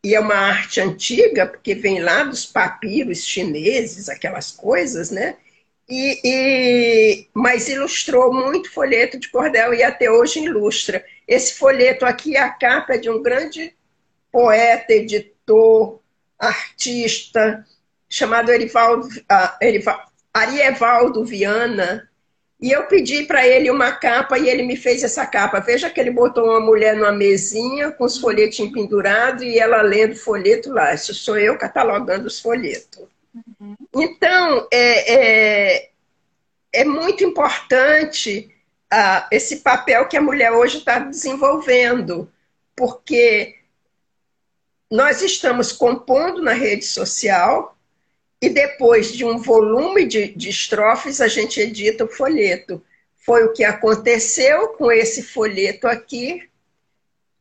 e 0.04 0.14
é 0.14 0.20
uma 0.20 0.36
arte 0.36 0.82
antiga, 0.82 1.48
porque 1.48 1.74
vem 1.74 2.00
lá 2.02 2.26
dos 2.26 2.46
papiros 2.46 3.26
chineses, 3.26 4.10
aquelas 4.10 4.52
coisas, 4.52 5.10
né? 5.10 5.38
E, 5.88 6.20
e, 6.24 7.28
mas 7.34 7.70
ilustrou 7.70 8.34
muito 8.34 8.72
folheto 8.72 9.18
de 9.18 9.30
cordel 9.30 9.74
e 9.74 9.84
até 9.84 10.12
hoje 10.12 10.42
ilustra. 10.44 11.04
Esse 11.28 11.56
folheto 11.56 12.06
aqui 12.06 12.36
é 12.36 12.42
a 12.42 12.50
capa 12.50 12.98
de 12.98 13.10
um 13.10 13.22
grande 13.22 13.74
poeta, 14.32 14.94
editor, 14.94 16.00
artista, 16.38 17.66
chamado 18.10 18.52
Erivaldo, 18.52 19.08
uh, 19.08 19.64
Erivaldo, 19.64 20.04
Arievaldo 20.34 21.26
Viana. 21.26 22.10
E 22.60 22.72
eu 22.72 22.88
pedi 22.88 23.24
para 23.24 23.46
ele 23.46 23.70
uma 23.70 23.92
capa 23.92 24.38
e 24.38 24.50
ele 24.50 24.64
me 24.64 24.76
fez 24.76 25.04
essa 25.04 25.26
capa. 25.26 25.60
Veja 25.60 25.90
que 25.90 26.00
ele 26.00 26.12
botou 26.12 26.46
uma 26.46 26.60
mulher 26.60 26.96
numa 26.96 27.12
mesinha 27.12 27.92
com 27.92 28.06
os 28.06 28.18
folhetinhos 28.18 28.72
pendurados 28.72 29.44
e 29.44 29.60
ela 29.60 29.82
lendo 29.82 30.14
o 30.14 30.20
folheto 30.20 30.72
lá. 30.72 30.94
Isso 30.94 31.14
sou 31.14 31.38
eu 31.38 31.58
catalogando 31.58 32.28
os 32.28 32.40
folhetos. 32.40 33.04
Uhum. 33.60 33.76
Então, 33.94 34.68
é, 34.72 35.14
é, 35.14 35.90
é, 36.74 36.86
muito 36.86 37.24
importante 37.24 38.50
uh, 38.96 39.28
esse 39.30 39.58
papel 39.58 40.08
que 40.08 40.16
a 40.16 40.22
mulher 40.22 40.52
hoje 40.52 40.78
está 40.78 41.00
desenvolvendo, 41.00 42.32
porque 42.76 43.56
nós 44.90 45.22
estamos 45.22 45.72
compondo 45.72 46.42
na 46.42 46.54
rede 46.54 46.86
social 46.86 47.78
e 48.42 48.50
depois 48.50 49.12
de 49.12 49.26
um 49.26 49.38
volume 49.38 50.06
de, 50.06 50.28
de 50.30 50.50
estrofes 50.50 51.20
a 51.20 51.28
gente 51.28 51.60
edita 51.60 52.06
o 52.06 52.10
folheto. 52.10 52.82
Foi 53.26 53.44
o 53.44 53.54
que 53.54 53.64
aconteceu 53.64 54.70
com 54.70 54.92
esse 54.92 55.24
folheto 55.24 55.88
aqui, 55.88 56.48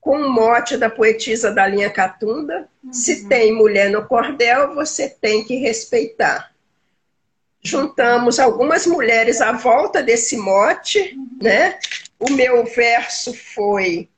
com 0.00 0.18
o 0.18 0.30
mote 0.30 0.76
da 0.76 0.88
poetisa 0.88 1.50
da 1.50 1.66
linha 1.66 1.90
Catunda. 1.90 2.68
Uhum. 2.82 2.92
Se 2.92 3.28
tem 3.28 3.52
mulher 3.52 3.90
no 3.90 4.07
cordel, 4.07 4.74
você 4.74 5.09
tem 5.09 5.44
que 5.44 5.57
respeitar. 5.57 6.53
Juntamos 7.67 8.39
algumas 8.39 8.87
mulheres 8.87 9.41
à 9.41 9.53
volta 9.53 10.03
desse 10.03 10.37
mote, 10.37 11.19
né? 11.41 11.79
O 12.19 12.31
meu 12.31 12.65
verso 12.67 13.33
foi: 13.33 14.11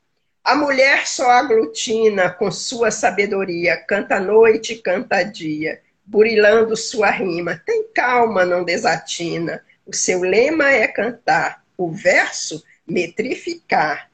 A 0.43 0.57
mulher 0.57 1.07
só 1.07 1.31
aglutina 1.31 2.29
com 2.29 2.51
sua 2.51 2.91
sabedoria, 2.91 3.77
canta 3.77 4.19
noite, 4.19 4.75
canta 4.75 5.23
dia, 5.23 5.81
burilando 6.05 6.77
sua 6.77 7.11
rima. 7.11 7.63
Tem 7.65 7.87
calma, 7.95 8.45
não 8.45 8.65
desatina. 8.65 9.63
O 9.87 9.95
seu 9.95 10.23
lema 10.23 10.69
é 10.73 10.89
cantar, 10.89 11.63
o 11.79 11.93
verso 11.93 12.65
metrificar 12.85 14.11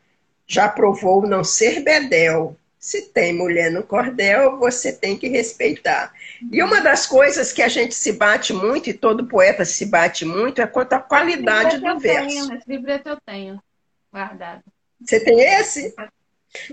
já 0.46 0.68
provou 0.68 1.26
não 1.26 1.42
ser 1.42 1.82
bedel. 1.82 2.54
Se 2.82 3.02
tem 3.02 3.32
mulher 3.32 3.70
no 3.70 3.84
cordel, 3.84 4.58
você 4.58 4.92
tem 4.92 5.16
que 5.16 5.28
respeitar. 5.28 6.12
E 6.50 6.60
uma 6.60 6.80
das 6.80 7.06
coisas 7.06 7.52
que 7.52 7.62
a 7.62 7.68
gente 7.68 7.94
se 7.94 8.10
bate 8.14 8.52
muito, 8.52 8.90
e 8.90 8.92
todo 8.92 9.28
poeta 9.28 9.64
se 9.64 9.86
bate 9.86 10.24
muito, 10.24 10.60
é 10.60 10.66
quanto 10.66 10.94
à 10.94 10.98
qualidade 10.98 11.78
do 11.78 12.00
verso. 12.00 12.28
Tenho, 12.28 12.54
esse 12.58 12.68
livreto 12.68 13.08
eu 13.08 13.18
tenho 13.24 13.62
guardado. 14.12 14.64
Você 15.00 15.20
tem 15.20 15.40
esse? 15.40 15.94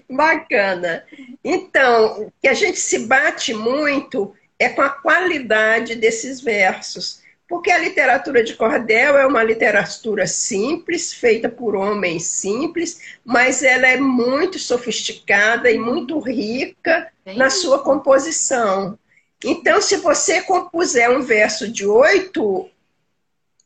Bacana. 0.09 1.05
Então, 1.43 2.23
o 2.23 2.33
que 2.41 2.47
a 2.47 2.55
gente 2.55 2.79
se 2.79 3.05
bate 3.05 3.53
muito 3.53 4.35
é 4.57 4.67
com 4.67 4.81
a 4.81 4.89
qualidade 4.89 5.93
desses 5.93 6.41
versos. 6.41 7.21
Porque 7.49 7.71
a 7.71 7.79
literatura 7.79 8.43
de 8.43 8.53
cordel 8.53 9.17
é 9.17 9.25
uma 9.25 9.43
literatura 9.43 10.27
simples, 10.27 11.11
feita 11.11 11.49
por 11.49 11.75
homens 11.75 12.25
simples, 12.25 13.01
mas 13.25 13.63
ela 13.63 13.87
é 13.87 13.97
muito 13.97 14.59
sofisticada 14.59 15.71
e 15.71 15.79
muito 15.79 16.19
rica 16.19 17.11
na 17.35 17.49
sua 17.49 17.79
composição. 17.79 18.97
Então, 19.43 19.81
se 19.81 19.97
você 19.97 20.43
compuser 20.43 21.09
um 21.09 21.23
verso 21.23 21.67
de 21.67 21.87
oito, 21.87 22.69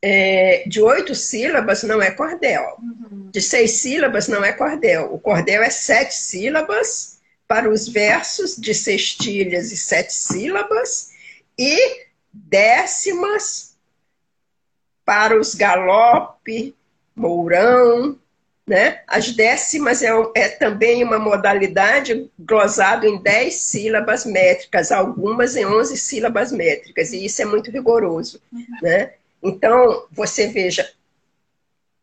é, 0.02 0.64
de 0.66 0.82
oito 0.82 1.14
sílabas, 1.14 1.84
não 1.84 2.02
é 2.02 2.10
cordel. 2.10 2.78
Uhum. 2.80 3.32
De 3.32 3.42
seis 3.42 3.72
sílabas, 3.72 4.30
não 4.30 4.46
é 4.46 4.54
cordel. 4.54 5.14
O 5.14 5.20
cordel 5.20 5.62
é 5.62 5.70
sete 5.70 6.16
sílabas 6.16 7.20
para 7.50 7.70
os 7.70 7.90
versos 7.90 8.56
de 8.56 8.74
sextilhas 8.74 9.74
e 9.74 9.78
sete 9.78 10.14
sílabas 10.14 11.12
e 11.60 12.06
décimas 12.32 13.73
para 15.06 15.40
os 15.40 15.54
galope, 15.56 16.76
mourão, 17.16 18.18
né? 18.66 19.02
As 19.08 19.32
décimas 19.32 20.02
é, 20.02 20.10
é, 20.36 20.48
também 20.50 21.04
uma 21.04 21.20
modalidade 21.20 22.30
glosado 22.40 23.06
em 23.06 23.22
10 23.22 23.54
sílabas 23.54 24.26
métricas, 24.26 24.92
algumas 24.92 25.56
em 25.56 25.66
11 25.66 25.98
sílabas 25.98 26.52
métricas, 26.52 27.12
e 27.12 27.26
isso 27.26 27.42
é 27.42 27.46
muito 27.46 27.70
rigoroso. 27.70 28.42
Uhum. 28.52 28.66
Né? 28.82 29.14
Então, 29.42 30.06
você 30.10 30.48
veja, 30.48 30.90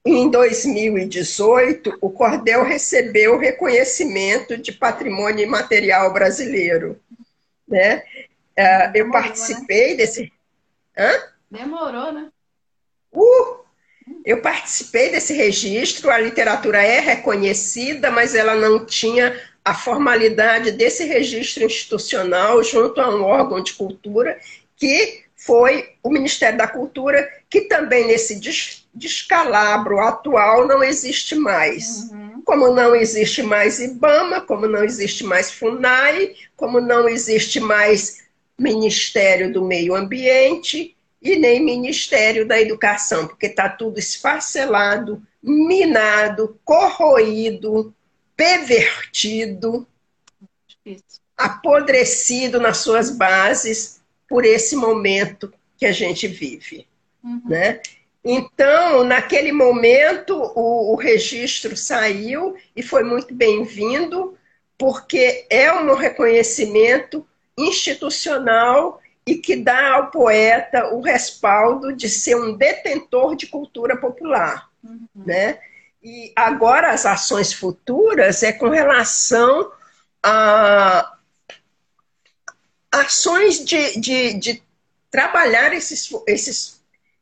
em 0.05 0.31
2018, 0.31 1.99
o 2.01 2.11
cordel 2.11 2.63
recebeu 2.63 3.35
o 3.35 3.39
reconhecimento 3.39 4.59
de 4.59 4.73
patrimônio 4.73 5.45
imaterial 5.45 6.13
brasileiro. 6.13 7.01
Né? 7.67 8.03
Uh, 8.59 8.91
eu 8.95 9.11
participei 9.11 9.93
né? 9.93 9.97
desse. 9.97 10.33
Hã? 10.97 11.11
Demorou, 11.51 12.13
né? 12.13 12.29
Uh! 13.13 13.61
Eu 14.25 14.41
participei 14.43 15.11
desse 15.11 15.33
registro, 15.33 16.11
a 16.11 16.19
literatura 16.19 16.83
é 16.83 17.01
reconhecida, 17.01 18.11
mas 18.11 18.35
ela 18.35 18.55
não 18.55 18.85
tinha 18.85 19.39
a 19.65 19.75
formalidade 19.75 20.73
desse 20.73 21.05
registro 21.05 21.65
institucional 21.65 22.63
junto 22.63 23.01
a 23.01 23.15
um 23.15 23.23
órgão 23.23 23.63
de 23.63 23.75
cultura, 23.75 24.39
que 24.77 25.25
foi 25.37 25.91
o 26.03 26.11
Ministério 26.11 26.59
da 26.59 26.67
Cultura, 26.67 27.29
que 27.49 27.63
também 27.63 28.07
nesse 28.07 28.41
descalabro 28.95 29.99
atual 30.01 30.67
não 30.67 30.83
existe 30.83 31.35
mais. 31.35 32.11
Uhum. 32.11 32.43
Como 32.45 32.73
não 32.75 32.95
existe 32.95 33.43
mais 33.43 33.79
IBAMA, 33.79 34.43
como 34.43 34.67
não 34.67 34.85
existe 34.85 35.25
mais 35.25 35.51
FUNAI, 35.51 36.35
como 36.57 36.81
não 36.81 37.09
existe 37.09 37.61
mais 37.61 38.19
Ministério 38.59 39.53
do 39.53 39.65
Meio 39.65 39.95
Ambiente, 39.95 40.95
e 41.21 41.37
nem 41.37 41.63
Ministério 41.63 42.47
da 42.47 42.61
Educação, 42.61 43.27
porque 43.27 43.47
está 43.47 43.69
tudo 43.69 43.99
esfacelado, 43.99 45.23
minado, 45.43 46.59
corroído, 46.65 47.95
pervertido, 48.37 49.87
apodrecido 51.37 52.59
nas 52.59 52.79
suas 52.79 53.11
bases 53.11 54.01
por 54.29 54.45
esse 54.45 54.77
momento 54.77 55.53
que 55.77 55.85
a 55.85 55.93
gente 55.93 56.27
vive. 56.27 56.87
Uhum. 57.23 57.43
Né? 57.47 57.81
Então, 58.25 59.05
naquele 59.05 59.53
momento, 59.53 60.35
o, 60.55 60.93
o 60.93 60.97
registro 60.97 61.77
saiu 61.77 62.55
e 62.77 62.83
foi 62.83 63.03
muito 63.03 63.35
bem-vindo, 63.35 64.37
porque 64.77 65.47
é 65.51 65.73
um 65.73 65.95
reconhecimento 65.95 67.27
institucional 67.57 69.00
e 69.31 69.37
que 69.37 69.55
dá 69.55 69.93
ao 69.93 70.11
poeta 70.11 70.93
o 70.93 71.01
respaldo 71.01 71.93
de 71.93 72.09
ser 72.09 72.35
um 72.35 72.57
detentor 72.57 73.37
de 73.37 73.47
cultura 73.47 73.97
popular. 73.97 74.69
Uhum. 74.83 75.07
Né? 75.15 75.61
E 76.03 76.33
agora 76.35 76.91
as 76.91 77.07
ações 77.07 77.53
futuras 77.53 78.43
é 78.43 78.53
com 78.53 78.69
relação 78.69 79.71
a 80.21 81.17
ações 82.91 83.65
de, 83.65 84.01
de, 84.01 84.35
de 84.35 84.63
trabalhar 85.09 85.73
esses, 85.73 86.11
esses, 86.27 86.81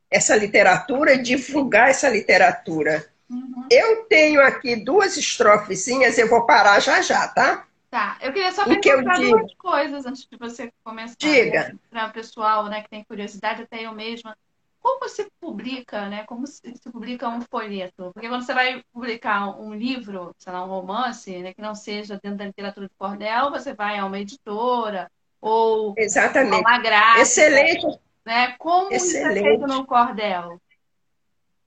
essa 0.09 0.35
literatura, 0.35 1.15
divulgar 1.15 1.91
essa 1.91 2.09
literatura. 2.09 3.07
Uhum. 3.29 3.67
Eu 3.69 3.97
tenho 4.05 4.41
aqui 4.41 4.75
duas 4.75 5.15
estrofezinhas, 5.15 6.17
eu 6.17 6.27
vou 6.27 6.47
parar 6.47 6.79
já 6.79 7.03
já, 7.03 7.27
tá? 7.27 7.67
Tá, 7.89 8.17
eu 8.21 8.31
queria 8.31 8.51
só 8.51 8.65
perguntar 8.65 9.17
duas 9.17 9.53
coisas 9.55 10.05
antes 10.05 10.27
de 10.29 10.37
você 10.37 10.71
começar. 10.83 11.15
Diga. 11.17 11.69
Né? 11.69 11.79
Para 11.89 12.07
o 12.07 12.13
pessoal 12.13 12.65
né, 12.67 12.83
que 12.83 12.89
tem 12.89 13.03
curiosidade, 13.03 13.63
até 13.63 13.85
eu 13.85 13.93
mesma. 13.93 14.37
Como 14.79 15.09
se 15.09 15.27
publica, 15.41 16.07
né? 16.07 16.23
Como 16.25 16.45
se, 16.45 16.61
se, 16.61 16.89
publica 16.89 17.27
um 17.27 17.41
folheto? 17.41 18.11
Porque 18.13 18.29
quando 18.29 18.45
você 18.45 18.53
vai 18.53 18.83
publicar 18.93 19.59
um 19.59 19.73
livro, 19.73 20.33
sei 20.37 20.53
lá, 20.53 20.63
um 20.63 20.69
romance, 20.69 21.35
né, 21.39 21.53
que 21.53 21.61
não 21.61 21.75
seja 21.75 22.19
dentro 22.21 22.37
da 22.37 22.45
literatura 22.45 22.87
de 22.87 22.93
cordel, 22.97 23.49
você 23.49 23.73
vai 23.73 23.97
a 23.97 24.05
uma 24.05 24.19
editora 24.19 25.11
ou 25.41 25.95
Exatamente. 25.97 26.55
a 26.55 26.59
uma 26.59 26.79
gráfica. 26.79 27.21
Excelente. 27.21 27.99
Né? 28.25 28.55
Como 28.57 28.93
Excelente. 28.93 29.37
isso 29.37 29.39
é 29.39 29.49
feito 29.49 29.67
no 29.67 29.85
cordel? 29.85 30.61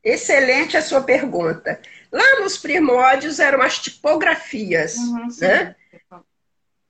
Excelente 0.05 0.77
a 0.77 0.83
sua 0.83 1.03
pergunta. 1.03 1.81
Lá 2.11 2.41
nos 2.41 2.57
primórdios 2.57 3.41
eram 3.41 3.61
as 3.61 3.79
tipografias, 3.79 4.97
uhum, 4.97 5.29
né? 5.41 5.77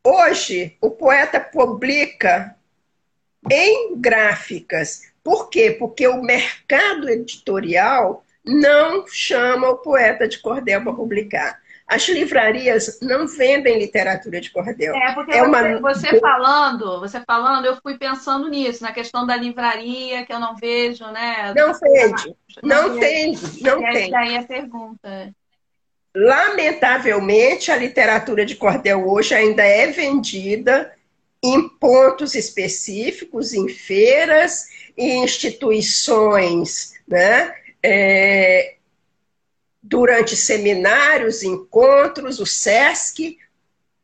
Hoje, 0.04 0.76
o 0.80 0.90
poeta 0.90 1.38
publica 1.38 2.56
em 3.50 4.00
gráficas. 4.00 5.12
Por 5.22 5.48
quê? 5.48 5.76
Porque 5.78 6.06
o 6.08 6.22
mercado 6.22 7.08
editorial 7.08 8.24
não 8.44 9.06
chama 9.06 9.68
o 9.68 9.78
poeta 9.78 10.26
de 10.26 10.40
cordel 10.40 10.82
para 10.82 10.92
publicar. 10.92 11.62
As 11.86 12.08
livrarias 12.08 12.98
não 13.02 13.26
vendem 13.26 13.78
literatura 13.78 14.40
de 14.40 14.50
cordel. 14.50 14.94
É, 14.94 15.12
porque 15.12 15.32
é 15.32 15.42
uma... 15.42 15.78
você, 15.80 16.18
falando, 16.18 17.00
você 17.00 17.20
falando, 17.20 17.66
eu 17.66 17.76
fui 17.82 17.98
pensando 17.98 18.48
nisso, 18.48 18.82
na 18.82 18.92
questão 18.92 19.26
da 19.26 19.36
livraria, 19.36 20.24
que 20.24 20.32
eu 20.32 20.40
não 20.40 20.56
vejo, 20.56 21.04
né? 21.08 21.52
Não 21.54 21.74
vende, 21.74 22.36
não, 22.62 22.88
não 22.88 22.98
tem, 22.98 23.38
não 23.60 23.82
tem. 23.92 24.10
Daí 24.10 24.36
a 24.36 24.44
pergunta. 24.44 25.34
Lamentavelmente, 26.14 27.70
a 27.70 27.76
literatura 27.76 28.44
de 28.44 28.54
cordel 28.56 29.08
hoje 29.08 29.34
ainda 29.34 29.64
é 29.64 29.86
vendida 29.86 30.92
em 31.42 31.68
pontos 31.68 32.34
específicos, 32.34 33.52
em 33.52 33.68
feiras, 33.68 34.66
em 34.96 35.24
instituições, 35.24 36.92
né? 37.08 37.54
É, 37.82 38.76
durante 39.82 40.36
seminários, 40.36 41.42
encontros, 41.42 42.38
o 42.38 42.46
SESC 42.46 43.38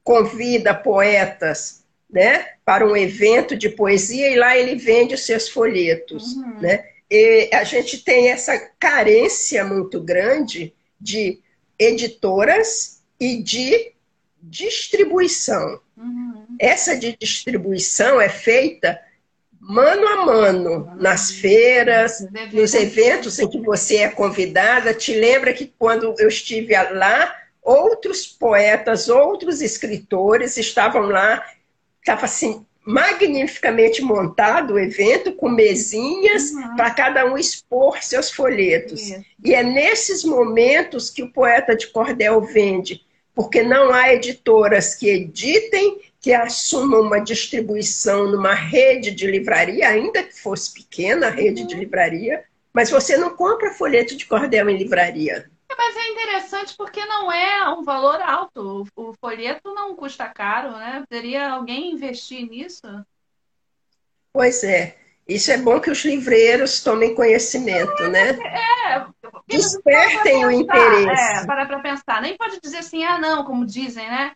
convida 0.03 0.75
poetas 0.75 1.85
né, 2.11 2.55
para 2.65 2.87
um 2.87 2.97
evento 2.97 3.55
de 3.55 3.69
poesia 3.69 4.29
e 4.31 4.37
lá 4.37 4.57
ele 4.57 4.75
vende 4.75 5.15
os 5.15 5.25
seus 5.25 5.49
folhetos. 5.49 6.33
Uhum. 6.33 6.61
Né? 6.61 6.85
E 7.11 7.51
a 7.53 7.63
gente 7.63 8.03
tem 8.03 8.31
essa 8.31 8.59
carência 8.79 9.65
muito 9.65 10.01
grande 10.01 10.75
de 11.01 11.41
editoras 11.79 13.03
e 13.19 13.43
de 13.43 13.93
distribuição. 14.41 15.81
Uhum. 15.97 16.45
Essa 16.59 16.97
de 16.97 17.17
distribuição 17.17 18.21
é 18.21 18.29
feita 18.29 18.99
mano 19.61 20.07
a 20.09 20.25
mano, 20.25 20.97
nas 20.97 21.31
feiras, 21.31 22.27
nos 22.53 22.75
eventos 22.75 23.39
em 23.39 23.49
que 23.49 23.61
você 23.61 23.99
é 23.99 24.09
convidada. 24.09 24.95
Te 24.95 25.15
lembra 25.15 25.53
que 25.53 25.73
quando 25.79 26.15
eu 26.19 26.29
estive 26.29 26.75
lá, 26.93 27.37
outros 27.63 28.27
poetas, 28.27 29.09
outros 29.09 29.61
escritores 29.61 30.57
estavam 30.57 31.03
lá, 31.03 31.45
estava 32.01 32.25
assim, 32.25 32.65
magnificamente 32.89 34.01
montado 34.01 34.73
o 34.73 34.79
evento, 34.79 35.33
com 35.33 35.51
mesinhas 35.51 36.53
uhum. 36.53 36.75
para 36.75 36.91
cada 36.91 37.27
um 37.27 37.37
expor 37.37 38.03
seus 38.03 38.31
folhetos. 38.31 39.11
Uhum. 39.11 39.25
E 39.45 39.55
é 39.55 39.63
nesses 39.63 40.25
momentos 40.25 41.11
que 41.11 41.23
o 41.23 41.31
poeta 41.31 41.77
de 41.77 41.89
cordel 41.89 42.41
vende, 42.41 43.03
porque 43.35 43.63
não 43.63 43.93
há 43.93 44.15
editoras 44.15 44.95
que 44.95 45.07
editem, 45.07 46.01
que 46.19 46.33
assumam 46.33 47.03
uma 47.03 47.19
distribuição 47.19 48.31
numa 48.31 48.55
rede 48.55 49.11
de 49.11 49.27
livraria, 49.27 49.87
ainda 49.87 50.23
que 50.23 50.41
fosse 50.41 50.73
pequena 50.73 51.27
a 51.27 51.31
rede 51.31 51.61
uhum. 51.61 51.67
de 51.67 51.75
livraria, 51.75 52.43
mas 52.73 52.89
você 52.89 53.19
não 53.19 53.37
compra 53.37 53.75
folheto 53.75 54.17
de 54.17 54.25
cordel 54.25 54.71
em 54.71 54.79
livraria. 54.79 55.51
Mas 55.79 55.97
é 55.97 56.09
interessante 56.09 56.77
porque 56.77 57.07
não 57.07 57.31
é 57.31 57.71
um 57.71 57.85
valor 57.85 58.21
alto. 58.21 58.85
O 58.97 59.15
folheto 59.15 59.73
não 59.73 59.95
custa 59.95 60.29
caro, 60.29 60.73
né? 60.73 61.05
Poderia 61.09 61.51
alguém 61.51 61.93
investir 61.93 62.51
nisso? 62.51 62.83
Pois 64.33 64.65
é. 64.65 64.99
Isso 65.27 65.53
é 65.53 65.59
bom 65.59 65.79
que 65.79 65.91
os 65.91 66.05
livreiros 66.05 66.83
tomem 66.83 67.15
conhecimento, 67.15 68.03
é, 68.03 68.09
né? 68.09 68.31
É. 68.31 69.07
Despertem 69.47 70.47
o 70.47 70.51
interesse. 70.51 71.43
É, 71.43 71.47
para 71.47 71.65
para 71.65 71.79
pensar. 71.79 72.21
Nem 72.23 72.37
pode 72.37 72.59
dizer 72.61 72.79
assim, 72.79 73.05
ah, 73.05 73.19
não, 73.19 73.45
como 73.45 73.65
dizem, 73.65 74.09
né? 74.09 74.33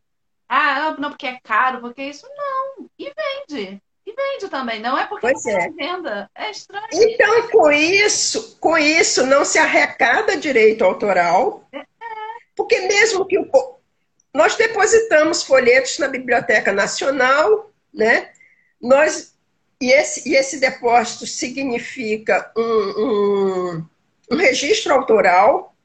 Ah, 0.49 0.95
não, 0.99 1.11
porque 1.11 1.27
é 1.27 1.41
caro, 1.43 1.81
porque 1.81 2.03
isso 2.03 2.29
não. 2.37 2.87
E 2.99 3.13
vende. 3.49 3.83
E 4.05 4.13
vende 4.13 4.51
também, 4.51 4.81
não 4.81 4.99
é 4.99 5.07
porque 5.07 5.31
pois 5.33 5.47
é. 5.47 5.71
venda. 5.71 6.29
É 6.35 6.51
estranho. 6.51 6.87
Então, 6.93 7.49
com 7.49 7.71
isso, 7.71 8.57
com 8.59 8.77
isso, 8.77 9.25
não 9.27 9.45
se 9.45 9.59
arrecada 9.59 10.37
direito 10.37 10.85
autoral. 10.85 11.69
É. 11.73 11.83
Porque 12.57 12.81
mesmo 12.81 13.27
que 13.27 13.39
o. 13.39 13.49
Nós 14.35 14.57
depositamos 14.57 15.43
folhetos 15.43 15.99
na 15.99 16.09
Biblioteca 16.09 16.73
Nacional, 16.73 17.71
né? 17.93 18.33
Nós, 18.81 19.35
e, 19.81 19.93
esse, 19.93 20.29
e 20.29 20.35
esse 20.35 20.59
depósito 20.59 21.27
significa 21.27 22.51
um, 22.57 22.63
um, 22.63 23.87
um 24.33 24.37
registro 24.37 24.95
autoral, 24.95 25.77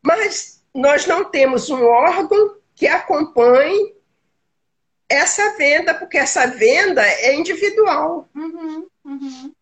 mas 0.00 0.62
nós 0.72 1.06
não 1.06 1.24
temos 1.24 1.70
um 1.70 1.84
órgão 1.84 2.56
que 2.74 2.86
acompanhe 2.86 3.94
essa 5.12 5.56
venda, 5.56 5.94
porque 5.94 6.16
essa 6.16 6.46
venda 6.46 7.02
é 7.02 7.34
individual. 7.34 8.28
Uhum, 8.34 8.86
uhum. 9.04 9.52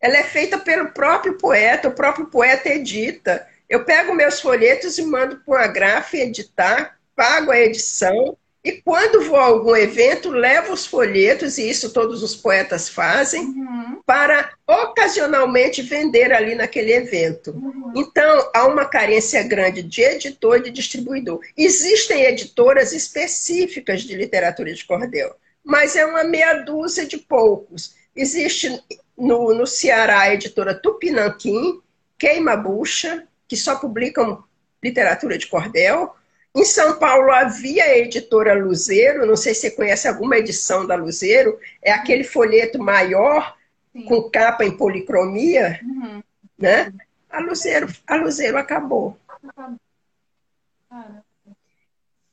Ela 0.00 0.18
é 0.18 0.24
feita 0.24 0.58
pelo 0.58 0.90
próprio 0.90 1.38
poeta, 1.38 1.88
o 1.88 1.94
próprio 1.94 2.26
poeta 2.26 2.68
edita. 2.68 3.46
Eu 3.68 3.84
pego 3.84 4.14
meus 4.14 4.40
folhetos 4.40 4.98
e 4.98 5.04
mando 5.04 5.36
para 5.38 5.54
uma 5.54 5.66
gráfica 5.66 6.22
editar, 6.24 6.98
pago 7.14 7.50
a 7.50 7.58
edição, 7.58 8.36
e 8.68 8.82
quando 8.82 9.22
vou 9.22 9.36
a 9.36 9.46
algum 9.46 9.74
evento, 9.74 10.28
levo 10.28 10.74
os 10.74 10.84
folhetos, 10.84 11.56
e 11.56 11.70
isso 11.70 11.90
todos 11.90 12.22
os 12.22 12.36
poetas 12.36 12.86
fazem, 12.86 13.40
uhum. 13.40 14.02
para 14.04 14.52
ocasionalmente 14.66 15.80
vender 15.80 16.34
ali 16.34 16.54
naquele 16.54 16.92
evento. 16.92 17.52
Uhum. 17.52 17.94
Então, 17.96 18.50
há 18.54 18.66
uma 18.66 18.84
carência 18.84 19.42
grande 19.42 19.82
de 19.82 20.02
editor 20.02 20.58
e 20.58 20.64
de 20.64 20.70
distribuidor. 20.70 21.40
Existem 21.56 22.24
editoras 22.24 22.92
específicas 22.92 24.02
de 24.02 24.14
literatura 24.14 24.70
de 24.74 24.84
cordel, 24.84 25.34
mas 25.64 25.96
é 25.96 26.04
uma 26.04 26.24
meia 26.24 26.52
dúzia 26.62 27.06
de 27.06 27.16
poucos. 27.16 27.94
Existe 28.14 28.78
no, 29.16 29.54
no 29.54 29.66
Ceará 29.66 30.20
a 30.20 30.34
editora 30.34 30.74
Tupinanquim, 30.74 31.80
Queima 32.18 32.54
Bucha, 32.54 33.26
que 33.48 33.56
só 33.56 33.76
publicam 33.76 34.44
literatura 34.84 35.38
de 35.38 35.46
cordel. 35.46 36.14
Em 36.58 36.64
São 36.64 36.98
Paulo 36.98 37.30
havia 37.30 37.84
a 37.84 37.98
editora 37.98 38.52
Luzeiro, 38.52 39.24
não 39.24 39.36
sei 39.36 39.54
se 39.54 39.60
você 39.60 39.70
conhece 39.70 40.08
alguma 40.08 40.38
edição 40.38 40.84
da 40.84 40.96
Luzeiro, 40.96 41.56
é 41.80 41.92
aquele 41.92 42.24
folheto 42.24 42.80
maior 42.80 43.56
Sim. 43.92 44.02
com 44.06 44.28
capa 44.28 44.64
em 44.64 44.76
policromia, 44.76 45.78
uhum. 45.84 46.20
né? 46.58 46.92
A 47.30 47.38
Luzeiro, 47.38 47.86
a 48.04 48.16
Luzeiro 48.16 48.58
acabou. 48.58 49.16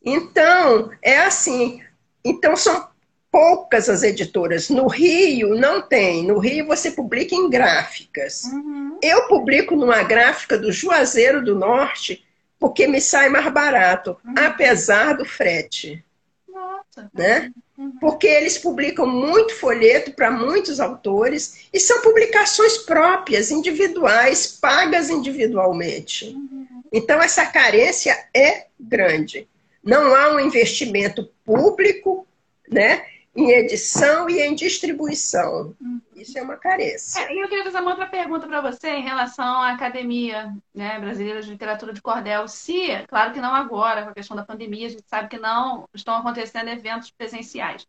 Então, 0.04 0.90
é 1.04 1.20
assim. 1.20 1.84
Então, 2.24 2.56
são 2.56 2.88
poucas 3.32 3.90
as 3.90 4.02
editoras. 4.02 4.70
No 4.70 4.88
Rio, 4.88 5.54
não 5.54 5.84
tem. 5.84 6.26
No 6.26 6.40
Rio, 6.40 6.66
você 6.66 6.90
publica 6.90 7.36
em 7.36 7.48
gráficas. 7.48 8.46
Uhum. 8.46 8.98
Eu 9.04 9.28
publico 9.28 9.76
numa 9.76 10.02
gráfica 10.02 10.58
do 10.58 10.72
Juazeiro 10.72 11.46
do 11.46 11.54
Norte, 11.54 12.26
porque 12.60 12.88
me 12.88 13.02
sai 13.02 13.30
mais 13.30 13.52
barato, 13.52 14.18
uhum. 14.26 14.34
apesar 14.38 15.14
do 15.14 15.26
frete. 15.26 16.04
Nossa. 16.48 17.10
Né? 17.14 17.52
Uhum. 17.78 17.98
Porque 18.00 18.28
eles 18.28 18.58
publicam 18.58 19.06
muito 19.06 19.56
folheto 19.56 20.12
para 20.14 20.32
muitos 20.32 20.80
autores 20.80 21.68
e 21.74 21.80
são 21.80 22.02
publicações 22.02 22.78
próprias, 22.78 23.52
individuais, 23.52 24.48
pagas 24.48 25.10
individualmente. 25.10 26.28
Uhum. 26.28 26.84
Então, 26.92 27.22
essa 27.22 27.46
carência 27.46 28.18
é 28.34 28.68
grande. 28.80 29.48
Não 29.84 30.16
há 30.16 30.34
um 30.34 30.40
investimento 30.40 31.30
público 31.44 32.26
né, 32.70 33.06
em 33.36 33.52
edição 33.52 34.30
e 34.30 34.40
em 34.40 34.56
distribuição. 34.56 35.76
Uhum. 35.82 36.02
Isso 36.16 36.40
é 36.40 36.42
uma 36.42 36.56
carência. 36.56 37.20
É, 37.20 37.36
e 37.36 37.40
eu 37.40 37.50
queria 37.50 37.66
fazer 37.66 37.80
uma 37.80 37.92
outra 37.92 38.08
pergunta 38.08 38.48
para 38.48 38.62
você 38.62 38.90
em 38.90 39.04
relação 39.04 39.62
à 39.62 39.72
Academia 39.72 40.56
né, 40.74 40.98
Brasileira 41.00 41.42
de 41.42 41.50
Literatura 41.50 41.92
de 41.92 42.02
Cordel. 42.02 42.48
Se, 42.48 43.06
claro 43.08 43.34
que 43.34 43.42
não 43.42 43.54
agora, 43.54 44.04
com 44.04 44.10
a 44.10 44.14
questão 44.14 44.38
da 44.38 44.46
pandemia, 44.46 44.88
a 44.88 44.90
gente 44.90 45.04
sabe 45.08 45.28
que 45.28 45.38
não 45.38 45.88
estão 45.94 46.16
acontecendo 46.16 46.70
eventos 46.70 47.12
presenciais. 47.12 47.86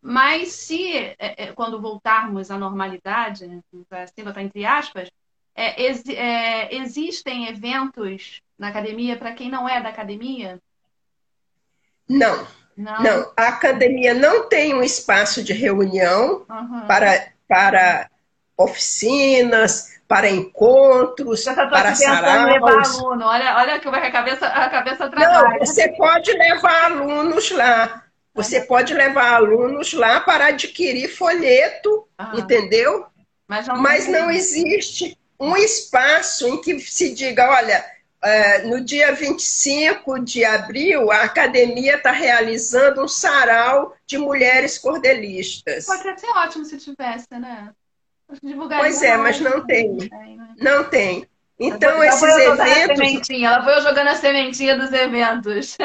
Mas 0.00 0.52
se, 0.52 0.96
é, 0.96 1.16
é, 1.18 1.52
quando 1.52 1.80
voltarmos 1.80 2.50
à 2.50 2.58
normalidade, 2.58 3.44
assim, 3.90 4.24
botar 4.24 4.42
entre 4.42 4.64
aspas, 4.64 5.08
é, 5.54 5.82
ex, 5.82 6.04
é, 6.08 6.74
existem 6.74 7.46
eventos 7.48 8.40
na 8.58 8.68
academia 8.68 9.16
para 9.16 9.32
quem 9.32 9.50
não 9.50 9.68
é 9.68 9.80
da 9.80 9.88
academia? 9.88 10.60
Não. 12.08 12.46
Não. 12.78 13.02
não. 13.02 13.32
a 13.36 13.48
academia 13.48 14.14
não 14.14 14.48
tem 14.48 14.72
um 14.72 14.84
espaço 14.84 15.42
de 15.42 15.52
reunião 15.52 16.46
uhum. 16.48 16.86
para, 16.86 17.26
para 17.48 18.08
oficinas, 18.56 19.98
para 20.06 20.30
encontros, 20.30 21.44
para 21.44 21.92
saraus. 21.96 22.44
levar 22.52 22.84
aluno. 22.84 23.26
Olha, 23.26 23.56
olha 23.56 23.80
como 23.80 23.96
a 23.96 24.10
cabeça, 24.12 24.46
a 24.46 24.70
cabeça 24.70 25.08
trabalha. 25.08 25.48
Não, 25.48 25.58
você 25.58 25.88
pode 25.88 26.32
levar 26.32 26.84
alunos 26.84 27.50
lá. 27.50 28.04
Você 28.32 28.60
pode 28.60 28.94
levar 28.94 29.34
alunos 29.34 29.92
lá 29.92 30.20
para 30.20 30.46
adquirir 30.46 31.08
folheto, 31.08 32.06
uhum. 32.20 32.38
entendeu? 32.38 33.06
Mas 33.48 33.66
não, 33.66 33.76
Mas 33.76 34.06
não 34.06 34.30
existe 34.30 35.18
um 35.40 35.56
espaço 35.56 36.46
em 36.46 36.60
que 36.60 36.78
se 36.78 37.12
diga, 37.12 37.50
olha, 37.50 37.84
no 38.64 38.80
dia 38.80 39.12
25 39.12 40.18
de 40.20 40.44
abril, 40.44 41.10
a 41.10 41.22
academia 41.22 41.96
está 41.96 42.10
realizando 42.10 43.02
um 43.02 43.08
sarau 43.08 43.94
de 44.06 44.18
mulheres 44.18 44.76
cordelistas. 44.78 45.86
Pode 45.86 46.20
ser 46.20 46.30
ótimo 46.30 46.64
se 46.64 46.78
tivesse, 46.78 47.28
né? 47.30 47.70
Pois 48.78 49.02
é, 49.02 49.16
mas 49.16 49.40
não 49.40 49.64
tem. 49.64 49.92
Né? 49.92 50.54
Não 50.58 50.84
tem. 50.84 51.26
Então, 51.58 52.02
esses 52.04 52.22
eventos. 52.22 53.30
Ela 53.30 53.64
foi 53.64 53.80
jogando 53.82 54.08
a 54.08 54.14
sementinha 54.14 54.76
dos 54.76 54.92
eventos. 54.92 55.76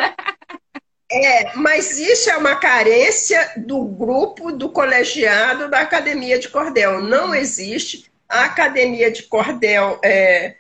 É, 1.12 1.56
mas 1.56 2.00
isso 2.00 2.30
é 2.30 2.38
uma 2.38 2.56
carência 2.56 3.54
do 3.58 3.86
grupo 3.86 4.52
do 4.52 4.70
colegiado 4.70 5.70
da 5.70 5.82
Academia 5.82 6.40
de 6.40 6.50
Cordel. 6.50 7.02
Não 7.02 7.36
existe. 7.36 8.12
A 8.28 8.46
Academia 8.46 9.12
de 9.12 9.24
Cordel 9.24 10.00
é, 10.04 10.56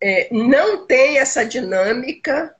é, 0.00 0.28
não 0.30 0.86
tem 0.86 1.18
essa 1.18 1.44
dinâmica, 1.44 2.54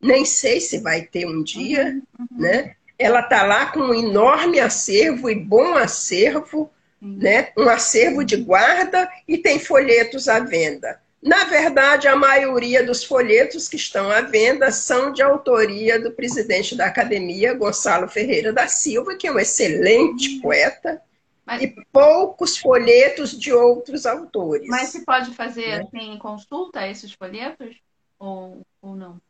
nem 0.00 0.24
sei 0.24 0.60
se 0.60 0.78
vai 0.78 1.02
ter 1.02 1.26
um 1.26 1.42
dia, 1.42 2.00
uhum, 2.18 2.26
uhum. 2.30 2.40
né? 2.40 2.74
Ela 2.98 3.20
está 3.20 3.42
lá 3.44 3.66
com 3.66 3.80
um 3.80 3.94
enorme 3.94 4.60
acervo 4.60 5.30
e 5.30 5.34
bom 5.34 5.74
acervo, 5.74 6.70
uhum. 7.00 7.18
né? 7.18 7.50
Um 7.56 7.68
acervo 7.68 8.24
de 8.24 8.36
guarda 8.36 9.10
e 9.26 9.38
tem 9.38 9.58
folhetos 9.58 10.28
à 10.28 10.40
venda. 10.40 11.00
Na 11.22 11.44
verdade, 11.44 12.08
a 12.08 12.16
maioria 12.16 12.82
dos 12.82 13.04
folhetos 13.04 13.68
que 13.68 13.76
estão 13.76 14.10
à 14.10 14.22
venda 14.22 14.70
são 14.70 15.12
de 15.12 15.22
autoria 15.22 16.00
do 16.00 16.12
presidente 16.12 16.74
da 16.74 16.86
academia, 16.86 17.52
Gonçalo 17.52 18.08
Ferreira 18.08 18.54
da 18.54 18.66
Silva, 18.68 19.14
que 19.16 19.26
é 19.26 19.32
um 19.32 19.38
excelente 19.38 20.36
uhum. 20.36 20.40
poeta, 20.40 21.02
mas... 21.50 21.62
E 21.62 21.74
poucos 21.92 22.56
folhetos 22.56 23.36
de 23.36 23.52
outros 23.52 24.06
autores. 24.06 24.68
Mas 24.68 24.90
se 24.90 25.04
pode 25.04 25.34
fazer 25.34 25.66
né? 25.66 25.82
assim, 25.82 26.16
consulta 26.18 26.86
esses 26.86 27.12
folhetos? 27.12 27.76
Ou, 28.20 28.60
ou 28.80 28.94
não? 28.94 29.20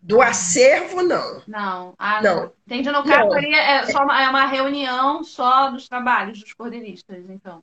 Do 0.00 0.22
acervo, 0.22 1.02
não. 1.02 1.42
Não. 1.46 1.94
Ah, 1.98 2.22
não. 2.22 2.52
Entendi. 2.66 2.90
No 2.90 3.04
caso, 3.04 3.28
não. 3.28 3.38
é, 3.38 3.84
só 3.86 4.04
uma, 4.04 4.22
é 4.22 4.28
uma 4.28 4.46
reunião 4.46 5.22
só 5.22 5.70
dos 5.70 5.86
trabalhos 5.86 6.40
dos 6.40 6.54
cordeiristas, 6.54 7.28
então. 7.28 7.62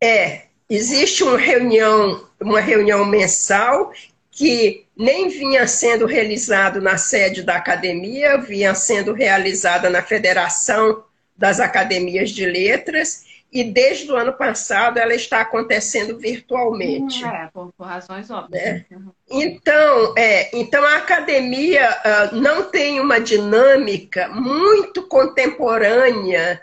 É. 0.00 0.46
Existe 0.68 1.24
uma 1.24 1.36
reunião, 1.36 2.28
uma 2.40 2.60
reunião 2.60 3.04
mensal 3.04 3.92
que 4.30 4.86
nem 4.96 5.28
vinha 5.28 5.66
sendo 5.66 6.06
realizado 6.06 6.80
na 6.80 6.96
sede 6.96 7.42
da 7.42 7.56
academia, 7.56 8.38
vinha 8.38 8.72
sendo 8.72 9.12
realizada 9.12 9.90
na 9.90 10.00
Federação 10.00 11.02
das 11.40 11.58
academias 11.58 12.28
de 12.28 12.44
letras 12.44 13.24
e 13.50 13.64
desde 13.64 14.12
o 14.12 14.14
ano 14.14 14.34
passado 14.34 14.98
ela 14.98 15.14
está 15.14 15.40
acontecendo 15.40 16.18
virtualmente. 16.18 17.24
é, 17.24 17.48
por, 17.50 17.72
por, 17.72 17.86
razões 17.86 18.30
óbvias. 18.30 18.84
Uhum. 18.90 19.10
Então, 19.30 20.14
é, 20.18 20.54
então 20.54 20.84
a 20.84 20.98
academia 20.98 21.88
uh, 21.90 22.36
não 22.36 22.64
tem 22.64 23.00
uma 23.00 23.18
dinâmica 23.18 24.28
muito 24.28 25.02
contemporânea, 25.04 26.60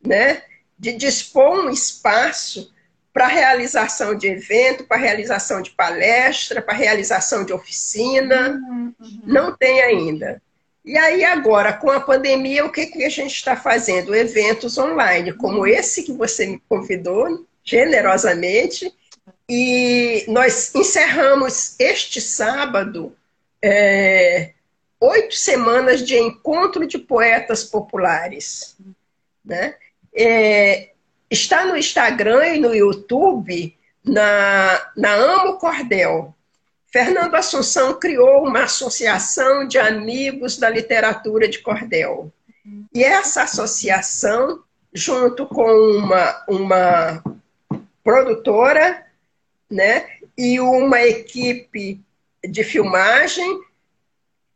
né, 0.00 0.44
de 0.78 0.92
dispor 0.92 1.66
um 1.66 1.68
espaço 1.68 2.72
para 3.12 3.26
realização 3.26 4.14
de 4.14 4.28
evento, 4.28 4.84
para 4.84 4.96
realização 4.96 5.60
de 5.60 5.72
palestra, 5.72 6.62
para 6.62 6.72
realização 6.72 7.44
de 7.44 7.52
oficina, 7.52 8.50
uhum, 8.50 8.94
uhum. 9.00 9.20
não 9.24 9.56
tem 9.56 9.82
ainda. 9.82 10.40
E 10.84 10.96
aí, 10.96 11.24
agora, 11.24 11.72
com 11.72 11.90
a 11.90 12.00
pandemia, 12.00 12.64
o 12.64 12.72
que, 12.72 12.86
que 12.86 13.04
a 13.04 13.08
gente 13.10 13.34
está 13.34 13.54
fazendo? 13.56 14.14
Eventos 14.14 14.78
online, 14.78 15.32
como 15.34 15.66
esse 15.66 16.02
que 16.02 16.12
você 16.12 16.46
me 16.46 16.62
convidou 16.68 17.46
generosamente. 17.62 18.92
E 19.48 20.24
nós 20.28 20.74
encerramos 20.74 21.74
este 21.78 22.20
sábado 22.20 23.14
é, 23.62 24.52
oito 25.00 25.34
semanas 25.34 26.04
de 26.04 26.16
encontro 26.16 26.86
de 26.86 26.98
poetas 26.98 27.64
populares. 27.64 28.76
Né? 29.44 29.74
É, 30.14 30.90
está 31.30 31.64
no 31.64 31.76
Instagram 31.76 32.46
e 32.46 32.60
no 32.60 32.74
YouTube, 32.74 33.76
na, 34.04 34.90
na 34.96 35.14
Amo 35.14 35.58
Cordel. 35.58 36.34
Fernando 36.92 37.34
Assunção 37.36 37.98
criou 37.98 38.44
uma 38.44 38.64
associação 38.64 39.66
de 39.66 39.78
amigos 39.78 40.56
da 40.56 40.68
literatura 40.68 41.48
de 41.48 41.60
cordel. 41.60 42.32
E 42.92 43.04
essa 43.04 43.44
associação, 43.44 44.64
junto 44.92 45.46
com 45.46 45.70
uma, 45.70 46.44
uma 46.48 47.22
produtora 48.02 49.06
né, 49.70 50.08
e 50.36 50.58
uma 50.58 51.00
equipe 51.02 52.00
de 52.42 52.64
filmagem, 52.64 53.60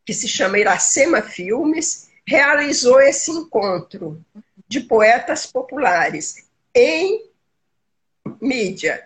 que 0.04 0.12
se 0.12 0.26
chama 0.26 0.58
Iracema 0.58 1.22
Filmes, 1.22 2.10
realizou 2.26 3.00
esse 3.00 3.30
encontro 3.30 4.20
de 4.66 4.80
poetas 4.80 5.46
populares 5.46 6.46
em 6.74 7.30
mídia. 8.40 9.04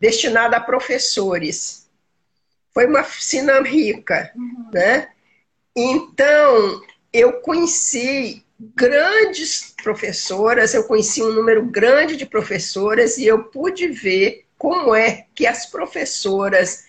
destinada 0.00 0.56
a 0.56 0.60
professores. 0.60 1.86
Foi 2.72 2.86
uma 2.86 3.00
oficina 3.00 3.60
rica, 3.60 4.32
uhum. 4.34 4.70
né? 4.72 5.10
Então, 5.74 6.80
eu 7.12 7.40
conheci 7.40 8.45
grandes 8.58 9.74
professoras, 9.82 10.74
eu 10.74 10.84
conheci 10.84 11.22
um 11.22 11.32
número 11.32 11.64
grande 11.66 12.16
de 12.16 12.24
professoras 12.24 13.18
e 13.18 13.26
eu 13.26 13.44
pude 13.44 13.88
ver 13.88 14.46
como 14.58 14.94
é 14.94 15.26
que 15.34 15.46
as 15.46 15.66
professoras 15.66 16.84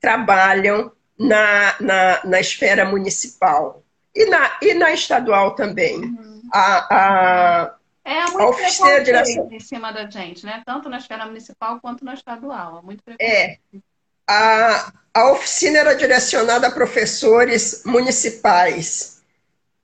trabalham 0.00 0.92
na, 1.18 1.74
na, 1.80 2.24
na 2.24 2.40
esfera 2.40 2.84
municipal 2.84 3.82
e 4.14 4.24
na, 4.26 4.58
e 4.62 4.74
na 4.74 4.92
estadual 4.92 5.54
também. 5.54 5.96
Uhum. 5.96 6.42
A, 6.52 6.96
a, 6.96 7.74
é 8.04 8.24
muito 8.24 8.40
a 8.40 8.48
oficina 8.48 9.00
direção... 9.00 9.48
em 9.50 9.60
cima 9.60 9.92
da 9.92 10.08
gente, 10.08 10.46
né? 10.46 10.62
Tanto 10.64 10.88
na 10.88 10.98
esfera 10.98 11.26
municipal 11.26 11.80
quanto 11.80 12.04
na 12.04 12.14
estadual. 12.14 12.78
É 12.78 12.82
muito 12.82 13.02
É. 13.20 13.58
A, 14.26 14.92
a 15.12 15.32
oficina 15.32 15.78
era 15.78 15.94
direcionada 15.94 16.68
a 16.68 16.70
professores 16.70 17.82
municipais 17.84 19.19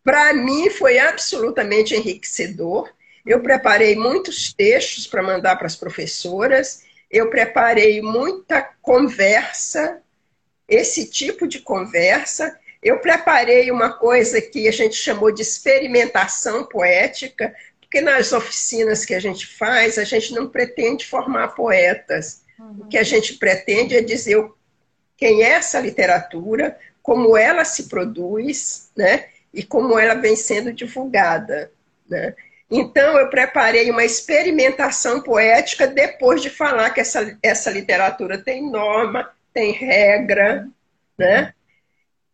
para 0.06 0.32
mim 0.32 0.70
foi 0.70 1.00
absolutamente 1.00 1.92
enriquecedor. 1.92 2.88
Eu 3.26 3.40
preparei 3.40 3.96
muitos 3.96 4.52
textos 4.52 5.04
para 5.04 5.20
mandar 5.20 5.56
para 5.56 5.66
as 5.66 5.74
professoras, 5.74 6.84
eu 7.10 7.28
preparei 7.28 8.00
muita 8.00 8.62
conversa, 8.80 10.00
esse 10.68 11.10
tipo 11.10 11.48
de 11.48 11.58
conversa. 11.58 12.56
Eu 12.80 13.00
preparei 13.00 13.68
uma 13.72 13.94
coisa 13.94 14.40
que 14.40 14.68
a 14.68 14.72
gente 14.72 14.94
chamou 14.94 15.32
de 15.32 15.42
experimentação 15.42 16.64
poética, 16.64 17.52
porque 17.80 18.00
nas 18.00 18.32
oficinas 18.32 19.04
que 19.04 19.14
a 19.14 19.20
gente 19.20 19.44
faz, 19.44 19.98
a 19.98 20.04
gente 20.04 20.32
não 20.32 20.48
pretende 20.48 21.04
formar 21.04 21.48
poetas. 21.48 22.42
Uhum. 22.60 22.82
O 22.82 22.86
que 22.86 22.96
a 22.96 23.02
gente 23.02 23.34
pretende 23.34 23.96
é 23.96 24.00
dizer 24.00 24.48
quem 25.16 25.42
é 25.42 25.48
essa 25.48 25.80
literatura, 25.80 26.78
como 27.02 27.36
ela 27.36 27.64
se 27.64 27.88
produz, 27.88 28.90
né? 28.96 29.30
E 29.56 29.62
como 29.62 29.98
ela 29.98 30.14
vem 30.14 30.36
sendo 30.36 30.70
divulgada. 30.70 31.72
Né? 32.06 32.34
Então, 32.70 33.18
eu 33.18 33.30
preparei 33.30 33.90
uma 33.90 34.04
experimentação 34.04 35.22
poética 35.22 35.86
depois 35.86 36.42
de 36.42 36.50
falar 36.50 36.90
que 36.90 37.00
essa, 37.00 37.38
essa 37.42 37.70
literatura 37.70 38.36
tem 38.36 38.70
norma, 38.70 39.30
tem 39.54 39.72
regra, 39.72 40.68
né? 41.18 41.54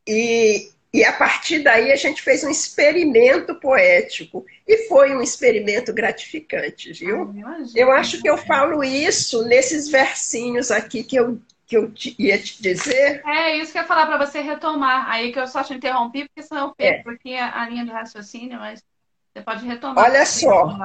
E, 0.05 0.71
e 0.93 1.05
a 1.05 1.13
partir 1.13 1.61
daí 1.61 1.93
a 1.93 1.97
gente 1.97 2.21
fez 2.21 2.43
um 2.43 2.51
experimento 2.51 3.55
poético. 3.55 4.45
E 4.67 4.89
foi 4.89 5.15
um 5.15 5.23
experimento 5.23 5.93
gratificante, 5.93 6.93
viu? 6.93 7.33
Eu 7.77 7.93
acho 7.93 8.21
que 8.21 8.29
eu 8.29 8.37
falo 8.37 8.83
isso 8.83 9.45
nesses 9.45 9.89
versinhos 9.89 10.73
aqui 10.73 11.05
que 11.05 11.15
eu 11.15 11.41
que 11.73 11.77
eu 11.79 11.91
te, 11.91 12.15
ia 12.19 12.39
te 12.39 12.63
dizer. 12.63 13.23
É 13.27 13.57
isso 13.57 13.73
que 13.73 13.79
eu 13.79 13.83
ia 13.83 13.89
falar 13.89 14.05
para 14.05 14.27
você 14.27 14.43
retomar. 14.43 15.09
Aí 15.09 15.33
que 15.33 15.41
eu 15.41 15.47
só 15.47 15.65
te 15.65 15.73
interrompi, 15.73 16.29
porque 16.29 16.47
senão 16.47 16.69
eu 16.69 16.75
perco 16.75 17.11
é. 17.11 17.15
aqui 17.15 17.35
a, 17.35 17.63
a, 17.63 17.69
linha 17.69 17.87
de 17.87 17.91
raciocínio, 17.91 18.59
mas 18.59 18.85
você 19.33 19.43
pode 19.43 19.65
retomar. 19.65 20.05
Olha 20.05 20.27
só. 20.27 20.79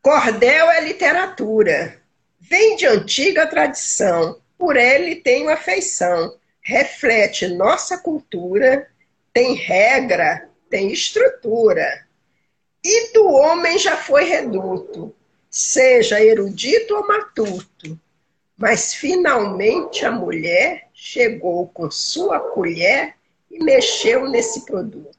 Cordel 0.00 0.70
é 0.70 0.80
literatura. 0.80 2.00
Vem 2.40 2.76
de 2.76 2.86
antiga 2.86 3.46
tradição. 3.46 4.40
Por 4.56 4.74
ele 4.74 5.16
tem 5.16 5.50
afeição. 5.50 6.34
Reflete 6.62 7.46
nossa 7.48 7.98
cultura. 7.98 8.90
Tem 9.34 9.52
regra, 9.52 10.48
tem 10.70 10.90
estrutura. 10.90 12.06
E 12.82 13.12
do 13.12 13.28
homem 13.28 13.78
já 13.78 13.98
foi 13.98 14.24
reduto, 14.24 15.14
seja 15.50 16.24
erudito 16.24 16.94
ou 16.94 17.06
matuto 17.06 18.00
mas 18.58 18.92
finalmente 18.92 20.04
a 20.04 20.10
mulher 20.10 20.88
chegou 20.92 21.68
com 21.68 21.88
sua 21.88 22.40
colher 22.40 23.14
e 23.48 23.62
mexeu 23.62 24.28
nesse 24.28 24.66
produto. 24.66 25.16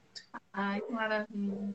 Ai, 0.52 0.82
que 0.82 0.92
maravilha. 0.92 1.74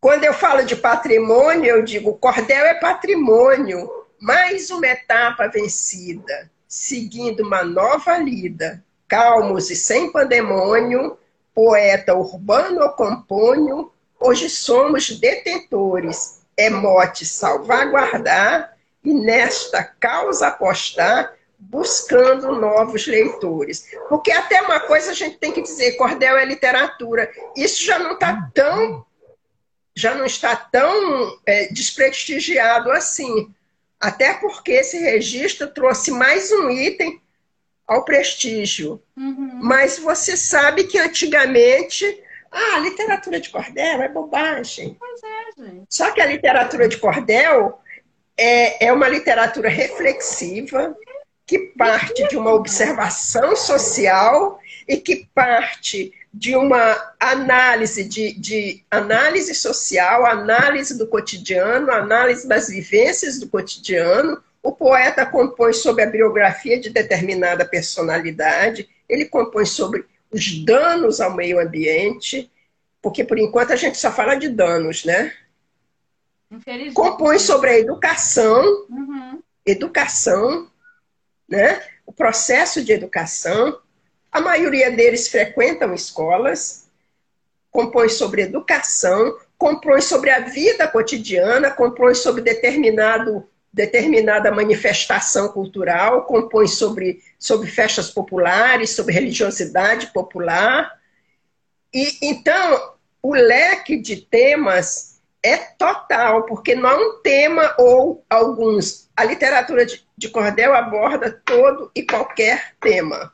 Quando 0.00 0.24
eu 0.24 0.32
falo 0.32 0.64
de 0.64 0.74
patrimônio, 0.74 1.66
eu 1.66 1.82
digo: 1.82 2.14
cordel 2.14 2.64
é 2.64 2.74
patrimônio, 2.74 3.88
mais 4.18 4.70
uma 4.70 4.86
etapa 4.86 5.46
vencida, 5.46 6.50
seguindo 6.66 7.40
uma 7.40 7.62
nova 7.62 8.16
lida. 8.16 8.82
Calmos 9.06 9.70
e 9.70 9.76
sem 9.76 10.10
pandemônio, 10.10 11.18
poeta 11.54 12.14
urbano 12.14 12.80
ou 12.80 12.88
compônio, 12.92 13.92
hoje 14.18 14.48
somos 14.48 15.10
detentores. 15.10 16.40
É 16.56 16.70
mote 16.70 17.26
salvaguardar 17.26 18.72
e 19.04 19.12
nesta 19.12 19.82
causa 19.82 20.48
apostar, 20.48 21.34
buscando 21.58 22.52
novos 22.60 23.06
leitores. 23.06 23.86
Porque 24.08 24.32
até 24.32 24.60
uma 24.62 24.80
coisa 24.80 25.10
a 25.10 25.14
gente 25.14 25.38
tem 25.38 25.52
que 25.52 25.62
dizer, 25.62 25.92
cordel 25.92 26.36
é 26.36 26.44
literatura. 26.44 27.30
Isso 27.56 27.84
já 27.84 27.98
não 27.98 28.12
está 28.12 28.50
tão 28.54 29.04
já 29.94 30.14
não 30.14 30.24
está 30.24 30.56
tão 30.56 31.38
é, 31.44 31.68
desprestigiado 31.68 32.90
assim. 32.90 33.52
Até 34.00 34.34
porque 34.34 34.72
esse 34.72 34.98
registro 34.98 35.68
trouxe 35.68 36.10
mais 36.10 36.50
um 36.50 36.70
item 36.70 37.20
ao 37.86 38.04
prestígio. 38.04 39.02
Uhum. 39.16 39.60
Mas 39.62 39.98
você 39.98 40.36
sabe 40.36 40.84
que 40.84 40.98
antigamente 40.98 42.04
ah, 42.50 42.76
a 42.76 42.78
literatura 42.80 43.38
de 43.38 43.50
cordel 43.50 44.02
é 44.02 44.08
bobagem. 44.08 44.96
Pois 44.98 45.20
é, 45.22 45.62
gente. 45.62 45.86
Só 45.88 46.10
que 46.10 46.20
a 46.20 46.26
literatura 46.26 46.88
de 46.88 46.96
cordel 46.96 47.80
é, 48.42 48.86
é 48.86 48.92
uma 48.92 49.08
literatura 49.08 49.68
reflexiva 49.68 50.96
que 51.46 51.58
parte 51.58 52.26
de 52.28 52.36
uma 52.36 52.52
observação 52.52 53.54
social 53.54 54.58
e 54.88 54.96
que 54.96 55.28
parte 55.32 56.12
de 56.34 56.56
uma 56.56 57.12
análise 57.20 58.02
de, 58.02 58.32
de, 58.32 58.82
análise 58.90 59.54
social, 59.54 60.26
análise 60.26 60.98
do 60.98 61.06
cotidiano, 61.06 61.92
análise 61.92 62.48
das 62.48 62.68
vivências 62.68 63.38
do 63.38 63.48
cotidiano. 63.48 64.42
O 64.60 64.72
poeta 64.72 65.24
compõe 65.24 65.72
sobre 65.72 66.02
a 66.02 66.10
biografia 66.10 66.80
de 66.80 66.90
determinada 66.90 67.64
personalidade, 67.64 68.88
ele 69.08 69.26
compõe 69.26 69.66
sobre 69.66 70.04
os 70.32 70.64
danos 70.64 71.20
ao 71.20 71.34
meio 71.34 71.60
ambiente, 71.60 72.50
porque 73.00 73.22
por 73.22 73.38
enquanto 73.38 73.72
a 73.72 73.76
gente 73.76 73.98
só 73.98 74.10
fala 74.10 74.34
de 74.34 74.48
danos, 74.48 75.04
né? 75.04 75.32
Compõe 76.94 77.38
sobre 77.38 77.70
a 77.70 77.78
educação, 77.78 78.86
uhum. 78.88 79.42
educação, 79.64 80.70
né? 81.48 81.82
o 82.06 82.12
processo 82.12 82.84
de 82.84 82.92
educação. 82.92 83.78
A 84.30 84.40
maioria 84.40 84.90
deles 84.90 85.28
frequentam 85.28 85.94
escolas, 85.94 86.88
compõe 87.70 88.08
sobre 88.08 88.42
educação, 88.42 89.36
compõe 89.56 90.00
sobre 90.00 90.30
a 90.30 90.40
vida 90.40 90.88
cotidiana, 90.88 91.70
compõe 91.70 92.14
sobre 92.14 92.42
determinado, 92.42 93.48
determinada 93.72 94.50
manifestação 94.50 95.48
cultural, 95.48 96.24
compõe 96.24 96.66
sobre, 96.66 97.22
sobre 97.38 97.68
festas 97.68 98.10
populares, 98.10 98.90
sobre 98.90 99.14
religiosidade 99.14 100.08
popular. 100.08 100.98
E 101.94 102.18
então 102.22 102.94
o 103.22 103.34
leque 103.34 103.96
de 103.96 104.16
temas 104.16 105.11
é 105.42 105.56
total, 105.56 106.46
porque 106.46 106.74
não 106.74 106.88
é 106.88 106.96
um 106.96 107.20
tema 107.20 107.74
ou 107.78 108.24
alguns. 108.30 109.10
A 109.16 109.24
literatura 109.24 109.84
de, 109.84 110.04
de 110.16 110.28
cordel 110.28 110.74
aborda 110.74 111.32
todo 111.44 111.90
e 111.94 112.02
qualquer 112.02 112.74
tema. 112.80 113.32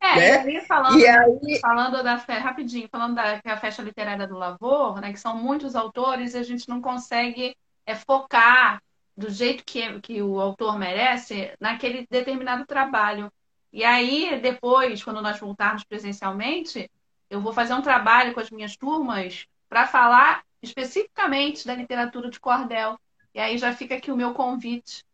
É, 0.00 0.16
né? 0.16 0.52
e 0.52 0.60
falando, 0.62 0.98
e 0.98 1.06
aí... 1.06 1.60
falando 1.60 2.02
da 2.02 2.14
rapidinho, 2.14 2.88
falando 2.90 3.16
da 3.16 3.38
que 3.38 3.48
é 3.48 3.52
a 3.52 3.56
festa 3.56 3.82
literária 3.82 4.26
do 4.26 4.38
Lavor, 4.38 4.98
né, 4.98 5.12
que 5.12 5.20
são 5.20 5.36
muitos 5.36 5.76
autores, 5.76 6.32
e 6.32 6.38
a 6.38 6.42
gente 6.42 6.66
não 6.68 6.80
consegue 6.80 7.54
é, 7.84 7.94
focar 7.94 8.80
do 9.14 9.28
jeito 9.28 9.62
que, 9.62 10.00
que 10.00 10.22
o 10.22 10.40
autor 10.40 10.78
merece 10.78 11.52
naquele 11.60 12.06
determinado 12.10 12.64
trabalho. 12.64 13.30
E 13.70 13.84
aí, 13.84 14.40
depois, 14.40 15.04
quando 15.04 15.20
nós 15.20 15.38
voltarmos 15.38 15.84
presencialmente, 15.84 16.90
eu 17.28 17.40
vou 17.40 17.52
fazer 17.52 17.74
um 17.74 17.82
trabalho 17.82 18.32
com 18.32 18.40
as 18.40 18.50
minhas 18.50 18.76
turmas 18.76 19.46
para 19.68 19.86
falar 19.86 20.42
especificamente 20.62 21.66
da 21.66 21.74
literatura 21.74 22.30
de 22.30 22.40
cordel. 22.40 22.98
E 23.34 23.40
aí 23.40 23.56
já 23.58 23.72
fica 23.74 23.94
aqui 23.94 24.10
o 24.10 24.16
meu 24.16 24.34
convite 24.34 25.04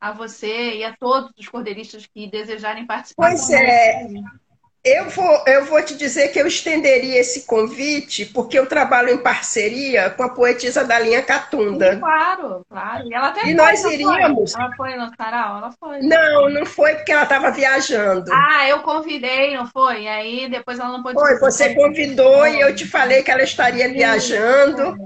a 0.00 0.12
você 0.12 0.76
e 0.76 0.84
a 0.84 0.94
todos 0.96 1.32
os 1.38 1.48
cordeiristas 1.48 2.06
que 2.06 2.26
desejarem 2.26 2.86
participar. 2.86 3.28
Pois 3.28 3.50
é. 3.50 4.06
Eu 4.86 5.10
vou, 5.10 5.42
eu 5.48 5.64
vou 5.64 5.82
te 5.82 5.96
dizer 5.96 6.28
que 6.28 6.38
eu 6.38 6.46
estenderia 6.46 7.18
esse 7.18 7.40
convite, 7.44 8.24
porque 8.24 8.56
eu 8.56 8.66
trabalho 8.66 9.10
em 9.10 9.18
parceria 9.18 10.10
com 10.10 10.22
a 10.22 10.28
poetisa 10.28 10.84
da 10.84 10.96
linha 10.96 11.20
Catunda. 11.22 11.94
Sim, 11.94 11.98
claro, 11.98 12.64
claro. 12.70 13.08
E, 13.08 13.12
ela 13.12 13.28
até 13.30 13.40
e 13.40 13.44
foi, 13.46 13.54
nós 13.54 13.82
iríamos. 13.82 14.52
Foi? 14.52 14.62
Ela 14.62 14.76
foi 14.76 14.94
no 14.94 15.16
sarau? 15.16 15.58
Ela 15.58 15.72
foi. 15.72 15.98
Não, 16.02 16.48
não 16.50 16.64
foi 16.64 16.94
porque 16.94 17.10
ela 17.10 17.24
estava 17.24 17.50
viajando. 17.50 18.30
Ah, 18.32 18.68
eu 18.68 18.78
convidei, 18.82 19.56
não 19.56 19.66
foi? 19.66 20.02
E 20.02 20.08
aí 20.08 20.48
depois 20.48 20.78
ela 20.78 20.90
não 20.90 21.02
pôde. 21.02 21.18
Foi, 21.18 21.36
você 21.40 21.74
convidou 21.74 22.46
e 22.46 22.60
eu 22.60 22.72
te 22.72 22.86
falei 22.86 23.24
que 23.24 23.30
ela 23.32 23.42
estaria 23.42 23.88
viajando. 23.92 24.96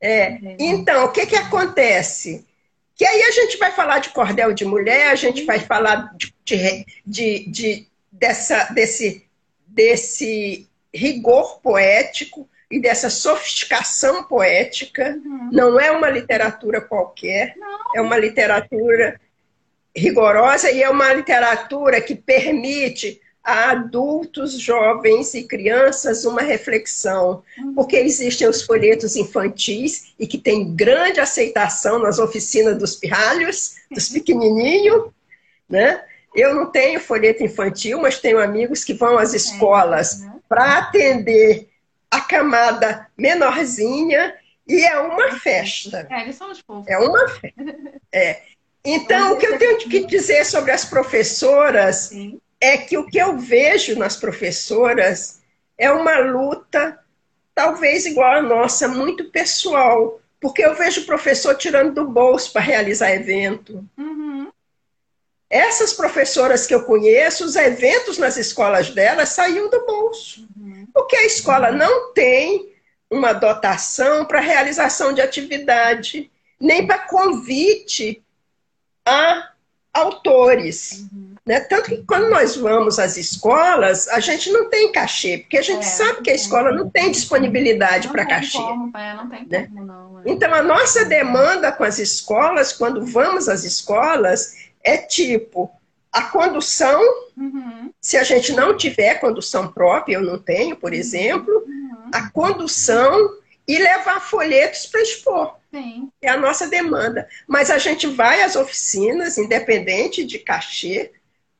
É. 0.00 0.28
é. 0.28 0.56
Então, 0.60 1.06
o 1.06 1.08
que, 1.10 1.26
que 1.26 1.34
acontece? 1.34 2.46
Que 2.94 3.04
aí 3.04 3.22
a 3.24 3.32
gente 3.32 3.56
vai 3.56 3.72
falar 3.72 3.98
de 3.98 4.10
cordel 4.10 4.52
de 4.52 4.64
mulher, 4.64 5.10
a 5.10 5.16
gente 5.16 5.42
vai 5.42 5.58
falar 5.58 6.14
de, 6.44 6.86
de, 7.04 7.50
de 7.50 7.93
dessa, 8.14 8.64
desse, 8.72 9.26
desse 9.66 10.68
rigor 10.92 11.60
poético 11.60 12.48
e 12.70 12.80
dessa 12.80 13.10
sofisticação 13.10 14.24
poética. 14.24 15.20
Uhum. 15.24 15.50
Não 15.52 15.80
é 15.80 15.90
uma 15.90 16.08
literatura 16.08 16.80
qualquer, 16.80 17.54
Não. 17.56 17.96
é 17.96 18.00
uma 18.00 18.16
literatura 18.16 19.20
rigorosa 19.96 20.70
e 20.70 20.82
é 20.82 20.88
uma 20.88 21.12
literatura 21.12 22.00
que 22.00 22.14
permite 22.14 23.20
a 23.42 23.72
adultos, 23.72 24.58
jovens 24.58 25.34
e 25.34 25.42
crianças 25.42 26.24
uma 26.24 26.40
reflexão, 26.40 27.42
uhum. 27.58 27.74
porque 27.74 27.96
existem 27.96 28.48
os 28.48 28.62
folhetos 28.62 29.16
infantis 29.16 30.14
e 30.18 30.26
que 30.26 30.38
tem 30.38 30.74
grande 30.74 31.20
aceitação 31.20 31.98
nas 31.98 32.18
oficinas 32.18 32.78
dos 32.78 32.96
pirralhos, 32.96 33.76
dos 33.90 34.08
pequenininhos, 34.10 35.10
né? 35.68 36.02
Eu 36.34 36.54
não 36.54 36.66
tenho 36.66 36.98
folheto 36.98 37.44
infantil, 37.44 38.00
mas 38.00 38.18
tenho 38.18 38.40
amigos 38.40 38.84
que 38.84 38.92
vão 38.92 39.16
às 39.16 39.32
escolas 39.34 40.20
é, 40.20 40.26
né? 40.26 40.34
para 40.48 40.78
atender 40.78 41.68
a 42.10 42.20
camada 42.20 43.06
menorzinha 43.16 44.34
e 44.66 44.84
é 44.84 44.98
uma 44.98 45.32
festa. 45.38 46.06
É, 46.10 46.22
eles 46.22 46.36
são 46.36 46.50
os 46.50 46.60
povos. 46.62 46.86
É 46.88 46.98
uma 46.98 47.28
festa. 47.28 48.00
É. 48.12 48.42
Então, 48.84 49.32
o 49.32 49.38
que 49.38 49.46
eu 49.46 49.58
tenho 49.58 49.78
que 49.78 50.06
dizer 50.06 50.44
sobre 50.44 50.70
as 50.70 50.84
professoras 50.84 51.96
Sim. 51.96 52.40
é 52.60 52.76
que 52.76 52.98
o 52.98 53.06
que 53.06 53.18
eu 53.18 53.38
vejo 53.38 53.98
nas 53.98 54.16
professoras 54.16 55.40
é 55.78 55.90
uma 55.90 56.18
luta, 56.18 56.98
talvez 57.54 58.06
igual 58.06 58.34
a 58.34 58.42
nossa, 58.42 58.86
muito 58.86 59.30
pessoal. 59.30 60.20
Porque 60.38 60.62
eu 60.62 60.74
vejo 60.74 61.00
o 61.00 61.06
professor 61.06 61.56
tirando 61.56 61.94
do 61.94 62.06
bolso 62.06 62.52
para 62.52 62.60
realizar 62.60 63.12
evento. 63.12 63.82
Uhum. 63.96 64.23
Essas 65.54 65.92
professoras 65.92 66.66
que 66.66 66.74
eu 66.74 66.82
conheço, 66.82 67.44
os 67.44 67.54
eventos 67.54 68.18
nas 68.18 68.36
escolas 68.36 68.90
delas 68.90 69.28
saíam 69.28 69.70
do 69.70 69.86
bolso. 69.86 70.48
Uhum. 70.56 70.84
Porque 70.92 71.14
a 71.14 71.24
escola 71.24 71.70
uhum. 71.70 71.76
não 71.76 72.12
tem 72.12 72.74
uma 73.08 73.32
dotação 73.32 74.24
para 74.24 74.40
realização 74.40 75.12
de 75.12 75.20
atividade, 75.20 76.28
nem 76.58 76.84
para 76.84 77.06
convite 77.06 78.20
a 79.06 79.50
autores. 79.92 81.06
Uhum. 81.12 81.36
Né? 81.46 81.60
Tanto 81.60 81.90
que 81.90 82.02
quando 82.04 82.30
nós 82.30 82.56
vamos 82.56 82.98
às 82.98 83.16
escolas, 83.16 84.08
a 84.08 84.18
gente 84.18 84.50
não 84.50 84.68
tem 84.68 84.90
cachê, 84.90 85.38
porque 85.38 85.58
a 85.58 85.62
gente 85.62 85.86
é, 85.86 85.88
sabe 85.88 86.22
que 86.22 86.30
a 86.30 86.34
escola 86.34 86.72
não 86.72 86.90
tem 86.90 87.12
disponibilidade 87.12 88.08
para 88.08 88.26
cachê. 88.26 88.58
Como, 88.58 88.96
é, 88.96 89.14
não 89.14 89.28
tem 89.28 89.46
né? 89.46 89.68
como, 89.68 89.84
não, 89.84 90.18
é. 90.18 90.22
Então, 90.26 90.52
a 90.52 90.64
nossa 90.64 91.04
demanda 91.04 91.70
com 91.70 91.84
as 91.84 92.00
escolas, 92.00 92.72
quando 92.72 93.06
vamos 93.06 93.48
às 93.48 93.62
escolas, 93.62 94.63
é 94.84 94.98
tipo 94.98 95.70
a 96.14 96.22
condução, 96.22 97.02
uhum. 97.36 97.92
se 98.00 98.16
a 98.16 98.22
gente 98.22 98.52
não 98.52 98.76
tiver 98.76 99.14
condução 99.14 99.66
própria, 99.72 100.14
eu 100.14 100.22
não 100.22 100.38
tenho, 100.38 100.76
por 100.76 100.94
exemplo, 100.94 101.52
uhum. 101.66 102.10
a 102.12 102.30
condução 102.30 103.36
e 103.66 103.76
levar 103.78 104.20
folhetos 104.20 104.86
para 104.86 105.02
expor. 105.02 105.56
Sim. 105.72 106.08
É 106.22 106.28
a 106.28 106.36
nossa 106.36 106.68
demanda. 106.68 107.26
Mas 107.48 107.68
a 107.68 107.78
gente 107.78 108.06
vai 108.06 108.42
às 108.42 108.54
oficinas, 108.54 109.38
independente 109.38 110.24
de 110.24 110.38
cachê, 110.38 111.10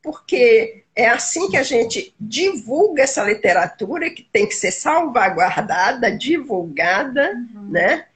porque 0.01 0.85
é 0.95 1.09
assim 1.09 1.51
que 1.51 1.57
a 1.57 1.65
gente 1.65 2.15
divulga 2.21 3.03
essa 3.03 3.25
literatura 3.25 4.09
que 4.09 4.23
tem 4.23 4.47
que 4.47 4.55
ser 4.55 4.71
salvaguardada, 4.71 6.17
divulgada, 6.17 7.33
uhum. 7.33 7.71
né? 7.71 8.07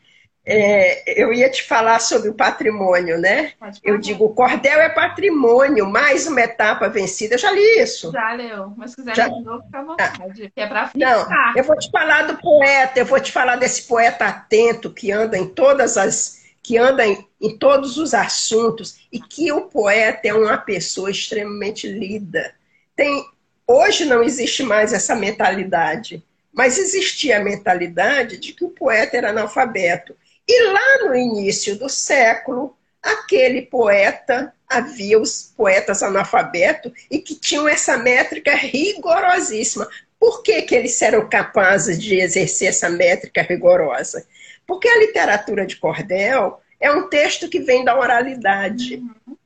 É, 0.51 1.21
eu 1.23 1.31
ia 1.31 1.51
te 1.51 1.63
falar 1.63 1.99
sobre 1.99 2.31
o 2.31 2.35
patrimônio, 2.35 3.19
né? 3.19 3.53
Eu 3.85 3.99
digo, 3.99 4.25
o 4.25 4.35
cordel 4.35 4.81
é 4.81 4.89
patrimônio, 4.89 5.87
mais 5.87 6.27
uma 6.27 6.41
etapa 6.41 6.89
vencida. 6.89 7.35
Eu 7.35 7.39
já 7.39 7.53
li 7.53 7.81
isso. 7.81 8.11
Já 8.11 8.33
leu, 8.33 8.73
mas 8.75 8.93
se 8.93 8.97
quiser 8.97 9.15
já... 9.15 9.29
de 9.29 9.43
novo, 9.43 9.63
fica 9.67 9.79
à 9.79 9.83
vontade. 9.83 10.53
é 10.57 10.67
para 10.67 10.91
Não, 10.95 11.27
eu 11.55 11.63
vou 11.63 11.77
te 11.77 11.91
falar 11.91 12.23
do 12.23 12.39
poeta, 12.39 12.99
eu 12.99 13.05
vou 13.05 13.21
te 13.21 13.31
falar 13.31 13.57
desse 13.57 13.83
poeta 13.83 14.25
atento 14.25 14.91
que 14.91 15.13
anda 15.13 15.37
em 15.37 15.47
todas 15.47 15.99
as. 15.99 16.43
que 16.63 16.79
anda 16.79 17.07
em, 17.07 17.29
em 17.39 17.59
todos 17.59 17.99
os 17.99 18.15
assuntos, 18.15 19.07
e 19.13 19.21
que 19.21 19.53
o 19.53 19.63
poeta 19.63 20.29
é 20.29 20.33
uma 20.33 20.57
pessoa 20.57 21.11
extremamente 21.11 21.87
lida. 21.87 22.55
Tem, 22.97 23.23
hoje 23.67 24.07
não 24.07 24.23
existe 24.23 24.63
mais 24.63 24.95
essa 24.95 25.15
mentalidade, 25.15 26.25
mas 26.55 26.79
existia 26.79 27.37
a 27.37 27.45
mentalidade 27.45 28.39
de 28.39 28.55
que 28.55 28.65
o 28.65 28.71
poeta 28.71 29.15
era 29.15 29.29
analfabeto. 29.29 30.17
E 30.49 30.63
lá 30.73 31.05
no 31.05 31.15
início 31.15 31.79
do 31.79 31.89
século, 31.89 32.75
aquele 33.03 33.63
poeta, 33.63 34.55
havia 34.69 35.21
os 35.21 35.53
poetas 35.57 36.03
analfabetos 36.03 36.93
e 37.11 37.19
que 37.19 37.35
tinham 37.35 37.69
essa 37.69 37.97
métrica 37.99 38.55
rigorosíssima. 38.55 39.89
Por 40.19 40.43
que, 40.43 40.63
que 40.63 40.75
eles 40.75 41.01
eram 41.01 41.29
capazes 41.29 42.01
de 42.01 42.17
exercer 42.17 42.69
essa 42.69 42.89
métrica 42.89 43.43
rigorosa? 43.43 44.27
Porque 44.67 44.89
a 44.89 44.99
literatura 44.99 45.67
de 45.67 45.77
cordel 45.77 46.61
é 46.81 46.91
um 46.91 47.09
texto 47.09 47.49
que 47.49 47.61
vem 47.61 47.85
da 47.85 47.99
oralidade. 47.99 48.97
Uhum. 48.97 49.37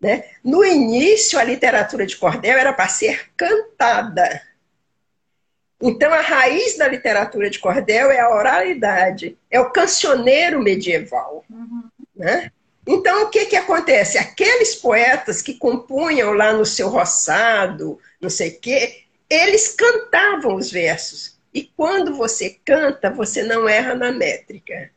Né? 0.00 0.24
No 0.42 0.64
início, 0.64 1.38
a 1.38 1.44
literatura 1.44 2.06
de 2.06 2.16
cordel 2.16 2.58
era 2.58 2.72
para 2.72 2.88
ser 2.88 3.30
cantada. 3.36 4.42
Então, 5.80 6.12
a 6.12 6.20
raiz 6.20 6.76
da 6.76 6.86
literatura 6.86 7.48
de 7.48 7.58
cordel 7.58 8.10
é 8.10 8.20
a 8.20 8.34
oralidade, 8.34 9.38
é 9.50 9.58
o 9.58 9.70
cancioneiro 9.70 10.60
medieval. 10.62 11.44
Uhum. 11.48 11.84
Né? 12.14 12.52
Então, 12.86 13.24
o 13.24 13.30
que, 13.30 13.46
que 13.46 13.56
acontece? 13.56 14.18
Aqueles 14.18 14.74
poetas 14.74 15.40
que 15.40 15.54
compunham 15.54 16.32
lá 16.32 16.52
no 16.52 16.66
seu 16.66 16.88
roçado, 16.88 17.98
não 18.20 18.28
sei 18.28 18.50
o 18.50 18.60
quê, 18.60 19.04
eles 19.28 19.68
cantavam 19.68 20.56
os 20.56 20.70
versos. 20.70 21.38
E 21.52 21.62
quando 21.62 22.14
você 22.14 22.58
canta, 22.64 23.10
você 23.10 23.42
não 23.42 23.68
erra 23.68 23.94
na 23.94 24.12
métrica. 24.12 24.90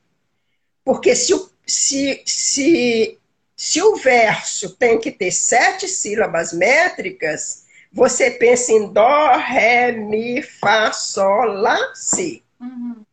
Porque 0.84 1.15
se 1.15 1.34
se, 1.65 2.21
se, 2.25 3.17
se 3.55 3.81
o 3.81 3.95
verso 3.95 4.75
tem 4.75 4.99
que 4.99 5.11
ter 5.11 5.31
sete 5.31 5.88
sílabas 5.88 6.53
métricas, 6.53 7.62
você 7.93 8.31
pensa 8.31 8.71
em 8.71 8.91
Dó, 8.91 9.37
Ré, 9.37 9.91
Mi, 9.91 10.41
Fá, 10.41 10.91
Sol, 10.91 11.45
Lá, 11.45 11.77
Si. 11.93 12.43
Uhum. 12.59 13.05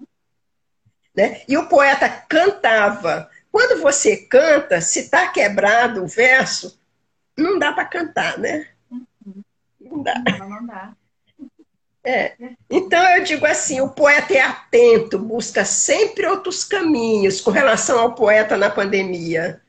Né? 1.14 1.42
E 1.46 1.58
o 1.58 1.68
poeta 1.68 2.08
cantava. 2.08 3.28
Quando 3.52 3.82
você 3.82 4.16
canta, 4.16 4.80
se 4.80 5.00
está 5.00 5.28
quebrado 5.28 6.02
o 6.02 6.08
verso, 6.08 6.80
não 7.36 7.58
dá 7.58 7.72
para 7.72 7.84
cantar, 7.84 8.38
né? 8.38 8.68
Uhum. 8.90 9.42
Não 9.78 10.02
dá. 10.02 10.14
Não, 10.38 10.48
não 10.48 10.66
dá. 10.66 10.94
É. 12.02 12.34
Então 12.70 13.06
eu 13.16 13.22
digo 13.22 13.44
assim, 13.44 13.82
o 13.82 13.90
poeta 13.90 14.32
é 14.32 14.40
atento, 14.40 15.18
busca 15.18 15.64
sempre 15.66 16.26
outros 16.26 16.64
caminhos 16.64 17.42
com 17.42 17.50
relação 17.50 17.98
ao 17.98 18.14
poeta 18.14 18.56
na 18.56 18.70
pandemia. 18.70 19.60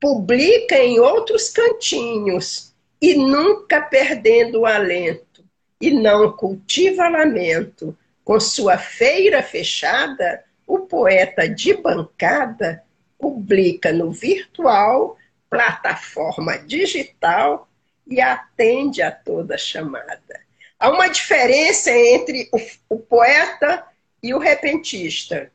Publica 0.00 0.74
em 0.76 0.98
outros 0.98 1.48
cantinhos, 1.50 2.74
e 3.00 3.14
nunca 3.14 3.80
perdendo 3.80 4.60
o 4.60 4.66
alento, 4.66 5.44
e 5.80 5.90
não 5.90 6.32
cultiva 6.32 7.08
lamento. 7.08 7.96
Com 8.24 8.40
sua 8.40 8.76
feira 8.76 9.42
fechada, 9.42 10.42
o 10.66 10.80
poeta 10.80 11.48
de 11.48 11.74
bancada 11.74 12.82
publica 13.18 13.92
no 13.92 14.10
virtual, 14.10 15.16
plataforma 15.48 16.58
digital 16.58 17.68
e 18.06 18.20
atende 18.20 19.00
a 19.02 19.10
toda 19.10 19.56
chamada. 19.56 20.40
Há 20.78 20.90
uma 20.90 21.08
diferença 21.08 21.90
entre 21.90 22.48
o, 22.52 22.96
o 22.96 22.98
poeta 22.98 23.84
e 24.22 24.34
o 24.34 24.38
repentista. 24.38 25.50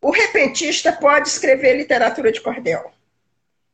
O 0.00 0.10
repentista 0.10 0.92
pode 0.92 1.28
escrever 1.28 1.76
literatura 1.76 2.30
de 2.30 2.40
cordel, 2.40 2.92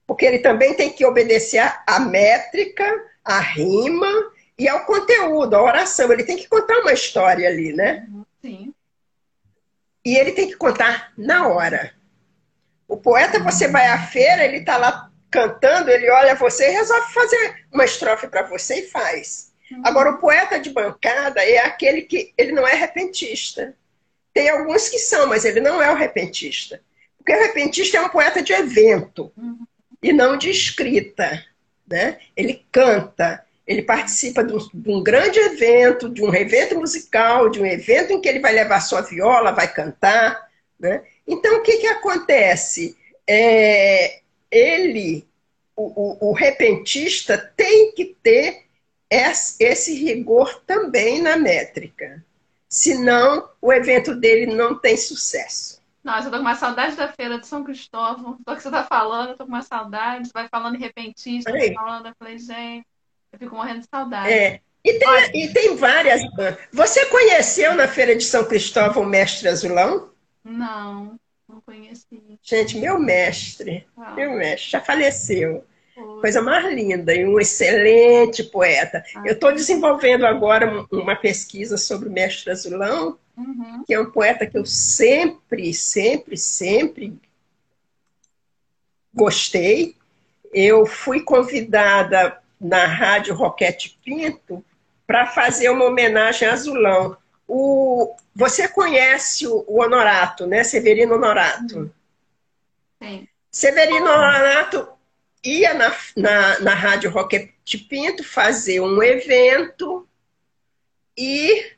porque 0.06 0.24
ele 0.24 0.38
também 0.38 0.74
tem 0.74 0.90
que 0.90 1.04
obedecer 1.04 1.60
à 1.86 1.98
métrica, 1.98 2.84
à 3.24 3.38
rima 3.40 4.32
e 4.58 4.68
ao 4.68 4.84
conteúdo, 4.84 5.54
à 5.54 5.62
oração. 5.62 6.12
Ele 6.12 6.24
tem 6.24 6.36
que 6.36 6.48
contar 6.48 6.78
uma 6.78 6.92
história 6.92 7.48
ali, 7.48 7.72
né? 7.72 8.06
Sim. 8.42 8.74
E 10.04 10.16
ele 10.16 10.32
tem 10.32 10.46
que 10.46 10.56
contar 10.56 11.12
na 11.16 11.48
hora. 11.48 11.94
O 12.86 12.96
poeta, 12.96 13.38
você 13.38 13.66
vai 13.66 13.86
à 13.86 14.06
feira, 14.06 14.44
ele 14.44 14.58
está 14.58 14.76
lá 14.76 15.10
cantando, 15.30 15.90
ele 15.90 16.08
olha 16.10 16.34
você 16.34 16.68
e 16.68 16.72
resolve 16.72 17.12
fazer 17.12 17.66
uma 17.72 17.84
estrofe 17.84 18.28
para 18.28 18.42
você 18.42 18.80
e 18.80 18.88
faz. 18.88 19.52
Uhum. 19.70 19.82
Agora, 19.84 20.10
o 20.10 20.18
poeta 20.18 20.60
de 20.60 20.70
bancada 20.70 21.42
é 21.42 21.58
aquele 21.58 22.02
que 22.02 22.34
ele 22.36 22.52
não 22.52 22.68
é 22.68 22.74
repentista. 22.74 23.74
Tem 24.34 24.50
alguns 24.50 24.88
que 24.88 24.98
são, 24.98 25.26
mas 25.26 25.44
ele 25.44 25.60
não 25.60 25.82
é 25.82 25.90
o 25.90 25.96
repentista. 25.96 26.80
Porque 27.16 27.34
o 27.34 27.40
repentista 27.40 27.96
é 27.96 28.00
um 28.02 28.10
poeta 28.10 28.42
de 28.42 28.52
evento 28.52 29.32
uhum. 29.36 29.66
E 30.04 30.12
não 30.12 30.36
de 30.36 30.50
escrita. 30.50 31.42
Né? 31.88 32.18
Ele 32.36 32.62
canta, 32.70 33.42
ele 33.66 33.80
participa 33.80 34.44
de 34.44 34.52
um, 34.52 34.58
de 34.58 34.90
um, 34.90 35.02
grande 35.02 35.38
evento, 35.40 36.10
de 36.10 36.22
um 36.22 36.34
evento 36.34 36.78
musical, 36.78 37.48
de 37.48 37.58
um 37.58 37.64
evento 37.64 38.12
em 38.12 38.20
que 38.20 38.28
ele 38.28 38.40
vai 38.40 38.52
levar 38.52 38.80
sua 38.80 39.00
viola, 39.00 39.50
vai 39.50 39.72
cantar. 39.72 40.50
Né? 40.78 41.02
Então, 41.26 41.56
o 41.56 41.62
que, 41.62 41.78
que 41.78 41.86
acontece? 41.86 42.94
É, 43.26 44.20
ele, 44.50 45.26
o, 45.74 46.26
o, 46.26 46.30
o 46.30 46.32
repentista, 46.34 47.38
tem 47.56 47.92
que 47.92 48.14
ter 48.22 48.64
esse 49.58 49.94
rigor 49.94 50.62
também 50.66 51.22
na 51.22 51.38
métrica. 51.38 52.22
Senão, 52.68 53.48
o 53.62 53.72
evento 53.72 54.14
dele 54.14 54.54
não 54.54 54.78
tem 54.78 54.98
sucesso. 54.98 55.80
Nossa, 56.04 56.28
eu 56.28 56.30
tô 56.30 56.36
com 56.36 56.42
uma 56.42 56.54
saudade 56.54 56.96
da 56.96 57.08
feira 57.08 57.38
de 57.40 57.46
São 57.46 57.64
Cristóvão. 57.64 58.36
Do 58.46 58.54
que 58.54 58.62
você 58.62 58.70
tá 58.70 58.84
falando, 58.84 59.30
eu 59.30 59.36
tô 59.38 59.44
com 59.44 59.52
uma 59.52 59.62
saudade. 59.62 60.28
Você 60.28 60.32
vai 60.34 60.46
falando 60.48 60.78
repentista, 60.78 61.50
vai 61.50 61.72
falando, 61.72 62.08
eu 62.08 62.14
falei, 62.18 62.38
gente, 62.38 62.86
eu 63.32 63.38
fico 63.38 63.56
morrendo 63.56 63.80
de 63.80 63.86
saudade. 63.90 64.30
É. 64.30 64.60
E 64.84 64.98
tem, 64.98 65.42
e 65.42 65.52
tem 65.52 65.76
várias. 65.76 66.20
Você 66.70 67.06
conheceu 67.06 67.74
na 67.74 67.88
feira 67.88 68.14
de 68.14 68.22
São 68.22 68.44
Cristóvão 68.44 69.02
o 69.02 69.06
mestre 69.06 69.48
Azulão? 69.48 70.10
Não, 70.44 71.18
não 71.48 71.62
conheci. 71.62 72.38
Gente, 72.42 72.76
meu 72.76 72.98
mestre, 72.98 73.86
ah. 73.96 74.10
meu 74.10 74.32
mestre, 74.32 74.72
já 74.72 74.82
faleceu. 74.82 75.64
Coisa 76.20 76.42
mais 76.42 76.64
linda 76.72 77.14
e 77.14 77.24
um 77.24 77.38
excelente 77.38 78.42
poeta. 78.42 79.04
Ah. 79.14 79.22
Eu 79.26 79.34
estou 79.34 79.52
desenvolvendo 79.52 80.26
agora 80.26 80.86
uma 80.90 81.14
pesquisa 81.14 81.76
sobre 81.76 82.08
o 82.08 82.12
mestre 82.12 82.50
Azulão, 82.50 83.16
uhum. 83.36 83.84
que 83.86 83.94
é 83.94 84.00
um 84.00 84.10
poeta 84.10 84.46
que 84.46 84.58
eu 84.58 84.66
sempre, 84.66 85.72
sempre, 85.72 86.36
sempre 86.36 87.16
gostei. 89.12 89.96
Eu 90.52 90.84
fui 90.84 91.20
convidada 91.20 92.38
na 92.60 92.86
Rádio 92.86 93.34
Roquete 93.34 93.98
Pinto 94.04 94.64
para 95.06 95.26
fazer 95.26 95.68
uma 95.68 95.84
homenagem 95.84 96.48
a 96.48 96.54
Azulão. 96.54 97.16
O, 97.46 98.16
você 98.34 98.66
conhece 98.66 99.46
o, 99.46 99.64
o 99.68 99.80
Honorato, 99.80 100.46
né? 100.46 100.64
Severino 100.64 101.14
Honorato. 101.14 101.92
Sim. 103.00 103.28
Severino 103.50 104.06
Honorato 104.06 104.93
ia 105.44 105.74
na, 105.74 105.94
na, 106.16 106.60
na 106.60 106.74
Rádio 106.74 107.10
Roquete 107.10 107.78
Pinto 107.78 108.24
fazer 108.24 108.80
um 108.80 109.02
evento 109.02 110.08
e, 111.16 111.76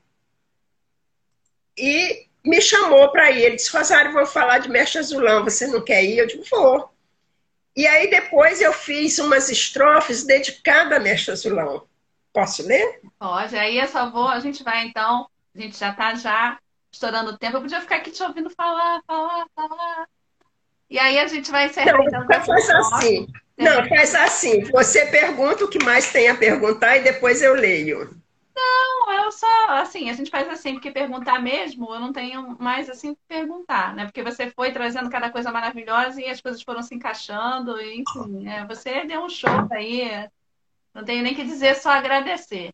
e 1.76 2.26
me 2.44 2.60
chamou 2.60 3.10
para 3.10 3.30
ir. 3.30 3.42
Ele 3.42 3.56
disse, 3.56 3.76
Rosário, 3.76 4.12
vou 4.12 4.24
falar 4.24 4.58
de 4.58 4.68
Mestre 4.68 4.98
Azulão, 4.98 5.44
você 5.44 5.66
não 5.66 5.82
quer 5.82 6.04
ir? 6.04 6.18
Eu 6.18 6.26
digo, 6.26 6.44
vou. 6.50 6.92
E 7.74 7.86
aí 7.86 8.08
depois 8.08 8.62
eu 8.62 8.72
fiz 8.72 9.18
umas 9.18 9.50
estrofes 9.50 10.24
dedicadas 10.24 10.98
a 10.98 11.00
Mestre 11.00 11.32
Azulão. 11.32 11.86
Posso 12.32 12.66
ler? 12.66 13.00
Pode, 13.18 13.56
aí 13.56 13.78
eu 13.78 13.88
só 13.88 14.10
vou, 14.10 14.28
a 14.28 14.40
gente 14.40 14.62
vai 14.62 14.84
então, 14.84 15.28
a 15.54 15.60
gente 15.60 15.76
já 15.76 15.90
está 15.90 16.14
já 16.14 16.58
estourando 16.92 17.32
o 17.32 17.38
tempo, 17.38 17.56
eu 17.56 17.62
podia 17.62 17.80
ficar 17.80 17.96
aqui 17.96 18.10
te 18.10 18.22
ouvindo 18.22 18.48
falar, 18.50 19.02
falar, 19.06 19.46
falar. 19.54 20.08
E 20.88 20.98
aí 20.98 21.18
a 21.18 21.26
gente 21.26 21.50
vai 21.50 21.66
encerrar. 21.66 21.92
Não, 21.92 22.04
então, 22.04 22.44
faz 22.44 22.70
assim. 22.70 23.26
Não, 23.59 23.88
faz 23.88 24.14
assim. 24.14 24.64
Você 24.64 25.07
pergunta 25.07 25.64
o 25.64 25.68
que 25.68 25.82
mais 25.82 26.12
tem 26.12 26.28
a 26.28 26.36
perguntar 26.36 26.96
e 26.96 27.02
depois 27.02 27.42
eu 27.42 27.54
leio. 27.54 28.11
Não, 28.54 29.24
eu 29.24 29.30
só, 29.32 29.68
assim, 29.70 30.09
a 30.09 30.14
gente 30.14 30.30
faz 30.30 30.48
assim, 30.48 30.74
porque 30.74 30.90
perguntar 30.90 31.40
mesmo, 31.40 31.92
eu 31.92 32.00
não 32.00 32.12
tenho 32.12 32.57
mais 32.59 32.88
assim 32.88 33.14
que 33.14 33.20
perguntar, 33.28 33.94
né? 33.94 34.07
Porque 34.07 34.22
você 34.22 34.50
foi 34.50 34.72
trazendo 34.72 35.11
cada 35.11 35.30
coisa 35.30 35.52
maravilhosa 35.52 36.20
e 36.20 36.26
as 36.26 36.40
coisas 36.40 36.62
foram 36.62 36.82
se 36.82 36.94
encaixando, 36.94 37.78
e, 37.80 38.00
enfim, 38.00 38.48
é, 38.48 38.64
você 38.64 39.04
deu 39.04 39.22
um 39.22 39.28
show 39.28 39.50
aí. 39.70 40.26
Não 40.94 41.04
tenho 41.04 41.22
nem 41.22 41.34
que 41.34 41.44
dizer, 41.44 41.76
só 41.76 41.90
agradecer. 41.90 42.72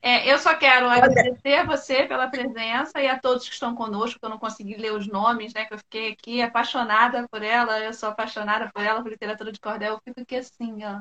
É, 0.00 0.32
eu 0.32 0.38
só 0.38 0.54
quero 0.54 0.88
agradecer 0.88 1.56
a 1.56 1.64
você 1.64 2.06
pela 2.06 2.28
presença 2.28 3.02
e 3.02 3.08
a 3.08 3.18
todos 3.18 3.48
que 3.48 3.54
estão 3.54 3.74
conosco, 3.74 4.18
que 4.18 4.24
eu 4.24 4.30
não 4.30 4.38
consegui 4.38 4.76
ler 4.76 4.92
os 4.92 5.08
nomes, 5.08 5.52
né? 5.52 5.64
Que 5.64 5.74
eu 5.74 5.78
fiquei 5.78 6.12
aqui 6.12 6.40
apaixonada 6.40 7.26
por 7.28 7.42
ela, 7.42 7.80
eu 7.80 7.92
sou 7.92 8.08
apaixonada 8.08 8.70
por 8.72 8.82
ela, 8.82 9.02
por 9.02 9.10
literatura 9.10 9.50
de 9.50 9.60
cordel, 9.60 9.94
eu 9.94 10.00
fico 10.04 10.20
aqui 10.20 10.36
assim, 10.36 10.84
ó. 10.84 11.00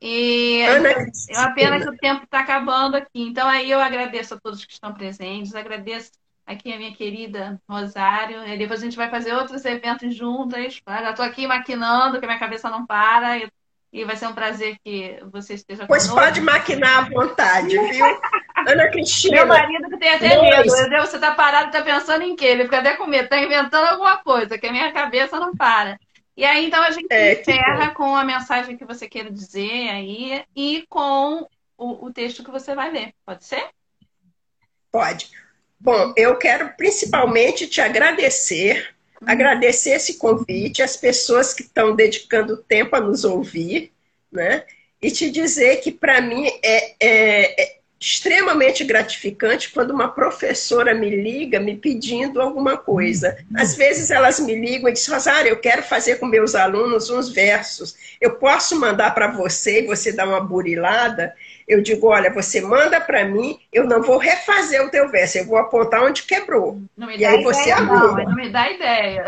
E 0.00 0.60
é 0.62 1.38
uma 1.38 1.54
pena 1.54 1.80
que 1.80 1.88
o 1.88 1.96
tempo 1.96 2.22
está 2.22 2.40
acabando 2.40 2.96
aqui. 2.96 3.20
Então 3.20 3.48
aí 3.48 3.68
eu 3.68 3.80
agradeço 3.80 4.34
a 4.34 4.40
todos 4.40 4.64
que 4.64 4.72
estão 4.72 4.94
presentes, 4.94 5.56
agradeço 5.56 6.12
aqui 6.46 6.72
a 6.72 6.76
minha 6.78 6.94
querida 6.94 7.60
Rosário. 7.68 8.46
E 8.46 8.56
depois 8.56 8.80
a 8.80 8.84
gente 8.84 8.96
vai 8.96 9.10
fazer 9.10 9.34
outros 9.34 9.64
eventos 9.64 10.14
juntas. 10.14 10.80
Já 10.86 11.10
estou 11.10 11.24
aqui 11.24 11.48
maquinando, 11.48 12.20
que 12.20 12.26
minha 12.26 12.38
cabeça 12.38 12.70
não 12.70 12.86
para. 12.86 13.38
Eu 13.38 13.50
e 13.92 14.04
vai 14.04 14.16
ser 14.16 14.26
um 14.26 14.34
prazer 14.34 14.76
que 14.84 15.18
você 15.32 15.54
esteja 15.54 15.86
Pois 15.86 16.06
conosco. 16.06 16.24
pode 16.26 16.40
maquinar 16.40 16.98
à 16.98 17.08
vontade, 17.08 17.70
viu? 17.70 18.20
Ana 18.66 18.88
Cristina. 18.90 19.36
Meu 19.36 19.46
marido 19.46 19.88
que 19.88 19.98
tem 19.98 20.10
até 20.10 20.40
medo. 20.40 20.68
Entendeu? 20.68 21.06
Você 21.06 21.16
está 21.16 21.34
parado, 21.34 21.66
está 21.68 21.82
pensando 21.82 22.22
em 22.22 22.36
quê? 22.36 22.46
Ele 22.46 22.64
fica 22.64 22.78
até 22.80 22.96
com 22.96 23.06
medo, 23.06 23.24
está 23.24 23.38
inventando 23.38 23.86
alguma 23.86 24.18
coisa, 24.18 24.58
que 24.58 24.66
a 24.66 24.72
minha 24.72 24.92
cabeça 24.92 25.40
não 25.40 25.54
para. 25.56 25.98
E 26.36 26.44
aí, 26.44 26.66
então, 26.66 26.82
a 26.82 26.90
gente 26.90 27.06
é, 27.10 27.40
encerra 27.40 27.92
com 27.94 28.14
a 28.14 28.24
mensagem 28.24 28.76
que 28.76 28.84
você 28.84 29.08
queira 29.08 29.30
dizer 29.30 29.88
aí 29.88 30.44
e 30.54 30.84
com 30.88 31.48
o, 31.76 32.06
o 32.06 32.12
texto 32.12 32.44
que 32.44 32.50
você 32.50 32.74
vai 32.74 32.92
ler. 32.92 33.12
Pode 33.24 33.44
ser? 33.44 33.68
Pode. 34.92 35.30
Bom, 35.80 36.12
eu 36.16 36.36
quero 36.36 36.74
principalmente 36.76 37.66
te 37.66 37.80
agradecer 37.80 38.94
agradecer 39.24 39.90
esse 39.90 40.14
convite, 40.14 40.82
as 40.82 40.96
pessoas 40.96 41.52
que 41.52 41.62
estão 41.62 41.94
dedicando 41.94 42.56
tempo 42.56 42.96
a 42.96 43.00
nos 43.00 43.24
ouvir, 43.24 43.92
né? 44.30 44.64
E 45.00 45.10
te 45.10 45.30
dizer 45.30 45.76
que, 45.76 45.92
para 45.92 46.20
mim, 46.20 46.46
é, 46.62 46.94
é, 47.00 47.62
é, 47.62 47.78
extremamente 48.00 48.84
gratificante 48.84 49.70
quando 49.70 49.90
uma 49.90 50.08
professora 50.08 50.94
me 50.94 51.10
liga 51.10 51.58
me 51.58 51.76
pedindo 51.76 52.40
alguma 52.40 52.76
coisa. 52.76 53.36
Às 53.54 53.74
vezes 53.74 54.10
elas 54.10 54.38
me 54.40 54.54
ligam 54.54 54.88
e 54.88 54.92
dizem, 54.92 55.14
Rosário, 55.14 55.48
eu 55.50 55.60
quero 55.60 55.82
fazer 55.82 56.16
com 56.16 56.26
meus 56.26 56.54
alunos 56.54 57.10
uns 57.10 57.28
versos. 57.28 57.96
Eu 58.20 58.34
posso 58.34 58.78
mandar 58.78 59.14
para 59.14 59.28
você 59.32 59.82
e 59.82 59.86
você 59.86 60.12
dá 60.12 60.24
uma 60.24 60.40
burilada? 60.40 61.34
Eu 61.68 61.82
digo, 61.82 62.06
olha, 62.06 62.32
você 62.32 62.62
manda 62.62 62.98
para 62.98 63.26
mim, 63.26 63.60
eu 63.70 63.84
não 63.84 64.02
vou 64.02 64.16
refazer 64.16 64.82
o 64.82 64.90
teu 64.90 65.10
verso, 65.10 65.36
eu 65.36 65.44
vou 65.44 65.58
apontar 65.58 66.02
onde 66.02 66.22
quebrou. 66.22 66.80
e 67.16 67.24
aí 67.24 67.42
você 67.44 67.70
arruma. 67.70 68.22
Não, 68.22 68.30
não 68.30 68.34
me 68.34 68.48
dá 68.48 68.70
ideia. 68.70 69.26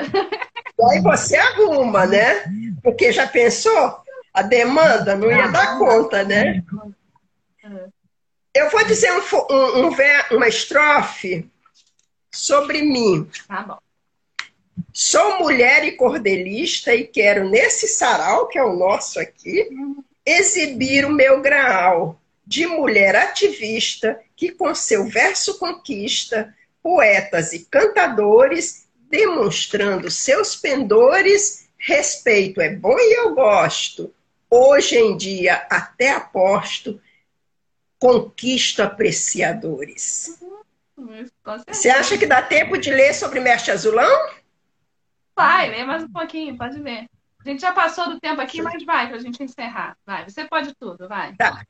E 0.79 0.85
aí 0.91 1.03
você 1.03 1.37
arruma, 1.37 2.07
né? 2.07 2.45
Porque 2.83 3.13
já 3.13 3.27
pensou? 3.27 4.01
A 4.33 4.41
demanda 4.41 5.15
não 5.15 5.31
ia 5.31 5.49
dar 5.49 5.79
conta, 5.79 6.25
né? 6.25 6.65
Eu 8.55 8.71
vou 8.71 8.85
dizer 8.87 9.13
um, 9.13 9.21
um, 9.51 9.87
um, 9.87 9.97
uma 10.37 10.49
estrofe 10.49 11.47
sobre 12.33 12.81
mim. 12.81 13.29
Tá 13.47 13.63
bom. 13.63 13.79
Sou 14.95 15.41
mulher 15.41 15.85
e 15.85 15.93
cordelista 15.93 16.95
e 16.95 17.05
quero, 17.05 17.49
nesse 17.49 17.87
sarau, 17.87 18.49
que 18.49 18.59
é 18.59 18.65
o 18.65 18.75
nosso 18.75 19.21
aqui, 19.21 19.69
exibir 20.25 21.05
o 21.05 21.13
meu 21.13 21.43
graal 21.43 22.20
de 22.51 22.67
mulher 22.67 23.15
ativista 23.15 24.21
que, 24.35 24.51
com 24.51 24.75
seu 24.75 25.07
verso 25.07 25.57
conquista 25.57 26.53
poetas 26.83 27.53
e 27.53 27.65
cantadores, 27.67 28.89
demonstrando 29.09 30.11
seus 30.11 30.57
pendores. 30.57 31.71
Respeito 31.79 32.61
é 32.61 32.75
bom 32.75 32.99
e 32.99 33.19
eu 33.19 33.37
gosto. 33.37 34.13
Hoje 34.51 34.99
em 34.99 35.17
dia, 35.17 35.65
até 35.71 36.11
aposto, 36.11 37.01
conquisto 38.01 38.83
apreciadores. 38.83 40.43
Uhum, 40.97 41.25
Você 41.69 41.89
acha 41.89 42.19
que 42.19 42.27
dá 42.27 42.43
tempo 42.43 42.77
de 42.77 42.91
ler 42.91 43.15
sobre 43.15 43.39
Mestre 43.39 43.71
Azulão? 43.71 44.29
Vai, 45.37 45.71
lê 45.71 45.85
mais 45.85 46.03
um 46.03 46.11
pouquinho, 46.11 46.59
pode 46.59 46.83
ver. 46.83 47.07
A 47.39 47.49
gente 47.49 47.61
já 47.61 47.73
passou 47.73 48.09
do 48.09 48.19
tempo 48.19 48.41
aqui, 48.41 48.61
mas 48.61 48.85
vai 48.85 49.07
para 49.07 49.19
a 49.19 49.21
gente 49.21 49.41
encerrar. 49.41 49.97
Vai, 50.05 50.29
você 50.29 50.45
pode 50.45 50.75
tudo, 50.75 51.07
vai. 51.07 51.37
Tá. 51.37 51.65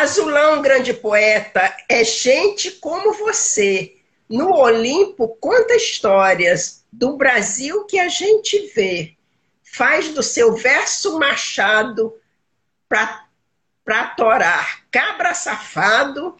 Azulão, 0.00 0.62
grande 0.62 0.94
poeta, 0.94 1.76
é 1.86 2.02
gente 2.02 2.70
como 2.70 3.12
você, 3.12 3.98
no 4.30 4.50
Olimpo 4.54 5.28
conta 5.36 5.76
histórias 5.76 6.86
do 6.90 7.18
Brasil 7.18 7.84
que 7.84 7.98
a 7.98 8.08
gente 8.08 8.72
vê. 8.74 9.14
Faz 9.62 10.08
do 10.08 10.22
seu 10.22 10.54
verso 10.54 11.18
machado 11.18 12.18
para 12.88 14.06
torar 14.16 14.86
cabra 14.90 15.34
safado 15.34 16.34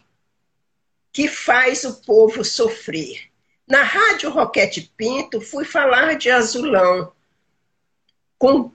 que 1.13 1.27
faz 1.27 1.83
o 1.83 2.01
povo 2.01 2.43
sofrer. 2.43 3.29
Na 3.67 3.83
Rádio 3.83 4.31
Roquete 4.31 4.91
Pinto, 4.97 5.39
fui 5.39 5.65
falar 5.65 6.15
de 6.15 6.31
azulão 6.31 7.13
com, 8.39 8.71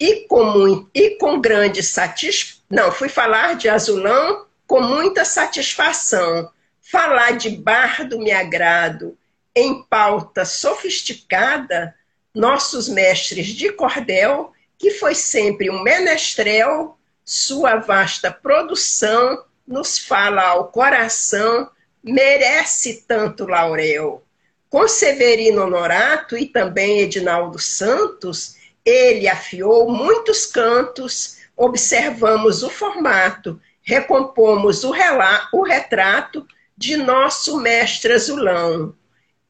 e, 0.00 0.26
com, 0.26 0.88
e 0.92 1.10
com 1.10 1.40
grande 1.40 1.84
satisfação. 1.84 2.55
Não, 2.68 2.90
fui 2.90 3.08
falar 3.08 3.54
de 3.54 3.68
azulão 3.68 4.46
com 4.66 4.80
muita 4.80 5.24
satisfação. 5.24 6.50
Falar 6.80 7.32
de 7.32 7.50
bardo 7.50 8.18
me 8.18 8.30
agrado, 8.30 9.16
em 9.54 9.82
pauta 9.82 10.44
sofisticada, 10.44 11.94
nossos 12.34 12.88
mestres 12.88 13.46
de 13.46 13.72
cordel, 13.72 14.52
que 14.78 14.90
foi 14.90 15.14
sempre 15.14 15.70
um 15.70 15.82
menestrel, 15.82 16.98
sua 17.24 17.76
vasta 17.76 18.30
produção 18.30 19.44
nos 19.66 19.98
fala 19.98 20.42
ao 20.42 20.68
coração, 20.68 21.68
merece 22.02 23.04
tanto 23.08 23.46
laurel. 23.46 24.22
Com 24.68 24.86
Severino 24.86 25.62
Honorato 25.62 26.36
e 26.36 26.46
também 26.46 27.00
Edinaldo 27.00 27.58
Santos, 27.58 28.56
ele 28.84 29.26
afiou 29.26 29.90
muitos 29.90 30.46
cantos, 30.46 31.35
observamos 31.56 32.62
o 32.62 32.68
formato, 32.68 33.60
recompomos 33.82 34.84
o, 34.84 34.92
o 35.52 35.62
retrato 35.62 36.46
de 36.76 36.96
nosso 36.96 37.60
mestre 37.60 38.12
azulão. 38.12 38.94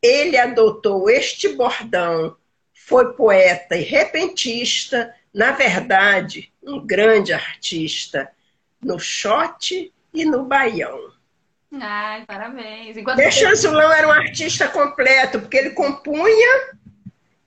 Ele 0.00 0.38
adotou 0.38 1.10
este 1.10 1.48
bordão, 1.48 2.36
foi 2.72 3.12
poeta 3.14 3.76
e 3.76 3.82
repentista, 3.82 5.12
na 5.34 5.50
verdade, 5.50 6.52
um 6.62 6.84
grande 6.86 7.32
artista, 7.32 8.30
no 8.80 8.98
shot 8.98 9.92
e 10.14 10.24
no 10.24 10.44
baião. 10.44 11.16
Ai, 11.72 12.24
parabéns. 12.24 12.96
Enquanto 12.96 13.16
Deixa 13.16 13.48
Azulão 13.48 13.92
era 13.92 14.06
um 14.06 14.12
artista 14.12 14.68
completo, 14.68 15.40
porque 15.40 15.56
ele 15.56 15.70
compunha 15.70 16.76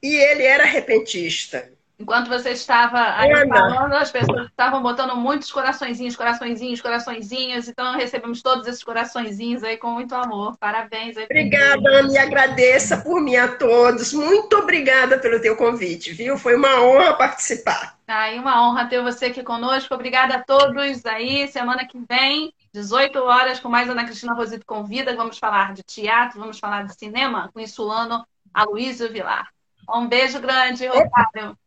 e 0.04 0.14
ele 0.14 0.44
era 0.44 0.66
repentista. 0.66 1.72
Enquanto 2.00 2.30
você 2.30 2.52
estava 2.52 3.18
aí 3.18 3.30
Ana. 3.30 3.58
falando, 3.58 3.94
as 3.94 4.10
pessoas 4.10 4.48
estavam 4.48 4.82
botando 4.82 5.18
muitos 5.18 5.52
coraçõezinhos, 5.52 6.16
coraçõezinhos, 6.16 6.82
coraçõezinhos. 6.82 7.68
Então 7.68 7.94
recebemos 7.98 8.42
todos 8.42 8.66
esses 8.68 8.82
coraçõezinhos 8.82 9.66
aí 9.66 9.76
com 9.76 9.92
muito 9.92 10.16
amor. 10.16 10.56
Parabéns. 10.58 11.18
Aí 11.18 11.26
obrigada, 11.26 11.90
Ana, 11.90 12.14
e 12.14 12.18
agradeça 12.18 12.98
por 12.98 13.20
mim 13.22 13.36
a 13.36 13.50
todos. 13.50 14.14
Muito 14.14 14.56
obrigada 14.60 15.20
pelo 15.20 15.42
teu 15.42 15.58
convite, 15.58 16.14
viu? 16.14 16.38
Foi 16.38 16.56
uma 16.56 16.82
honra 16.82 17.14
participar. 17.16 17.98
Aí, 18.08 18.40
uma 18.40 18.66
honra 18.66 18.88
ter 18.88 19.04
você 19.04 19.26
aqui 19.26 19.44
conosco. 19.44 19.94
Obrigada 19.94 20.36
a 20.36 20.44
todos 20.44 21.06
aí. 21.06 21.50
Semana 21.50 21.86
que 21.86 22.00
vem, 22.10 22.54
18 22.74 23.20
horas, 23.20 23.60
com 23.60 23.68
mais 23.68 23.90
Ana 23.90 24.06
Cristina 24.06 24.34
Rosito 24.34 24.66
Convida. 24.66 25.16
Vamos 25.18 25.38
falar 25.38 25.74
de 25.74 25.84
teatro, 25.84 26.40
vamos 26.40 26.58
falar 26.58 26.86
de 26.86 26.98
cinema 26.98 27.52
com 27.54 27.60
Insulano 27.60 28.26
Aloysio 28.54 29.12
Vilar. 29.12 29.50
Um 29.94 30.08
beijo 30.08 30.40
grande, 30.40 30.88
Rosário. 30.88 31.58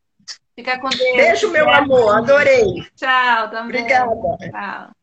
Fica 0.54 0.78
com 0.78 0.88
Deus. 0.88 1.16
Beijo, 1.16 1.50
meu 1.50 1.68
amor. 1.68 2.16
Adorei. 2.18 2.64
Tchau, 2.94 3.50
também. 3.50 3.80
Obrigada. 3.80 4.14
Tchau. 4.50 5.01